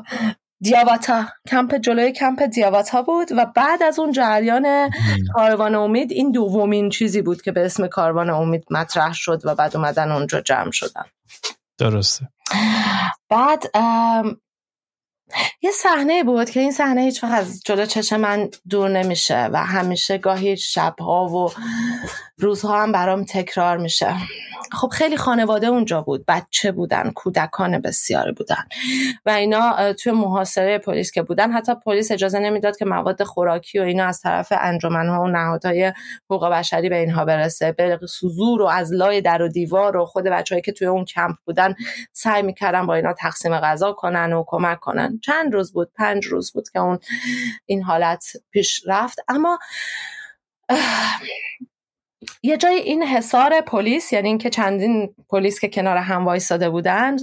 دیاواتا. 0.62 1.26
کمپ 1.48 1.76
جلوی 1.76 2.12
کمپ 2.12 2.44
دیاواتا 2.44 3.02
بود 3.02 3.28
و 3.32 3.46
بعد 3.56 3.84
از 3.84 4.00
اون 4.00 4.12
جریان 4.12 4.90
کاروان 5.34 5.76
امید 5.76 6.12
این 6.12 6.32
دومین 6.32 6.90
چیزی 6.90 7.22
بود 7.22 7.42
که 7.42 7.52
به 7.52 7.66
اسم 7.66 7.88
کاروان 7.88 8.30
امید 8.30 8.66
مطرح 8.72 9.14
شد 9.14 9.42
و 9.46 9.56
بعد 9.56 9.78
اومدن 9.78 10.12
اونجا 10.12 10.42
جمع 10.42 10.72
شدن. 10.72 11.04
درسته. 11.78 12.30
بعد 13.30 13.64
یه 15.62 15.72
صحنه 15.72 16.24
بود 16.24 16.50
که 16.50 16.60
این 16.60 16.72
صحنه 16.72 17.02
هیچ 17.02 17.24
وقت 17.24 17.34
از 17.34 17.62
جلو 17.66 17.86
چشم 17.86 18.18
من 18.18 18.50
دور 18.70 18.90
نمیشه 18.90 19.50
و 19.54 19.66
همیشه 19.66 20.18
گاهی 20.18 20.58
شبها 20.58 21.26
و 21.28 21.52
روزها 22.38 22.82
هم 22.82 22.92
برام 22.92 23.24
تکرار 23.24 23.78
میشه. 23.78 24.14
خب 24.72 24.88
خیلی 24.88 25.18
خانواده 25.18 25.68
اونجا 25.68 26.02
بود 26.02 26.26
بچه 26.28 26.72
بودن 26.72 27.12
کودکان 27.16 27.82
بسیاری 27.82 28.32
بودن 28.32 28.64
و 29.26 29.30
اینا 29.30 29.94
توی 29.94 30.12
محاصره 30.12 30.78
پلیس 30.78 31.12
که 31.12 31.22
بودن 31.22 31.52
حتی 31.52 31.76
پلیس 31.86 32.12
اجازه 32.12 32.40
نمی‌داد 32.40 32.78
که 32.78 32.86
مواد 32.86 33.24
خوراکی 33.24 33.80
و 33.80 33.82
اینا 33.82 34.06
از 34.06 34.22
طرف 34.22 34.54
انجمنها 34.62 35.24
و 35.24 35.28
نهادهای 35.28 35.94
حقوق 36.26 36.50
بشری 36.50 36.90
به 36.90 36.98
اینها 36.98 37.26
برسه. 37.26 37.72
به 37.72 38.00
سوزور 38.10 38.62
و 38.62 38.66
از 38.66 38.94
لای 38.94 39.22
در 39.22 39.42
و 39.42 39.48
دیوار 39.48 39.98
و 39.98 40.06
خود 40.06 40.24
بچههایی 40.24 40.62
که 40.62 40.72
توی 40.72 40.88
اون 40.88 41.06
کمپ 41.06 41.36
بودن 41.46 41.76
سعی 42.14 42.42
می‌کردن 42.42 42.86
با 42.86 42.96
اینا 42.96 43.14
تقسیم 43.14 43.60
غذا 43.60 43.94
کنن 43.94 44.34
و 44.34 44.44
کمک 44.48 44.80
کنن. 44.80 45.15
چند 45.24 45.54
روز 45.54 45.74
بود 45.74 45.92
پنج 45.96 46.26
روز 46.26 46.54
بود 46.54 46.70
که 46.70 46.80
اون 46.80 47.00
این 47.66 47.84
حالت 47.84 48.26
پیش 48.52 48.82
رفت. 48.88 49.20
اما 49.28 49.60
یه 52.46 52.58
جای 52.58 52.76
این 52.76 53.04
حصار 53.04 53.62
پلیس 53.62 54.14
یعنی 54.14 54.28
اینکه 54.28 54.50
چندین 54.50 55.16
پلیس 55.30 55.60
که 55.60 55.70
کنار 55.70 55.98
هم 55.98 56.26
وایساده 56.26 56.70
بودند 56.70 57.22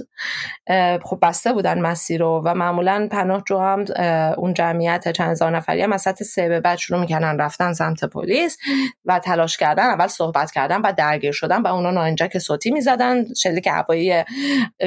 خب 1.03 1.19
بسته 1.21 1.53
بودن 1.53 1.81
مسیر 1.81 2.21
رو 2.21 2.41
و 2.45 2.53
معمولا 2.53 3.07
پناهجو 3.11 3.59
هم 3.59 3.85
اون 4.37 4.53
جمعیت 4.53 5.11
چند 5.11 5.31
هزار 5.31 5.55
نفری 5.55 5.81
هم 5.81 5.93
از 5.93 6.01
سه 6.01 6.49
به 6.49 6.59
بعد 6.59 6.77
شروع 6.77 6.99
می‌کنن 6.99 7.37
رفتن 7.39 7.73
سمت 7.73 8.05
پلیس 8.05 8.57
و 9.05 9.19
تلاش 9.19 9.57
کردن 9.57 9.83
اول 9.83 10.07
صحبت 10.07 10.51
کردن 10.51 10.81
و 10.81 10.93
درگیر 10.97 11.31
شدن 11.31 11.61
و 11.61 11.67
اونا 11.67 11.91
ناینجک 11.91 12.37
صوتی 12.37 12.71
می‌زدن 12.71 13.33
شلیک 13.33 13.67
هوایی 13.67 14.23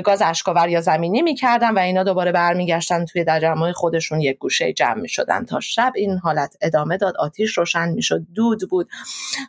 گاز 0.04 0.22
اشکاور 0.22 0.68
یا 0.68 0.80
زمینی 0.80 1.22
می‌کردن 1.22 1.70
و 1.70 1.78
اینا 1.78 2.02
دوباره 2.02 2.32
برمیگشتن 2.32 3.04
توی 3.04 3.24
دجمای 3.24 3.72
خودشون 3.72 4.20
یک 4.20 4.38
گوشه 4.38 4.72
جمع 4.72 5.00
می‌شدن 5.00 5.44
تا 5.44 5.60
شب. 5.60 5.92
این 5.96 6.18
حالت 6.18 6.56
ادامه 6.60 6.96
داد 6.96 7.16
آتیش 7.16 7.58
روشن 7.58 7.88
می‌شد 7.88 8.26
دود 8.34 8.70
بود 8.70 8.88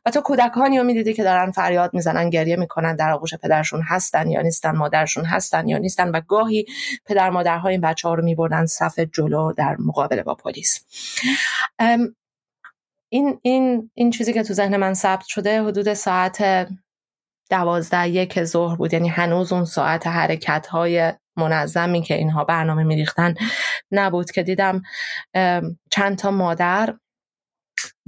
و 0.06 0.12
تو 0.12 0.22
کودک 0.22 0.48
کودکانی 0.48 0.77
رو 0.78 0.84
می‌دیدی 0.84 1.14
که 1.14 1.24
دارن 1.24 1.52
فریاد 1.52 1.94
می‌زنن 1.94 2.30
گریه 2.30 2.56
می‌کنن 2.56 2.96
در 2.96 3.12
آغوش 3.12 3.36
پدرشون 3.36 3.82
هستن 3.82 4.30
یا 4.30 4.42
نیستن 4.42 4.72
مادرشون 4.72 5.26
هستن 5.26 5.68
یا 5.68 5.78
نیستن 5.78 6.10
و 6.10 6.22
گاهی 6.22 6.66
پدر 7.06 7.30
مادرها 7.30 7.70
این 7.70 7.82
بچه 7.82 8.08
ها 8.08 8.14
رو 8.14 8.24
میبردن 8.24 8.66
صف 8.66 9.00
جلو 9.00 9.54
در 9.54 9.76
مقابله 9.80 10.24
با 10.24 10.36
پلیس. 10.36 10.86
این 13.10 13.40
این 13.42 13.92
این 13.94 14.12
چیزی 14.12 14.34
که 14.34 14.44
تو 14.44 14.54
ذهن 14.54 14.78
من 14.78 14.94
ثبت 14.94 15.26
شده 15.26 15.64
حدود 15.64 15.94
ساعت 15.94 16.68
دوازده 17.50 18.10
یک 18.10 18.44
ظهر 18.44 18.76
بود. 18.76 18.94
یعنی 18.94 19.08
هنوز 19.08 19.54
اون 19.54 19.66
ساعت 19.66 20.08
حرکت 20.08 20.68
های 20.68 21.14
منظمی 21.38 22.02
که 22.02 22.16
اینها 22.16 22.44
برنامه 22.44 22.84
میریختن 22.84 23.36
نبود 23.92 24.32
که 24.32 24.44
دیدم 24.44 24.82
چند 25.92 26.18
تا 26.18 26.32
مادر 26.32 26.96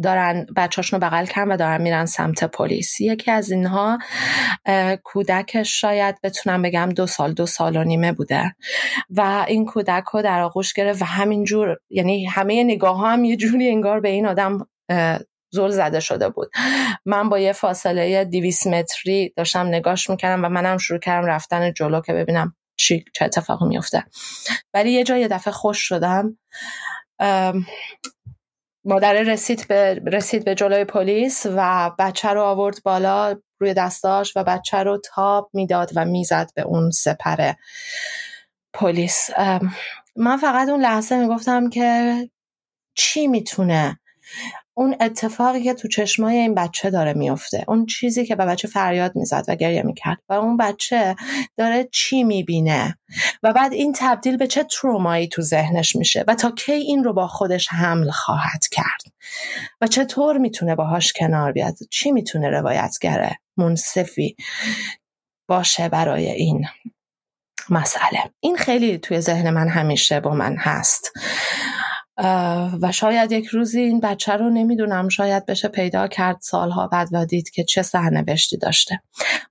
دارن 0.03 0.45
بچهاشون 0.55 1.01
رو 1.01 1.07
بغل 1.07 1.25
کردن 1.25 1.51
و 1.51 1.57
دارن 1.57 1.81
میرن 1.81 2.05
سمت 2.05 2.43
پلیس. 2.43 3.01
یکی 3.01 3.31
از 3.31 3.51
اینها 3.51 3.97
کودکش 5.03 5.81
شاید 5.81 6.21
بتونم 6.23 6.61
بگم 6.61 6.89
دو 6.89 7.07
سال 7.07 7.33
دو 7.33 7.45
سال 7.45 7.77
و 7.77 7.83
نیمه 7.83 8.11
بوده. 8.11 8.55
و 9.09 9.45
این 9.47 9.65
کودک 9.65 10.03
رو 10.13 10.21
در 10.21 10.41
آغوش 10.41 10.73
گرفت 10.73 11.01
و 11.01 11.05
همینجور 11.05 11.77
یعنی 11.89 12.25
همه 12.25 12.63
نگاه 12.63 12.97
ها 12.97 13.11
هم 13.11 13.23
یه 13.23 13.37
جوری 13.37 13.69
انگار 13.69 13.99
به 13.99 14.09
این 14.09 14.25
آدم 14.25 14.67
زل 15.51 15.69
زده 15.69 15.99
شده 15.99 16.29
بود. 16.29 16.51
من 17.05 17.29
با 17.29 17.39
یه 17.39 17.53
فاصله 17.53 18.25
دیویس 18.25 18.67
متری 18.67 19.33
داشتم 19.37 19.67
نگاش 19.67 20.09
می‌کردم 20.09 20.45
و 20.45 20.49
منم 20.49 20.77
شروع 20.77 20.99
کردم 20.99 21.27
رفتن 21.27 21.73
جلو 21.73 22.01
که 22.01 22.13
ببینم 22.13 22.55
چی 22.77 23.05
چه 23.13 23.25
اتفاقی 23.25 23.65
میفته 23.65 24.03
ولی 24.73 24.91
یه 24.91 25.03
جای 25.03 25.27
دفعه 25.27 25.53
خوش 25.53 25.77
شدم. 25.77 26.37
مادر 28.85 29.13
رسید 29.13 29.67
به, 29.67 30.01
رسید 30.05 30.45
به 30.45 30.55
جلوی 30.55 30.85
پلیس 30.85 31.45
و 31.55 31.91
بچه 31.99 32.29
رو 32.29 32.41
آورد 32.41 32.83
بالا 32.83 33.35
روی 33.59 33.73
دستاش 33.73 34.33
و 34.37 34.43
بچه 34.43 34.83
رو 34.83 35.01
تاب 35.05 35.49
می‌داد 35.53 35.91
و 35.95 36.05
می‌زد 36.05 36.51
به 36.55 36.61
اون 36.61 36.91
سپر 36.91 37.53
پلیس. 38.73 39.29
من 40.15 40.37
فقط 40.37 40.69
اون 40.69 40.81
لحظه 40.81 41.17
می‌گفتم 41.17 41.69
که 41.69 42.15
چی 42.95 43.27
می‌تونه؟ 43.27 43.99
اون 44.79 44.95
اتفاقی 45.01 45.63
که 45.63 45.73
تو 45.73 45.87
چشمای 45.87 46.37
این 46.37 46.55
بچه 46.55 46.89
داره 46.89 47.13
میفته 47.13 47.65
اون 47.67 47.85
چیزی 47.85 48.25
که 48.25 48.35
به 48.35 48.45
بچه 48.45 48.67
فریاد 48.67 49.15
می‌زد 49.15 49.45
و 49.47 49.55
گریه 49.55 49.83
می‌کرد 49.83 50.17
و 50.29 50.33
اون 50.33 50.57
بچه 50.57 51.15
داره 51.57 51.89
چی 51.91 52.23
می‌بینه؟ 52.23 52.97
و 53.43 53.53
بعد 53.53 53.73
این 53.73 53.93
تبدیل 53.97 54.37
به 54.37 54.47
چه 54.47 54.63
ترومایی 54.63 55.27
تو 55.27 55.41
ذهنش 55.41 55.95
میشه؟ 55.95 56.23
و 56.27 56.35
تا 56.35 56.51
کی 56.51 56.71
این 56.71 57.03
رو 57.03 57.13
با 57.13 57.27
خودش 57.27 57.67
حمل 57.67 58.09
خواهد 58.09 58.67
کرد؟ 58.71 59.01
و 59.81 59.87
چطور 59.87 60.37
می‌تونه 60.37 60.75
باهاش 60.75 61.13
کنار 61.13 61.51
بیاد؟ 61.51 61.75
چی 61.91 62.11
می‌تونه 62.11 62.49
روایتگره 62.49 63.39
منصفی 63.57 64.35
باشه 65.49 65.89
برای 65.89 66.29
این 66.29 66.65
مسئله؟ 67.69 68.19
این 68.39 68.57
خیلی 68.57 68.97
توی 68.97 69.21
ذهن 69.21 69.49
من 69.49 69.67
همیشه 69.67 70.19
با 70.19 70.33
من 70.33 70.55
هست. 70.57 71.11
و 72.81 72.91
شاید 72.91 73.31
یک 73.31 73.45
روزی 73.45 73.79
این 73.79 73.99
بچه 73.99 74.33
رو 74.33 74.49
نمی‌دونم 74.49 75.09
شاید 75.09 75.45
بشه 75.45 75.67
پیدا 75.67 76.07
کرد 76.07 76.37
سالها 76.41 76.87
بعد 76.87 77.07
و 77.11 77.25
دید 77.25 77.49
که 77.49 77.63
چه 77.63 77.81
سرنوشتی 77.81 78.57
داشته. 78.57 79.01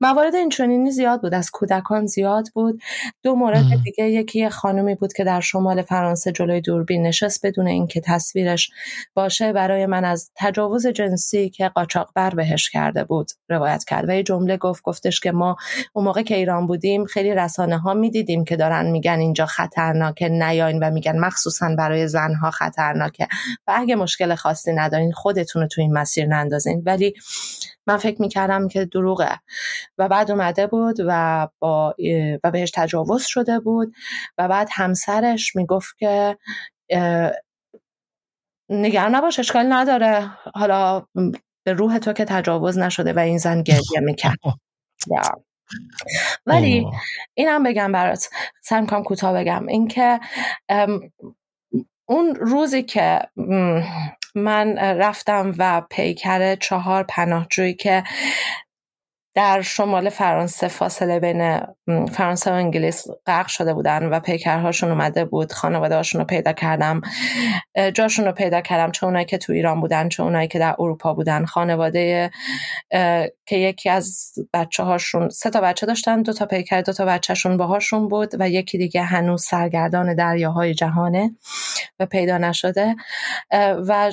موارد 0.01 0.35
این 0.35 0.49
چنینی 0.49 0.91
زیاد 0.91 1.23
بود 1.23 1.35
از 1.35 1.51
کودکان 1.51 2.07
زیاد 2.07 2.49
بود. 2.55 2.83
دو 3.23 3.35
مورد 3.35 3.65
دیگه 3.85 4.11
یکی 4.11 4.49
خانمی 4.49 4.95
بود 4.95 5.13
که 5.13 5.25
در 5.25 5.41
شمال 5.41 5.83
فرانسه 5.83 6.33
جلوی 6.33 6.61
دوربین 6.61 7.07
نشست 7.07 7.47
بدون 7.47 7.67
اینکه 7.67 8.01
تصویرش 8.01 8.71
باشه. 9.15 9.53
برای 9.53 9.87
من 9.87 10.05
از 10.05 10.31
تجاوز 10.37 10.87
جنسی 10.87 11.51
که 11.51 11.69
قاچاقبر 11.69 12.31
بهش 12.31 12.71
کرده 12.71 13.05
بود 13.05 13.31
روایت 13.49 13.85
کرد 13.85 14.09
و 14.09 14.13
یه 14.13 14.23
جمله 14.23 14.57
گفت 14.57 14.83
گفتش 14.83 15.21
که 15.21 15.33
ما 15.33 15.57
اون 15.93 16.05
موقع 16.05 16.23
که 16.23 16.37
ایران 16.37 16.67
بودیم 16.67 17.05
خیلی 17.05 17.35
رسانه 17.35 17.79
ها 17.79 17.95
می‌دیدیم 17.95 18.45
که 18.45 18.57
دارن 18.57 18.91
میگن 18.91 19.19
اینجا 19.19 19.47
خطرناکه 19.47 20.29
نیاین 20.29 20.79
و 20.79 20.91
میگن 20.91 21.19
مخصوصا 21.19 21.75
برای 21.79 22.09
زنها 22.09 22.51
خطرناکه. 22.59 23.29
و 23.67 23.73
اگه 23.77 23.97
مشکل 23.97 24.35
خاصی 24.35 24.73
ندارین 24.73 25.13
خودتون 25.13 25.63
رو 25.63 25.69
تو 25.69 25.81
این 25.81 25.93
مسیر 25.93 26.27
نندازین. 26.27 26.83
ولی 26.87 27.15
من 27.87 27.97
فکر 27.97 28.23
می‌کردم 28.23 28.69
که 28.69 28.85
دروغه. 28.85 29.41
و 29.99 30.09
بعد 30.09 30.31
اومده 30.31 30.67
بود 30.67 30.97
و 31.07 31.49
با 31.59 31.95
و 32.45 32.51
بهش 32.51 32.71
تجاوز 32.75 33.23
شده 33.27 33.61
بود. 33.61 33.95
و 34.39 34.49
بعد 34.49 34.69
همسرش 34.73 35.57
می‌گفت 35.57 35.99
که 35.99 36.39
نگران 38.71 39.15
نباش 39.15 39.39
اشکال 39.39 39.73
نداره. 39.73 40.31
حالا 40.55 41.07
به 41.67 41.73
روح 41.73 41.99
تو 41.99 42.13
که 42.13 42.25
تجاوز 42.25 42.79
نشده 42.79 43.13
و 43.13 43.19
این 43.19 43.39
زن 43.39 43.63
گریه 43.63 44.01
می‌کرد. 44.01 44.39
ولی 46.47 46.87
اینم 47.35 47.63
بگم 47.63 47.93
برات 47.93 48.29
سعی 48.63 48.81
می‌کنم 48.81 49.03
کوتاه 49.03 49.35
بگم. 49.35 49.67
اینکه 49.67 50.21
اون 52.09 52.35
روزی 52.35 52.83
که 52.83 53.21
من 54.35 54.79
رفتم 54.79 55.55
و 55.59 55.83
پیکر 55.91 56.55
چهار 56.55 57.03
پناهجویی 57.03 57.75
که 57.75 58.05
در 59.35 59.63
شمال 59.63 60.09
فرانسه 60.09 60.69
فاصله 60.69 61.21
بین 61.21 61.61
فرانسه 62.13 62.51
و 62.51 62.55
انگلیس 62.55 63.07
غرق 63.27 63.47
شده 63.47 63.75
بودن 63.75 64.05
و 64.05 64.21
پیکرهاشون 64.21 64.91
اومده 64.91 65.25
بود. 65.25 65.53
خانواده 65.53 65.97
هاشون 65.97 66.21
رو 66.21 66.27
پیدا 66.27 66.53
کردم. 66.53 67.01
جاشون 67.95 68.25
رو 68.25 68.33
پیدا 68.33 68.61
کردم. 68.61 68.91
چه 68.91 69.07
اونایی 69.07 69.25
که 69.25 69.39
تو 69.39 69.53
ایران 69.53 69.81
بودن 69.81 70.09
چه 70.09 70.23
اونایی 70.23 70.49
که 70.49 70.59
در 70.59 70.77
اروپا 70.79 71.15
بودن. 71.15 71.45
خانواده 71.45 72.31
که 73.47 73.57
یکی 73.57 73.91
از 73.91 74.33
بچه 74.53 74.83
هاشون 74.83 75.29
سه 75.29 75.51
تا 75.51 75.61
بچه 75.61 75.87
داشتن 75.87 76.23
دو 76.23 76.33
تا 76.33 76.47
پیکر 76.47 76.81
دو 76.81 76.93
تا 76.93 77.05
بچهشون 77.05 77.57
باهاشون 77.57 78.09
بود 78.09 78.35
و 78.39 78.49
یکی 78.49 78.79
دیگه 78.79 79.03
هنوز 79.03 79.45
سرگردان 79.45 80.15
دریاهای 80.15 80.75
جهانه 80.75 81.31
و 82.01 82.07
پیدا 82.07 82.39
نشده. 82.39 82.97
و 83.89 84.13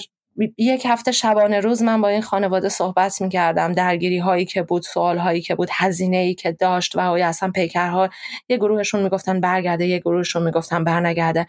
یک 0.57 0.85
هفته 0.85 1.11
شبانه 1.11 1.59
روز 1.59 1.81
من 1.83 2.01
با 2.01 2.07
این 2.07 2.21
خانواده 2.21 2.69
صحبت 2.69 3.21
می 3.21 3.29
کردم 3.29 3.71
درگیری 3.71 4.17
هایی 4.19 4.45
که 4.45 4.63
بود 4.63 4.81
سوال 4.81 5.17
هایی 5.17 5.41
که 5.41 5.55
بود 5.55 5.69
هزینه 5.71 6.17
ای 6.17 6.35
که 6.35 6.51
داشت 6.51 6.95
و 6.95 7.01
های 7.01 7.21
اصلا 7.21 7.51
پیکرها 7.51 8.09
یه 8.49 8.57
گروهشون 8.57 9.03
می‌گفتن 9.03 9.39
برگرده 9.39 9.85
یه 9.87 9.99
گروهشون 9.99 10.43
می‌گفتن 10.43 10.83
برنگرده. 10.83 11.47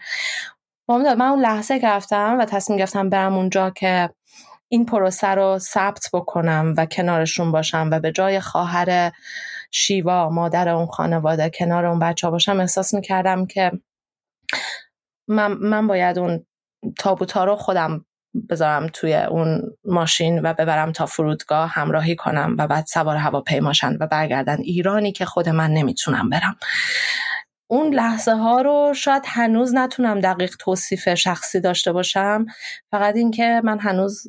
من 0.89 1.21
اون 1.21 1.39
لحظه 1.39 1.79
گرفتم 1.79 2.37
و 2.39 2.45
تصمیم 2.45 2.79
گرفتم 2.79 3.09
برم 3.09 3.35
اونجا 3.35 3.69
که 3.69 4.09
این 4.69 4.85
پروسه 4.85 5.27
رو 5.27 5.59
ثبت 5.59 6.09
بکنم 6.13 6.73
و 6.77 6.85
کنارشون 6.85 7.51
باشم 7.51 7.89
و 7.91 7.99
به 7.99 8.11
جای 8.11 8.39
خواهر 8.39 9.11
شیوا 9.71 10.29
مادر 10.29 10.69
اون 10.69 10.85
خانواده 10.85 11.49
کنار 11.49 11.85
اون 11.85 11.99
بچه 11.99 12.29
باشم 12.29 12.59
احساس 12.59 12.93
می‌کردم 12.93 13.45
که 13.45 13.71
من, 15.29 15.53
من 15.53 15.87
باید 15.87 16.19
اون 16.19 16.45
تابوت 16.99 17.37
رو 17.37 17.55
خودم 17.55 18.05
بذارم 18.49 18.87
توی 18.93 19.13
اون 19.13 19.61
ماشین 19.85 20.39
و 20.39 20.53
ببرم 20.53 20.91
تا 20.91 21.05
فرودگاه 21.05 21.69
همراهی 21.69 22.15
کنم 22.15 22.55
و 22.59 22.67
بعد 22.67 22.85
سوار 22.85 23.15
هواپیماشن 23.15 23.97
و 23.99 24.07
برگردن 24.07 24.57
ایرانی 24.59 25.11
که 25.11 25.25
خود 25.25 25.49
من 25.49 25.71
نمی‌تونم 25.71 26.29
برم. 26.29 26.55
اون 27.69 27.93
لحظه 27.93 28.35
ها 28.35 28.61
رو 28.61 28.93
شاید 28.95 29.23
هنوز 29.25 29.75
نتونم 29.75 30.19
دقیق 30.19 30.55
توصیف 30.59 31.13
شخصی 31.13 31.59
داشته 31.59 31.91
باشم. 31.91 32.45
فقط 32.91 33.15
اینکه 33.15 33.61
من 33.63 33.79
هنوز 33.79 34.23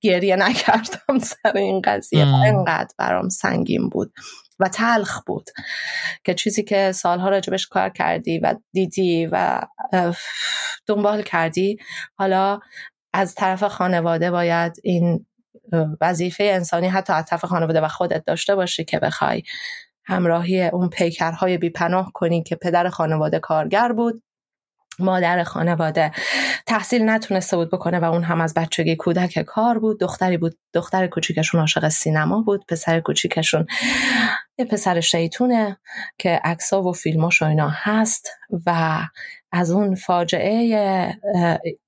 گریه 0.00 0.36
نکردم 0.36 1.18
سر 1.42 1.56
این 1.56 1.80
قضیه. 1.84 2.24
و 2.24 2.34
اینقدر 2.34 2.94
برام 2.98 3.28
سنگین 3.28 3.88
بود 3.88 4.12
و 4.58 4.68
تلخ 4.68 5.22
بود 5.26 5.50
که 6.24 6.34
چیزی 6.34 6.62
که 6.62 6.92
سالها 6.92 7.28
راجبش 7.28 7.66
کار 7.66 7.88
کردی 7.88 8.38
و 8.38 8.54
دیدی 8.72 9.26
و 9.32 9.60
دنبال 10.86 11.22
کردی 11.22 11.78
حالا 12.18 12.60
از 13.12 13.34
طرف 13.34 13.64
خانواده 13.64 14.30
باید 14.30 14.76
این 14.82 15.26
وظیفه 16.00 16.44
انسانی 16.44 16.88
حتی 16.88 17.12
از 17.12 17.24
طرف 17.24 17.44
خانواده 17.44 17.80
و 17.80 17.88
خودت 17.88 18.24
داشته 18.24 18.54
باشی 18.54 18.84
که 18.84 18.98
بخوای 18.98 19.42
همراهی 20.04 20.62
اون 20.62 20.88
پیکرهای 20.88 21.58
بیپناه 21.58 22.10
کنی 22.14 22.42
که 22.42 22.56
پدر 22.56 22.88
خانواده 22.88 23.38
کارگر 23.38 23.92
بود. 23.92 24.22
مادر 24.98 25.42
خانواده 25.42 26.12
تحصیل 26.66 27.08
نتونسته 27.08 27.56
بود 27.56 27.70
بکنه 27.70 27.98
و 27.98 28.04
اون 28.04 28.22
هم 28.22 28.40
از 28.40 28.54
بچگی 28.54 28.96
کودک 28.96 29.42
کار 29.42 29.78
بود. 29.78 30.00
دختری 30.00 30.36
بود 30.36 30.58
دختر 30.74 31.06
کوچیکشون 31.06 31.60
عاشق 31.60 31.88
سینما 31.88 32.42
بود. 32.42 32.64
پسر 32.68 33.00
کوچیکشون 33.00 33.66
یه 34.58 34.64
پسر 34.64 35.00
شیطونه 35.00 35.78
که 36.18 36.40
عکسا 36.44 36.82
و 36.82 36.92
فیلماش 36.92 37.42
و 37.42 37.44
اینا 37.44 37.70
هست 37.72 38.30
و 38.66 38.98
از 39.52 39.70
اون 39.70 39.94
فاجعه 39.94 41.18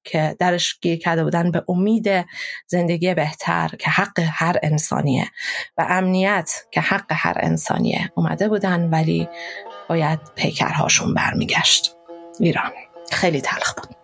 که 0.04 0.36
درش 0.38 0.78
گیر 0.80 0.98
کرده 0.98 1.24
بودن 1.24 1.50
به 1.50 1.64
امید 1.68 2.08
زندگی 2.66 3.14
بهتر 3.14 3.68
که 3.78 3.90
حق 3.90 4.20
هر 4.20 4.58
انسانیه 4.62 5.26
و 5.78 5.86
امنیت 5.88 6.52
که 6.70 6.80
حق 6.80 7.06
هر 7.10 7.36
انسانیه 7.40 8.12
اومده 8.14 8.48
بودن 8.48 8.90
ولی 8.90 9.28
باید 9.88 10.18
پیکرهاشون 10.34 11.14
برمیگشت. 11.14 11.96
ایران. 12.40 12.72
خیلی 13.12 13.40
تلخ 13.40 13.74
بود. 13.74 14.03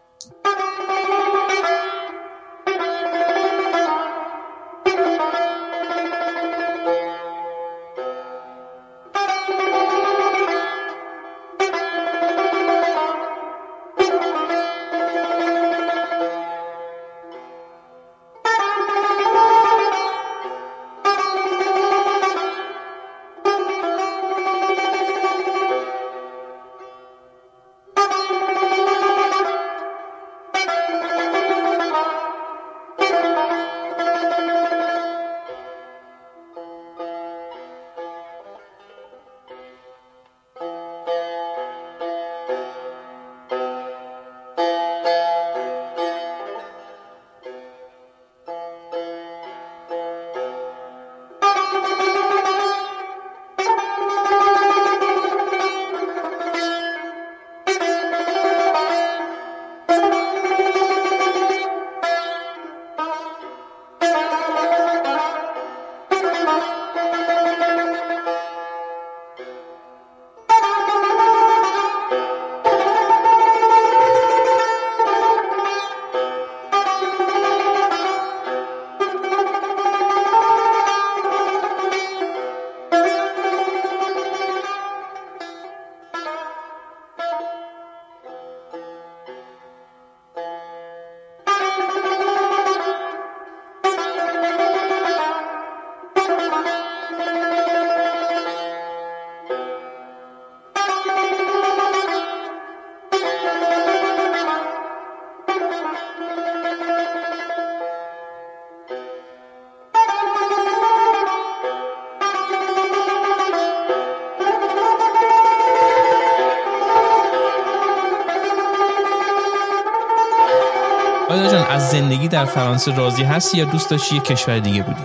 زندگی 121.90 122.28
در 122.28 122.44
فرانسه 122.44 122.96
راضی 122.96 123.22
هستی 123.22 123.58
یا 123.58 123.64
دوست 123.64 123.90
داشتی 123.90 124.14
یه 124.14 124.20
کشور 124.20 124.58
دیگه 124.58 124.82
بودی؟ 124.82 125.02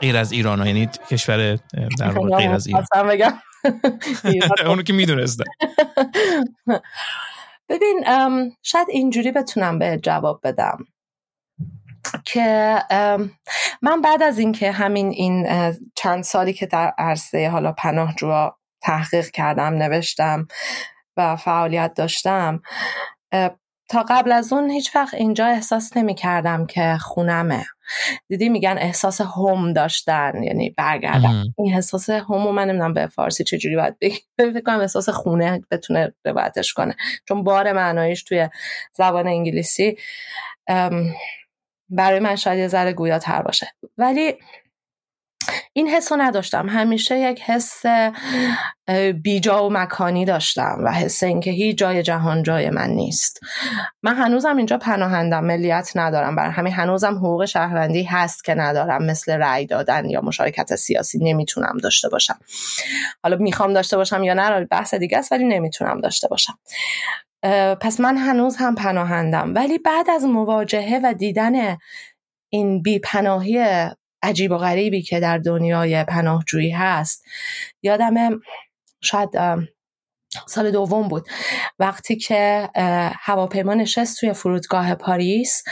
غیر 0.00 0.16
از 0.16 0.32
ایران 0.32 0.60
ها 0.60 0.66
یعنی 0.66 0.86
کشور 1.10 1.58
در 1.98 2.10
واقع 2.10 2.36
غیر 2.36 2.50
از 2.50 2.66
ایران. 2.66 2.84
اونو 4.66 4.82
که 4.82 4.92
می‌دونستم. 4.92 5.44
ببین 7.68 8.04
شاید 8.62 8.86
اینجوری 8.90 9.32
بتونم 9.32 9.78
به 9.78 10.00
جواب 10.02 10.40
بدم 10.44 10.78
که 12.24 12.78
من 13.82 14.00
بعد 14.00 14.22
از 14.22 14.38
اینکه 14.38 14.72
همین 14.72 15.10
این 15.10 15.46
چند 15.96 16.24
سالی 16.24 16.52
که 16.52 16.66
در 16.66 16.92
عرصه 16.98 17.48
حالا 17.48 17.72
پناهجوها 17.72 18.58
تحقیق 18.82 19.30
کردم 19.30 19.74
نوشتم 19.74 20.46
و 21.16 21.36
فعالیت 21.36 21.94
داشتم 21.96 22.62
تا 23.90 24.04
قبل 24.08 24.32
از 24.32 24.52
اون 24.52 24.70
هیچ 24.70 24.96
وقت 24.96 25.14
اینجا 25.14 25.46
احساس 25.46 25.96
نمی 25.96 26.14
کردم 26.14 26.66
که 26.66 26.96
خونمه. 27.00 27.64
دیدی 28.28 28.48
میگن 28.48 28.76
احساس 28.78 29.20
هم 29.20 29.72
داشتن 29.72 30.42
یعنی 30.42 30.70
برگردم. 30.70 31.44
این 31.58 31.74
احساس 31.74 32.10
هم 32.10 32.54
من 32.54 32.68
نمی‌دونم 32.68 32.94
به 32.94 33.06
فارسی 33.06 33.44
چجوری 33.44 33.76
باید 33.76 33.96
فکر 34.38 34.60
کنم 34.60 34.80
احساس 34.80 35.08
خونه 35.08 35.60
بتونه 35.70 36.12
روایتش 36.24 36.72
کنه. 36.72 36.96
چون 37.28 37.44
بار 37.44 37.72
معنایش 37.72 38.22
توی 38.22 38.48
زبان 38.92 39.26
انگلیسی 39.26 39.96
برای 41.88 42.20
من 42.20 42.36
شاید 42.36 42.58
یه 42.58 42.68
ذره 42.68 42.92
گویاتر 42.92 43.42
باشه. 43.42 43.66
ولی 43.98 44.34
این 45.72 45.88
حس 45.88 46.12
رو 46.12 46.18
نداشتم. 46.22 46.68
همیشه 46.68 47.18
یک 47.18 47.40
حس 47.40 47.82
بیجا 49.22 49.66
و 49.66 49.72
مکانی 49.72 50.24
داشتم 50.24 50.78
و 50.84 50.92
حس 50.92 51.22
اینکه 51.22 51.50
هیچ 51.50 51.78
جای 51.78 52.02
جهان 52.02 52.42
جای 52.42 52.70
من 52.70 52.90
نیست. 52.90 53.40
من 54.02 54.14
هنوزم 54.14 54.56
اینجا 54.56 54.78
پناهندم 54.78 55.44
ملیت 55.44 55.92
ندارم. 55.94 56.36
برای 56.36 56.50
همین 56.50 56.72
هنوزم 56.72 57.14
حقوق 57.14 57.44
شهروندی 57.44 58.02
هست 58.02 58.44
که 58.44 58.54
ندارم. 58.54 59.04
مثل 59.04 59.32
رأی 59.32 59.66
دادن 59.66 60.10
یا 60.10 60.20
مشارکت 60.20 60.76
سیاسی 60.76 61.18
نمی‌تونم 61.18 61.76
داشته 61.82 62.08
باشم. 62.08 62.38
حالا 63.22 63.36
می‌خوام 63.36 63.72
داشته 63.72 63.96
باشم 63.96 64.22
یا 64.22 64.34
نه 64.34 64.64
بحث 64.64 64.94
دیگه 64.94 65.18
است 65.18 65.32
ولی 65.32 65.44
نمی‌تونم 65.44 66.00
داشته 66.00 66.28
باشم. 66.28 66.58
پس 67.80 68.00
من 68.00 68.16
هنوز 68.16 68.56
هم 68.56 68.74
پناهندم. 68.74 69.54
ولی 69.54 69.78
بعد 69.78 70.10
از 70.10 70.24
مواجهه 70.24 71.00
و 71.04 71.14
دیدن 71.14 71.76
این 72.52 72.82
بیپناهی 72.82 73.88
عجیب 74.22 74.52
و 74.52 74.56
غریبی 74.56 75.02
که 75.02 75.20
در 75.20 75.38
دنیای 75.38 76.04
پناهجویی 76.04 76.70
هست. 76.70 77.24
یادم 77.82 78.40
شاید 79.02 79.30
سال 80.46 80.70
دوم 80.70 81.08
بود. 81.08 81.28
وقتی 81.78 82.16
که 82.16 82.68
هواپیما 83.20 83.74
نشست 83.74 84.20
توی 84.20 84.32
فرودگاه 84.32 84.94
پاریس 84.94 85.62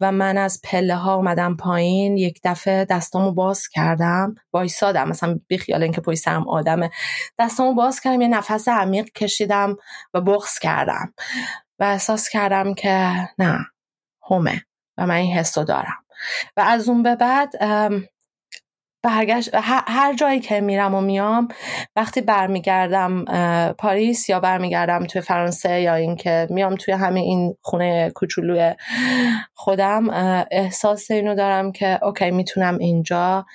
و 0.00 0.12
من 0.12 0.38
از 0.38 0.60
پله 0.64 0.94
ها 0.94 1.14
اومدم 1.14 1.56
پایین 1.56 2.16
یک 2.16 2.40
دفعه 2.44 2.84
دستامو 2.84 3.32
باز 3.32 3.68
کردم. 3.68 4.34
وایسادم 4.52 5.08
مثلا 5.08 5.40
بیخیال 5.48 5.82
اینکه 5.82 6.00
پای 6.00 6.16
سرم 6.16 6.48
آدمه 6.48 6.90
دستامو 7.38 7.74
باز 7.74 8.00
کردم 8.00 8.20
یه 8.20 8.28
نفس 8.28 8.68
عمیق 8.68 9.04
کشیدم 9.04 9.76
و 10.14 10.20
بغز 10.20 10.58
کردم. 10.58 11.14
و 11.78 11.84
احساس 11.84 12.28
کردم 12.28 12.74
که 12.74 13.28
نه 13.38 13.58
همه 14.30 14.62
و 14.98 15.06
من 15.06 15.14
این 15.14 15.32
حس 15.32 15.58
دارم. 15.58 16.03
و 16.56 16.60
از 16.60 16.88
اون 16.88 17.02
به 17.02 17.16
بعد 17.16 17.52
برگشت 19.02 19.50
هر 19.86 20.14
جایی 20.14 20.40
که 20.40 20.60
میرم 20.60 20.94
و 20.94 21.00
میام 21.00 21.48
وقتی 21.96 22.20
برمیگردم 22.20 23.24
پاریس 23.78 24.28
یا 24.28 24.40
برمیگردم 24.40 25.06
توی 25.06 25.20
فرانسه 25.20 25.80
یا 25.80 25.94
اینکه 25.94 26.46
میام 26.50 26.74
توی 26.74 26.94
همه 26.94 27.20
این 27.20 27.56
خونه 27.62 28.10
کوچولوی 28.10 28.74
خودم 29.54 30.10
احساس 30.50 31.10
اینو 31.10 31.34
دارم 31.34 31.72
که 31.72 32.04
اوکی 32.04 32.30
می‌تونم 32.30 32.78
اینجا 32.78 33.46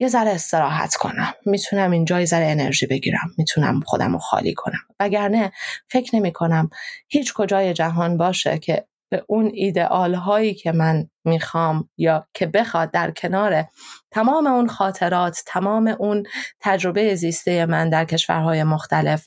یه 0.00 0.08
ذره 0.08 0.30
استراحت 0.30 0.94
کنم. 0.94 1.34
می‌تونم 1.46 1.90
اینجا 1.90 2.20
یه 2.20 2.26
ذره 2.26 2.46
انرژی 2.46 2.86
بگیرم. 2.86 3.34
می‌تونم 3.38 3.80
خودم 3.80 4.12
رو 4.12 4.18
خالی 4.18 4.54
کنم. 4.54 4.80
وگرنه 5.00 5.52
فکر 5.88 6.16
نمی 6.16 6.32
کنم 6.32 6.70
هیچ 7.08 7.34
کجای 7.34 7.72
جهان 7.72 8.16
باشه 8.16 8.58
که 8.58 8.86
به 9.10 9.24
اون 9.28 9.50
ایدئال 9.54 10.14
هایی 10.14 10.54
که 10.54 10.72
من 10.72 11.08
می‌خوام 11.24 11.88
یا 11.96 12.26
که 12.34 12.46
بخواد 12.46 12.90
در 12.90 13.10
کنار 13.10 13.64
تمام 14.10 14.46
اون 14.46 14.68
خاطرات 14.68 15.42
تمام 15.46 15.96
اون 15.98 16.22
تجربه 16.60 17.14
زیسته 17.14 17.66
من 17.66 17.90
در 17.90 18.04
کشورهای 18.04 18.64
مختلف 18.64 19.26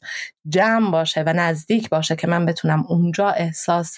جمع 0.49 0.91
باشه 0.91 1.23
و 1.27 1.33
نزدیک 1.33 1.89
باشه 1.89 2.15
که 2.15 2.27
من 2.27 2.45
بتونم 2.45 2.85
اونجا 2.89 3.29
احساس 3.29 3.97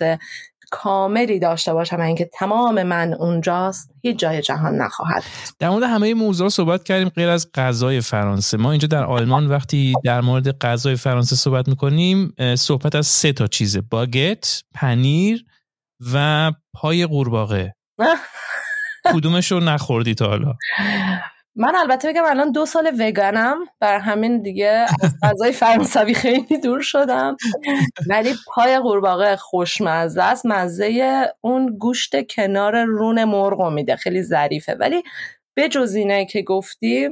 کاملی 0.71 1.39
داشته 1.39 1.73
باشم 1.73 1.99
اینکه 1.99 2.29
تمام 2.33 2.83
من 2.83 3.13
اونجاست 3.13 3.89
هیچ 4.01 4.19
جای 4.19 4.41
جهان 4.41 4.75
نخواهد 4.75 5.23
در 5.59 5.69
مورد 5.69 5.83
همه 5.83 6.13
موضوع 6.13 6.49
صحبت 6.49 6.83
کردیم 6.83 7.09
غیر 7.09 7.29
از 7.29 7.51
غذای 7.53 8.01
فرانسه. 8.01 8.57
ما 8.57 8.71
اینجا 8.71 8.87
در 8.87 9.03
آلمان 9.03 9.47
وقتی 9.47 9.93
در 10.03 10.21
مورد 10.21 10.57
غذای 10.57 10.95
فرانسه 10.95 11.35
صحبت 11.35 11.67
می‌کنیم 11.67 12.33
صحبت 12.57 12.95
از 12.95 13.07
سه 13.07 13.33
تا 13.33 13.47
چیزه 13.47 13.81
باگت 13.81 14.63
پنیر 14.73 15.45
و 16.13 16.51
پای 16.73 17.05
قورباغه. 17.05 17.75
کدومش 19.13 19.51
رو 19.51 19.59
نخوردی 19.59 20.15
تا 20.15 20.27
حالا؟ 20.27 20.53
من 21.57 21.75
البته 21.75 22.09
بگم 22.09 22.23
الان 22.25 22.51
دو 22.51 22.65
سال 22.65 22.91
وگانم 22.99 23.57
بر 23.79 23.99
همین 23.99 24.41
دیگه 24.41 24.85
از 25.03 25.15
غذای 25.23 25.51
فرانسوی 25.51 26.13
خیلی 26.13 26.57
دور 26.63 26.81
شدم. 26.81 27.37
ولی 28.09 28.33
پای 28.53 28.79
قورباغه 28.79 29.35
خوشمزه 29.35 30.23
است. 30.23 30.45
مزه 30.45 31.27
اون 31.41 31.77
گوشت 31.77 32.27
کنار 32.27 32.83
رون 32.83 33.23
مرغ 33.23 33.61
میده. 33.61 33.95
خیلی 33.95 34.23
ظریفه. 34.23 34.73
ولی 34.73 35.03
به 35.53 35.69
جز 35.69 35.95
اینه 35.95 36.25
که 36.25 36.41
گفتی 36.41 37.09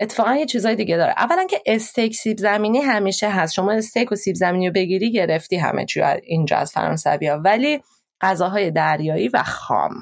اتفاقا 0.00 0.34
یه 0.34 0.46
چیزای 0.46 0.74
دیگه 0.74 0.96
داره. 0.96 1.14
اولا 1.16 1.44
که 1.44 1.62
استیک 1.66 2.14
سیب 2.14 2.38
زمینی 2.38 2.78
همیشه 2.78 3.30
هست. 3.30 3.54
شما 3.54 3.72
استیک 3.72 4.12
و 4.12 4.14
سیب 4.14 4.34
زمینی 4.34 4.66
رو 4.66 4.72
بگیری 4.72 5.12
گرفتی 5.12 5.56
همه 5.56 5.84
چی 5.84 6.02
اینجا 6.02 6.56
از 6.56 6.72
فرانسوی 6.72 7.26
ها 7.26 7.38
ولی 7.44 7.80
غذاهای 8.20 8.70
دریایی 8.70 9.28
و 9.28 9.42
خام 9.42 9.94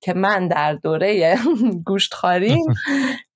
که 0.00 0.14
من 0.14 0.48
در 0.48 0.74
دوره 0.74 1.38
گوشتخواری 1.86 2.58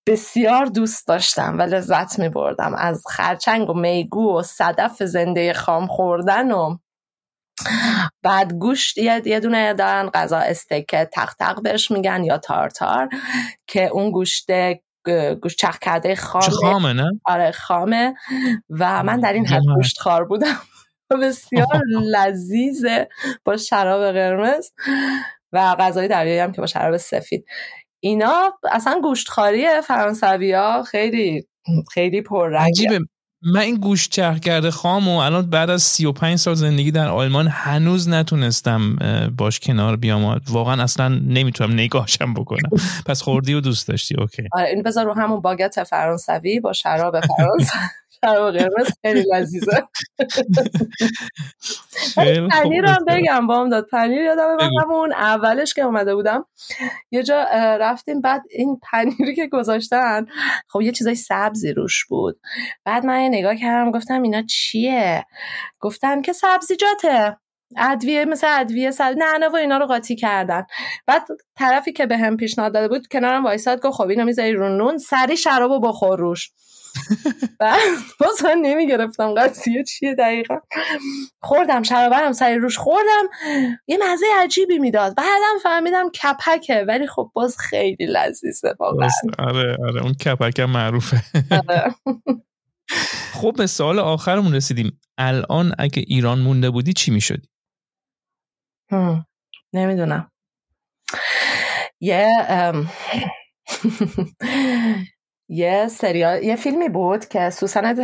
بسیار 0.06 0.66
دوست 0.66 1.08
داشتم 1.08 1.58
و 1.58 1.62
لذت 1.62 2.18
می 2.18 2.28
بردم 2.28 2.74
از 2.74 3.04
خرچنگ 3.10 3.70
و 3.70 3.74
میگو 3.74 4.38
و 4.38 4.42
صدف 4.42 5.02
زنده 5.02 5.52
خام 5.52 5.86
خوردن 5.86 6.50
و 6.50 6.76
بعد 8.22 8.52
گوشت 8.52 8.98
یه 8.98 9.40
دونه 9.40 9.74
دارن 9.74 10.10
غذا 10.10 10.38
استیک 10.38 10.94
تق 10.94 11.34
تق 11.38 11.62
بهش 11.62 11.90
میگن 11.90 12.24
یا 12.24 12.38
تارتار 12.38 13.08
که 13.66 13.86
اون 13.86 14.10
گوشت 14.10 14.50
گوشت 15.42 15.58
چخ 15.58 15.78
کرده 15.78 16.16
خامه 16.16 16.50
خامه 16.50 16.92
نه؟ 16.92 17.10
آره 17.24 17.50
خامه. 17.50 18.14
و 18.70 19.02
من 19.02 19.20
در 19.20 19.32
این 19.32 19.46
حد 19.46 19.62
گوشت 19.76 20.00
خار 20.00 20.24
بودم. 20.24 20.56
بسیار 21.16 21.82
لذیذه 22.02 23.08
با 23.44 23.56
شراب 23.56 24.12
قرمز 24.12 24.70
و 25.52 25.76
غذای 25.78 26.08
دریایی 26.08 26.38
هم 26.38 26.52
که 26.52 26.60
با 26.60 26.66
شراب 26.66 26.96
سفید. 26.96 27.44
اینا 28.00 28.52
اصلا 28.72 29.00
گوشتخاری 29.02 29.66
فرانسوی 29.84 30.52
ها 30.52 30.82
خیلی 30.82 31.46
خیلی 31.92 32.22
پررنگه. 32.22 32.68
عجیبه. 32.68 32.98
من 33.42 33.60
این 33.60 33.76
گوشت 33.76 34.10
چرخ 34.10 34.38
کرده 34.38 34.70
خام 34.70 35.08
و 35.08 35.16
الان 35.16 35.50
بعد 35.50 35.70
از 35.70 35.82
35 35.82 36.38
سال 36.38 36.54
زندگی 36.54 36.90
در 36.90 37.08
آلمان 37.08 37.48
هنوز 37.48 38.08
نتونستم 38.08 38.96
باش 39.36 39.60
کنار 39.60 39.96
بیام 39.96 40.40
واقعا 40.50 40.82
اصلا 40.82 41.08
نمی‌تونم 41.08 41.72
نگاهشم 41.72 42.34
بکنم. 42.34 42.70
پس 43.06 43.22
خوردی 43.22 43.54
و 43.54 43.60
دوست 43.60 43.88
داشتی. 43.88 44.14
اوکی. 44.18 44.42
آره 44.52 44.68
این 44.68 44.82
بذار 44.82 45.04
رو 45.04 45.14
همون 45.14 45.40
باگت 45.40 45.84
فرانسوی 45.84 46.60
با 46.60 46.72
شراب 46.72 47.20
فرانسوی. 47.20 47.80
شراب 48.24 48.56
قرمز 48.58 48.88
خیلی 49.02 49.24
لذیذه. 49.32 49.88
پنیر 52.50 52.84
هم 52.84 53.04
بگم 53.08 53.46
با 53.46 53.68
داد. 53.68 53.86
پنیر 53.92 54.22
یادم 54.22 54.56
من 54.60 54.70
همون 54.82 55.12
اولش 55.12 55.74
که 55.74 55.82
اومده 55.82 56.14
بودم. 56.14 56.46
یه 57.10 57.22
جا 57.22 57.46
رفتیم 57.80 58.20
بعد 58.20 58.42
این 58.50 58.80
پنیری 58.92 59.34
که 59.34 59.46
گذاشتن 59.46 60.26
خب 60.68 60.80
یه 60.80 60.92
چیزای 60.92 61.14
سبزی 61.14 61.72
روش 61.72 62.04
بود. 62.04 62.40
بعد 62.84 63.06
من 63.06 63.22
یه 63.22 63.28
نگاه 63.28 63.56
کردم 63.56 63.90
گفتم 63.90 64.22
اینا 64.22 64.42
چیه؟ 64.42 65.24
گفتن 65.80 66.22
که 66.22 66.32
سبزیجاته. 66.32 67.36
ادویه 67.76 68.24
مثل 68.24 68.46
ادویه 68.60 68.90
سب 68.90 69.14
نه 69.18 69.48
و 69.48 69.56
اینا 69.56 69.78
رو 69.78 69.86
قاطی 69.86 70.16
کردن. 70.16 70.66
بعد 71.06 71.22
طرفی 71.56 71.92
که 71.92 72.06
به 72.06 72.16
هم 72.18 72.36
پیشنهاد 72.36 72.74
داده 72.74 72.88
بود 72.88 73.06
کنارم 73.06 73.44
وایساد 73.44 73.80
گفت 73.80 73.96
خب 73.96 74.08
اینو 74.08 74.24
می‌ذاری 74.24 74.52
رو 74.52 74.76
نون 74.76 74.98
سری 74.98 75.36
شرابو 75.36 75.80
بخور 75.80 76.18
روش. 76.18 76.50
بعد 77.60 77.80
باز 78.20 78.44
من 78.44 78.58
نمی‌گرفتم. 78.62 79.34
قضیه 79.34 79.84
چیه 79.84 80.14
دقیقا؟ 80.14 80.58
خوردم 81.42 81.82
شرابرم 81.82 82.32
سری 82.32 82.58
روش 82.58 82.78
خوردم. 82.78 83.28
یه 83.86 83.98
مزه 84.02 84.26
عجیبی 84.42 84.78
می‌داد. 84.78 85.14
بعدم 85.16 85.58
فهمیدم 85.62 86.10
کپکه. 86.10 86.84
ولی 86.88 87.06
خب 87.06 87.30
باز 87.34 87.56
خیلی 87.58 88.06
لذیذه 88.06 88.74
واقعا. 88.80 89.08
آره 89.38 89.76
آره. 89.88 90.02
اون 90.02 90.14
کپک 90.14 90.58
هم 90.58 90.70
معروفه. 90.70 91.22
آره. 91.50 91.94
خب 93.32 93.54
به 93.56 93.66
سوال 93.66 93.98
آخرمون 93.98 94.54
رسیدیم. 94.54 95.00
الان 95.18 95.74
اگه 95.78 96.04
ایران 96.06 96.38
مونده 96.38 96.70
بودی 96.70 96.92
چی 96.92 97.10
می‌شدی؟ 97.10 97.48
نمی‌دونم. 99.72 100.30
یه 102.00 102.28
یه 105.50 105.88
سریال 105.88 106.42
یه 106.42 106.56
فیلمی 106.56 106.88
بود 106.88 107.28
که 107.28 107.50
سوسن 107.50 107.94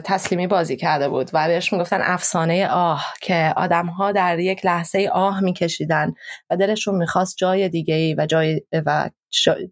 تسلیمی 0.00 0.46
بازی 0.46 0.76
کرده 0.76 1.08
بود 1.08 1.30
و 1.32 1.48
بهش 1.48 1.72
می‌گفتن 1.72 2.00
افسانه 2.02 2.68
آه 2.68 3.04
که 3.20 3.52
آدم 3.56 3.86
ها 3.86 4.12
در 4.12 4.38
یک 4.38 4.66
لحظه 4.66 5.10
آه 5.12 5.40
میکشیدن 5.40 6.12
و 6.50 6.56
دلشون 6.56 6.94
می‌خواست 6.94 7.36
جای 7.36 7.68
دیگه 7.68 7.94
ای 7.94 8.14
و 8.14 8.26
جای 8.26 8.62
و 8.86 9.10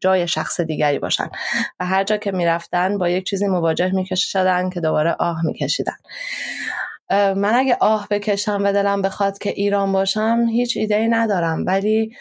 جای 0.01 0.29
شخص 0.29 0.61
دیگری 0.61 0.99
باشن. 0.99 1.29
و 1.81 1.87
هر 1.87 2.05
جا 2.05 2.17
که 2.17 2.33
می‌رفتن 2.33 2.99
با 2.99 3.09
یک 3.09 3.25
چیزی 3.25 3.47
مواجه 3.47 3.95
میکشیدن 3.95 4.71
که 4.71 4.81
دوباره 4.81 5.17
آه 5.19 5.45
میکشیدن. 5.45 5.97
من 7.11 7.55
اگه 7.55 7.77
آه 7.81 8.07
بکشم 8.11 8.61
و 8.65 8.73
دلم 8.73 9.03
بخواد 9.03 9.39
که 9.39 9.51
ایران 9.51 9.93
باشم 9.93 10.47
هیچ 10.51 10.77
ایده 10.77 10.97
ای 10.97 11.09
ندارم. 11.09 11.65
ولی 11.67 12.17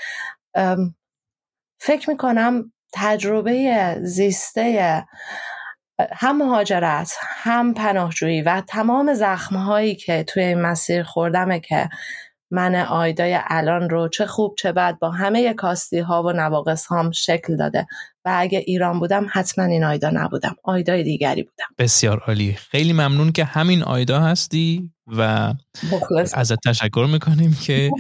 فکر 1.80 2.10
می‌کنم 2.10 2.72
تجربه 2.96 3.96
زیسته 4.02 5.04
هم 6.14 6.38
مهاجرت 6.38 7.12
هم 7.22 7.74
پناهجویی 7.74 8.42
و 8.42 8.62
تمام 8.62 9.14
زخمهایی 9.14 9.96
که 9.96 10.24
توی 10.24 10.44
این 10.44 10.62
مسیر 10.62 11.04
خوردمه 11.04 11.60
که 11.60 11.90
من 12.52 12.76
آیدای 12.76 13.40
الان 13.48 13.90
رو 13.90 14.10
چه 14.10 14.26
خوب 14.26 14.56
چه 14.58 14.72
بد 14.72 15.00
با 15.00 15.12
همه 15.12 15.54
کاستی 15.54 16.00
ها 16.00 16.24
و 16.24 16.32
نواقص 16.32 16.86
هام 16.86 17.12
شکل 17.12 17.58
داده 17.58 17.88
و 18.26 18.34
اگه 18.38 18.60
ایران 18.60 19.00
بودم 19.00 19.28
حتما 19.32 19.66
این 19.66 19.84
آیدا 19.84 20.10
نبودم 20.10 20.56
آیدای 20.64 21.04
دیگری 21.04 21.44
بودم. 21.44 21.66
بسیار 21.78 22.20
عالی. 22.28 22.54
خیلی 22.54 22.94
ممنون 22.94 23.32
که 23.32 23.44
همین 23.44 23.84
آیدا 23.84 24.20
هستی 24.20 24.92
و 25.08 25.54
ازت 26.34 26.60
تشکر 26.68 27.08
می‌کنیم 27.12 27.58
که 27.64 27.92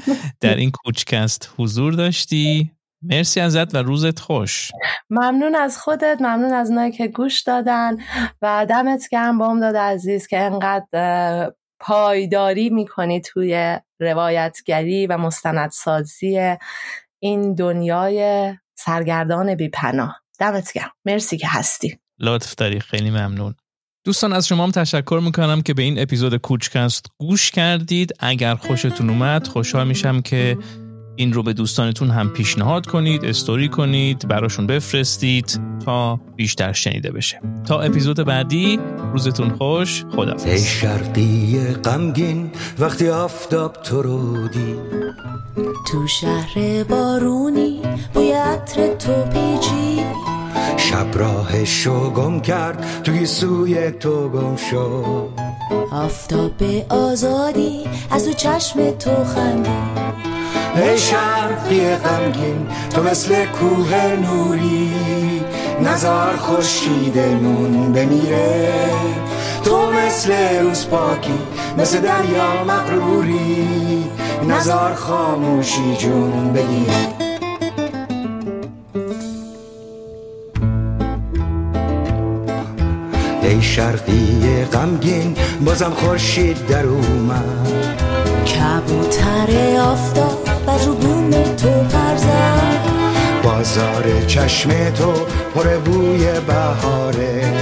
در 0.41 0.55
این 0.55 0.71
کوچکست 0.71 1.53
حضور 1.57 1.93
داشتی. 1.93 2.74
مرسی 3.09 3.39
ازت 3.39 3.75
و 3.75 3.77
روزت 3.77 4.19
خوش. 4.19 4.71
ممنون 5.09 5.55
از 5.55 5.77
خودت 5.77 6.17
ممنون 6.19 6.53
از 6.53 6.69
اونایی 6.69 6.91
که 6.91 7.07
گوش 7.07 7.41
دادن 7.41 7.97
و 8.41 8.65
دمت 8.69 9.09
گرم 9.11 9.37
بام 9.37 9.59
داد 9.59 9.75
عزیز 9.75 10.27
که 10.27 10.39
انقدر 10.39 11.51
پایداری 11.79 12.69
می‌کنی 12.69 13.21
توی 13.21 13.77
روایتگری 13.99 15.07
و 15.07 15.17
مستندسازی 15.17 16.55
این 17.19 17.53
دنیای 17.53 18.53
سرگردان 18.77 19.55
بیپناه. 19.55 20.21
دمت 20.39 20.73
گرم. 20.73 20.91
مرسی 21.05 21.37
که 21.37 21.47
هستی. 21.49 21.99
لطف 22.19 22.55
داری. 22.55 22.79
خیلی 22.79 23.09
ممنون. 23.09 23.55
دوستان 24.05 24.33
از 24.33 24.47
شما 24.47 24.63
هم 24.63 24.71
تشکر 24.71 25.19
می‌کنم 25.23 25.61
که 25.61 25.73
به 25.73 25.81
این 25.81 25.99
اپیزود 25.99 26.37
کوچکست 26.37 27.05
گوش 27.17 27.51
کردید. 27.51 28.13
اگر 28.19 28.55
خوشتون 28.55 29.09
اومد 29.09 29.47
خوشحال 29.47 29.87
میشم 29.87 30.21
که 30.21 30.57
این 31.15 31.33
رو 31.33 31.43
به 31.43 31.53
دوستانتون 31.53 32.09
هم 32.09 32.29
پیشنهاد 32.29 32.85
کنید 32.85 33.25
استوری 33.25 33.67
کنید 33.69 34.27
براشون 34.27 34.67
بفرستید 34.67 35.59
تا 35.85 36.19
بیشتر 36.35 36.73
شنیده 36.73 37.11
بشه. 37.11 37.41
تا 37.67 37.81
اپیزود 37.81 38.17
بعدی 38.17 38.79
روزتون 39.13 39.49
خوش 39.49 40.05
خدافظ 40.15 40.45
ای 40.45 40.59
شرقی 40.59 41.59
غمگین 41.83 42.51
وقتی 42.79 43.09
آفتاب 43.09 43.73
تو 43.73 44.01
رو 44.01 44.47
تو 45.87 46.07
شهر 46.07 46.83
بارونی 46.83 47.81
بوی 48.13 48.31
عطر 48.31 48.87
تو 48.93 49.23
پیچی 49.23 50.03
شب 50.77 51.17
راهشو 51.17 52.09
گم 52.09 52.39
کرد 52.39 53.03
توی 53.03 53.25
سوی 53.25 53.91
تو 53.91 54.29
گم 54.29 54.55
شد. 54.55 55.29
آفتاب 55.91 56.63
آزادی 56.89 57.83
از 58.11 58.25
تو 58.25 58.33
چشم 58.33 58.91
تو 58.91 59.23
خندی 59.23 59.69
ای 60.75 60.97
شرقی 60.97 61.95
غمگین 61.95 62.67
تو 62.89 63.03
مثل 63.03 63.45
کوه 63.45 63.95
نوری 64.21 64.91
نزار 65.81 66.35
خورشیدمون 66.37 67.93
بمیره. 67.93 68.89
تو 69.63 69.91
مثل 69.91 70.59
روز 70.61 70.87
پاکی 70.87 71.39
مثل 71.77 72.01
دریا 72.01 72.63
مغروری 72.67 74.05
نزار 74.49 74.93
خاموشی 74.93 75.95
جون 75.97 76.53
بگیری. 76.53 77.25
ای 83.41 83.61
شرقی 83.61 84.65
غمگین 84.73 85.35
بازم 85.65 85.93
خورشید 85.95 86.67
در 86.67 86.85
اومد. 86.85 87.95
کبوتر 88.45 89.79
آفتاب 89.81 90.44
از 90.75 90.87
رو 90.87 90.93
بوم 90.93 91.29
تو 91.31 91.69
پرزد 91.69 92.79
بازار 93.43 94.03
چشم 94.27 94.69
تو 94.89 95.13
پر 95.55 95.77
بوی 95.77 96.27
بهاره. 96.47 97.53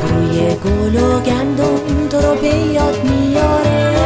بوی 0.00 0.56
گل 0.64 1.02
و 1.02 1.20
گندم 1.20 2.08
تو 2.10 2.20
رو 2.20 2.34
به 2.34 2.48
یاد 2.48 3.04
میاره. 3.04 3.96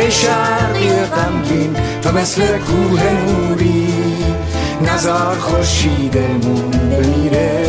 ای 0.00 0.10
شرقی 0.10 0.88
غمگین 0.88 1.76
تو 2.02 2.12
مثل 2.12 2.58
کوه 2.58 3.02
نوری. 3.26 3.94
نزار 4.80 5.36
خورشیدمون 5.38 6.70
بمیره. 6.70 7.66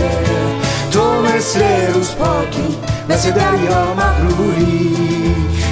تو 0.91 1.21
مثل 1.21 1.63
روز 1.93 2.11
پاکی 2.11 2.77
مثل 3.09 3.31
دریا 3.31 3.93
مغروری. 3.93 4.95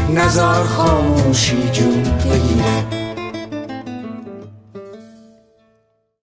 نزار 0.09 0.64
خاموشی 0.64 1.70
جون 1.72 2.03
بگیره. 2.03 2.93